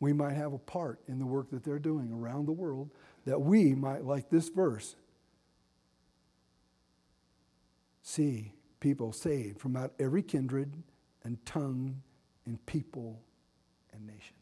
we 0.00 0.12
might 0.12 0.34
have 0.34 0.52
a 0.52 0.58
part 0.58 1.00
in 1.08 1.18
the 1.18 1.24
work 1.24 1.50
that 1.50 1.64
they're 1.64 1.78
doing 1.78 2.12
around 2.12 2.46
the 2.46 2.52
world 2.52 2.90
that 3.26 3.40
we 3.40 3.74
might, 3.74 4.04
like 4.04 4.30
this 4.30 4.48
verse, 4.48 4.96
see 8.02 8.52
people 8.80 9.12
saved 9.12 9.60
from 9.60 9.76
out 9.76 9.92
every 9.98 10.22
kindred 10.22 10.72
and 11.22 11.44
tongue 11.44 12.02
and 12.46 12.64
people 12.66 13.20
and 13.92 14.06
nation. 14.06 14.34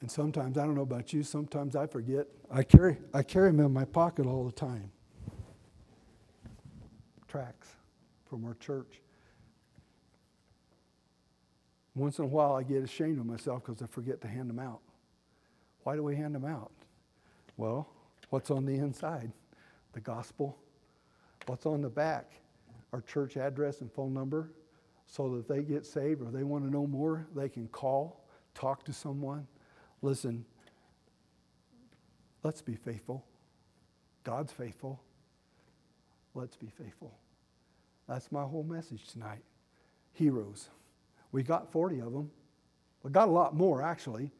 And 0.00 0.10
sometimes, 0.10 0.56
I 0.58 0.64
don't 0.64 0.74
know 0.74 0.82
about 0.82 1.12
you, 1.12 1.22
sometimes 1.22 1.74
I 1.74 1.86
forget. 1.86 2.26
I 2.50 2.62
carry, 2.62 2.98
I 3.12 3.22
carry 3.22 3.50
them 3.50 3.60
in 3.60 3.72
my 3.72 3.84
pocket 3.84 4.26
all 4.26 4.44
the 4.44 4.52
time. 4.52 4.90
Tracts 7.26 7.68
from 8.24 8.44
our 8.44 8.54
church. 8.54 9.00
Once 11.96 12.18
in 12.18 12.26
a 12.26 12.28
while, 12.28 12.52
I 12.52 12.62
get 12.62 12.82
ashamed 12.84 13.18
of 13.18 13.24
myself 13.24 13.64
because 13.64 13.80
I 13.80 13.86
forget 13.86 14.20
to 14.20 14.28
hand 14.28 14.50
them 14.50 14.58
out. 14.58 14.80
Why 15.82 15.96
do 15.96 16.02
we 16.02 16.14
hand 16.14 16.34
them 16.34 16.44
out? 16.44 16.70
Well, 17.56 17.88
what's 18.28 18.50
on 18.50 18.66
the 18.66 18.74
inside? 18.74 19.32
The 19.94 20.00
gospel. 20.00 20.58
What's 21.46 21.64
on 21.64 21.80
the 21.80 21.88
back? 21.88 22.32
Our 22.92 23.00
church 23.00 23.38
address 23.38 23.80
and 23.80 23.90
phone 23.90 24.12
number. 24.12 24.52
So 25.06 25.36
that 25.36 25.48
they 25.48 25.62
get 25.62 25.86
saved 25.86 26.20
or 26.20 26.30
they 26.30 26.42
want 26.42 26.64
to 26.64 26.70
know 26.70 26.86
more, 26.86 27.28
they 27.34 27.48
can 27.48 27.68
call, 27.68 28.24
talk 28.54 28.84
to 28.84 28.92
someone. 28.92 29.46
Listen, 30.02 30.44
let's 32.42 32.60
be 32.60 32.74
faithful. 32.74 33.24
God's 34.22 34.52
faithful. 34.52 35.00
Let's 36.34 36.56
be 36.56 36.66
faithful. 36.66 37.16
That's 38.06 38.30
my 38.30 38.42
whole 38.42 38.64
message 38.64 39.06
tonight. 39.06 39.44
Heroes. 40.12 40.68
We 41.36 41.42
got 41.42 41.70
40 41.70 41.98
of 41.98 42.14
them. 42.14 42.30
We 43.02 43.10
got 43.10 43.28
a 43.28 43.30
lot 43.30 43.54
more, 43.54 43.82
actually, 43.82 44.32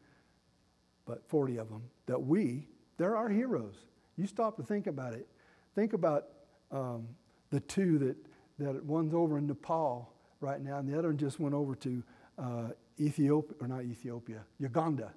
but 1.04 1.28
40 1.28 1.58
of 1.58 1.68
them 1.68 1.82
that 2.06 2.18
we, 2.18 2.68
they're 2.96 3.18
our 3.18 3.28
heroes. 3.28 3.74
You 4.16 4.26
stop 4.26 4.56
to 4.56 4.62
think 4.62 4.86
about 4.86 5.12
it. 5.12 5.28
Think 5.74 5.92
about 5.92 6.24
um, 6.72 7.06
the 7.50 7.60
two 7.60 7.98
that, 7.98 8.16
that 8.58 8.82
one's 8.82 9.12
over 9.12 9.36
in 9.36 9.46
Nepal 9.46 10.10
right 10.40 10.58
now, 10.58 10.78
and 10.78 10.88
the 10.88 10.98
other 10.98 11.08
one 11.08 11.18
just 11.18 11.38
went 11.38 11.54
over 11.54 11.74
to 11.74 12.02
uh, 12.38 12.68
Ethiopia, 12.98 13.56
or 13.60 13.68
not 13.68 13.82
Ethiopia, 13.82 14.40
Uganda. 14.58 15.12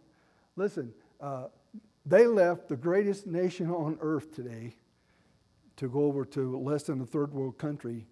Listen, 0.57 0.91
uh, 1.21 1.45
they 2.05 2.27
left 2.27 2.67
the 2.67 2.75
greatest 2.75 3.25
nation 3.25 3.71
on 3.71 3.97
earth 4.01 4.35
today 4.35 4.75
to 5.77 5.87
go 5.87 6.01
over 6.01 6.25
to 6.25 6.59
less 6.59 6.83
than 6.83 6.99
a 6.99 7.05
third 7.05 7.31
world 7.31 7.57
country 7.57 8.05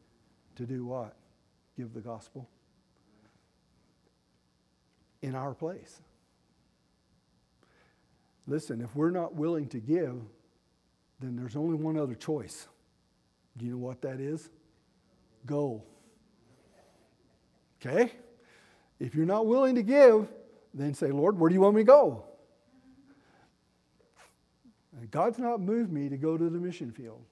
to 0.55 0.65
do 0.65 0.85
what? 0.85 1.17
Give 1.75 1.93
the 1.93 1.99
gospel 1.99 2.47
in 5.21 5.35
our 5.35 5.53
place. 5.53 6.01
Listen, 8.47 8.81
if 8.81 8.95
we're 8.95 9.11
not 9.11 9.35
willing 9.35 9.67
to 9.69 9.79
give, 9.79 10.15
then 11.19 11.35
there's 11.35 11.55
only 11.55 11.75
one 11.75 11.97
other 11.97 12.15
choice. 12.15 12.67
Do 13.57 13.65
you 13.65 13.71
know 13.71 13.77
what 13.77 14.01
that 14.03 14.19
is? 14.19 14.49
Go. 15.45 15.83
Okay? 17.81 18.11
If 18.99 19.15
you're 19.15 19.25
not 19.25 19.45
willing 19.45 19.75
to 19.75 19.83
give, 19.83 20.27
then 20.73 20.93
say, 20.93 21.11
Lord, 21.11 21.39
where 21.39 21.49
do 21.49 21.55
you 21.55 21.61
want 21.61 21.75
me 21.75 21.81
to 21.81 21.85
go? 21.85 22.23
God's 25.11 25.37
not 25.37 25.61
moved 25.61 25.91
me 25.91 26.09
to 26.09 26.17
go 26.17 26.37
to 26.37 26.49
the 26.49 26.59
mission 26.59 26.91
field. 26.91 27.23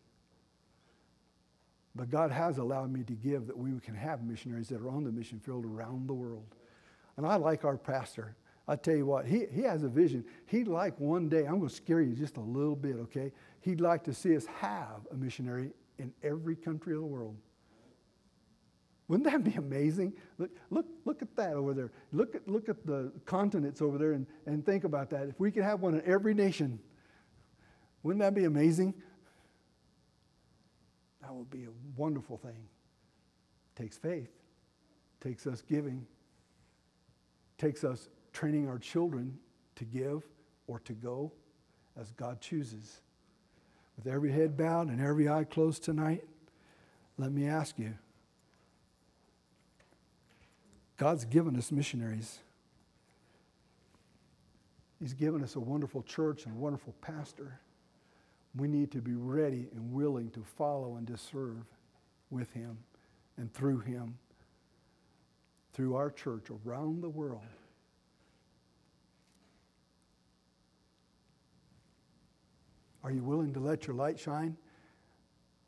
But 1.96 2.10
God 2.10 2.30
has 2.32 2.58
allowed 2.58 2.92
me 2.92 3.04
to 3.04 3.14
give 3.14 3.48
that 3.48 3.58
we 3.58 3.80
can 3.80 3.96
have 3.96 4.24
missionaries 4.24 4.68
that 4.70 4.82
are 4.82 4.90
on 4.90 5.04
the 5.04 5.12
mission 5.12 5.40
field 5.40 5.66
around 5.66 6.08
the 6.08 6.14
world. 6.14 6.46
And 7.18 7.26
I 7.26 7.36
like 7.36 7.66
our 7.66 7.78
pastor. 7.78 8.36
I 8.68 8.76
tell 8.76 8.96
you 8.96 9.06
what, 9.06 9.26
he, 9.26 9.46
he 9.54 9.62
has 9.62 9.84
a 9.84 9.88
vision. 9.88 10.26
He'd 10.48 10.68
like 10.68 11.00
one 11.00 11.30
day, 11.30 11.46
I'm 11.46 11.60
going 11.60 11.70
to 11.70 11.76
scare 11.76 12.02
you 12.02 12.16
just 12.16 12.38
a 12.38 12.42
little 12.42 12.76
bit, 12.76 12.96
okay? 12.96 13.32
He'd 13.62 13.80
like 13.80 14.04
to 14.06 14.14
see 14.14 14.36
us 14.36 14.46
have 14.48 15.06
a 15.12 15.16
missionary 15.16 15.72
in 16.00 16.12
every 16.24 16.56
country 16.56 16.94
of 16.94 17.02
the 17.02 17.06
world. 17.06 17.36
Wouldn't 19.08 19.30
that 19.30 19.44
be 19.44 19.54
amazing? 19.54 20.14
Look, 20.40 20.50
look, 20.72 20.88
look 21.06 21.22
at 21.22 21.36
that 21.36 21.54
over 21.54 21.76
there. 21.76 21.92
Look 22.12 22.34
at, 22.34 22.48
look 22.48 22.70
at 22.70 22.88
the 22.88 23.12
continents 23.26 23.84
over 23.84 24.00
there 24.00 24.14
and, 24.14 24.26
and 24.48 24.66
think 24.66 24.84
about 24.84 25.12
that. 25.12 25.30
If 25.30 25.40
we 25.40 25.52
could 25.52 25.64
have 25.64 25.82
one 25.82 25.94
in 25.94 26.02
every 26.06 26.34
nation, 26.34 26.80
wouldn't 28.02 28.22
that 28.22 28.34
be 28.34 28.46
amazing? 28.46 28.96
That 31.22 31.34
would 31.34 31.52
be 31.52 31.66
a 31.66 31.72
wonderful 31.96 32.38
thing. 32.38 32.68
It 33.76 33.82
takes 33.82 33.96
faith, 33.96 34.30
it 34.30 35.24
takes 35.24 35.46
us 35.46 35.62
giving, 35.62 36.08
takes 37.58 37.84
us 37.84 38.10
training 38.34 38.68
our 38.68 38.78
children 38.78 39.38
to 39.76 39.86
give 39.86 40.24
or 40.68 40.80
to 40.80 40.94
go 40.94 41.32
as 42.00 42.12
God 42.12 42.42
chooses. 42.42 43.02
With 43.98 44.08
every 44.08 44.32
head 44.32 44.58
bowed 44.58 44.90
and 44.90 45.00
every 45.00 45.30
eye 45.30 45.46
closed 45.46 45.84
tonight, 45.84 46.24
let 47.18 47.32
me 47.32 47.48
ask 47.48 47.80
you 47.80 47.94
God's 50.98 51.26
given 51.26 51.56
us 51.58 51.72
missionaries. 51.72 52.40
He's 55.00 55.14
given 55.14 55.44
us 55.44 55.56
a 55.56 55.60
wonderful 55.60 56.04
church 56.04 56.46
and 56.46 56.56
a 56.56 56.58
wonderful 56.58 56.94
pastor. 57.02 57.60
We 58.56 58.68
need 58.68 58.92
to 58.92 59.02
be 59.02 59.14
ready 59.14 59.68
and 59.76 59.94
willing 59.94 60.30
to 60.32 60.42
follow 60.42 60.96
and 60.96 61.06
to 61.08 61.18
serve 61.18 61.66
with 62.30 62.52
him 62.54 62.78
and 63.38 63.54
through 63.54 63.80
him, 63.80 64.18
through 65.76 65.96
our 65.96 66.10
church 66.10 66.48
around 66.66 67.04
the 67.04 67.10
world. 67.10 67.42
Are 73.04 73.12
you 73.12 73.22
willing 73.22 73.54
to 73.54 73.60
let 73.60 73.86
your 73.86 73.96
light 73.96 74.18
shine? 74.18 74.56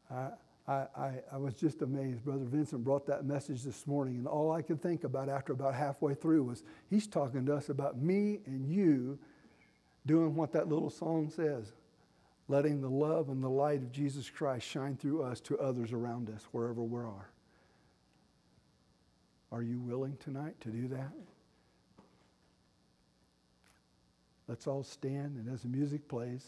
I, 0.10 0.30
I, 0.68 1.12
I, 1.32 1.38
was 1.38 1.54
just 1.54 1.82
amazed. 1.82 2.24
Brother 2.24 2.46
Vincent 2.46 2.84
brought 2.84 3.06
that 3.08 3.26
message 3.26 3.64
this 3.64 3.86
morning, 3.86 4.16
and 4.16 4.28
all 4.28 4.52
I 4.52 4.62
could 4.62 4.82
think 4.82 5.04
about 5.04 5.28
after 5.28 5.52
about 5.52 5.76
halfway 5.76 6.14
through 6.14 6.44
was 6.44 6.64
he's 6.90 7.06
talking 7.06 7.46
to 7.46 7.56
us 7.56 7.68
about 7.68 7.98
me 7.98 8.40
and 8.46 8.66
you 8.66 9.20
doing 10.06 10.36
what 10.36 10.54
that 10.54 10.70
little 10.70 10.90
song 10.90 11.30
says 11.30 11.74
letting 12.48 12.82
the 12.82 12.90
love 12.90 13.28
and 13.28 13.44
the 13.44 13.50
light 13.50 13.82
of 13.82 13.92
Jesus 13.92 14.30
Christ 14.30 14.66
shine 14.66 14.96
through 14.96 15.22
us 15.22 15.42
to 15.42 15.60
others 15.60 15.92
around 15.92 16.30
us, 16.30 16.48
wherever 16.54 16.82
we 16.82 17.02
are. 17.02 17.30
Are 19.52 19.62
you 19.62 19.80
willing 19.80 20.18
tonight 20.20 20.60
to 20.62 20.70
do 20.70 20.88
that? 20.90 21.12
Let's 24.48 24.68
all 24.68 24.84
stand, 24.84 25.38
and 25.38 25.50
as 25.54 25.62
the 25.62 25.70
music 25.70 26.08
plays, 26.08 26.46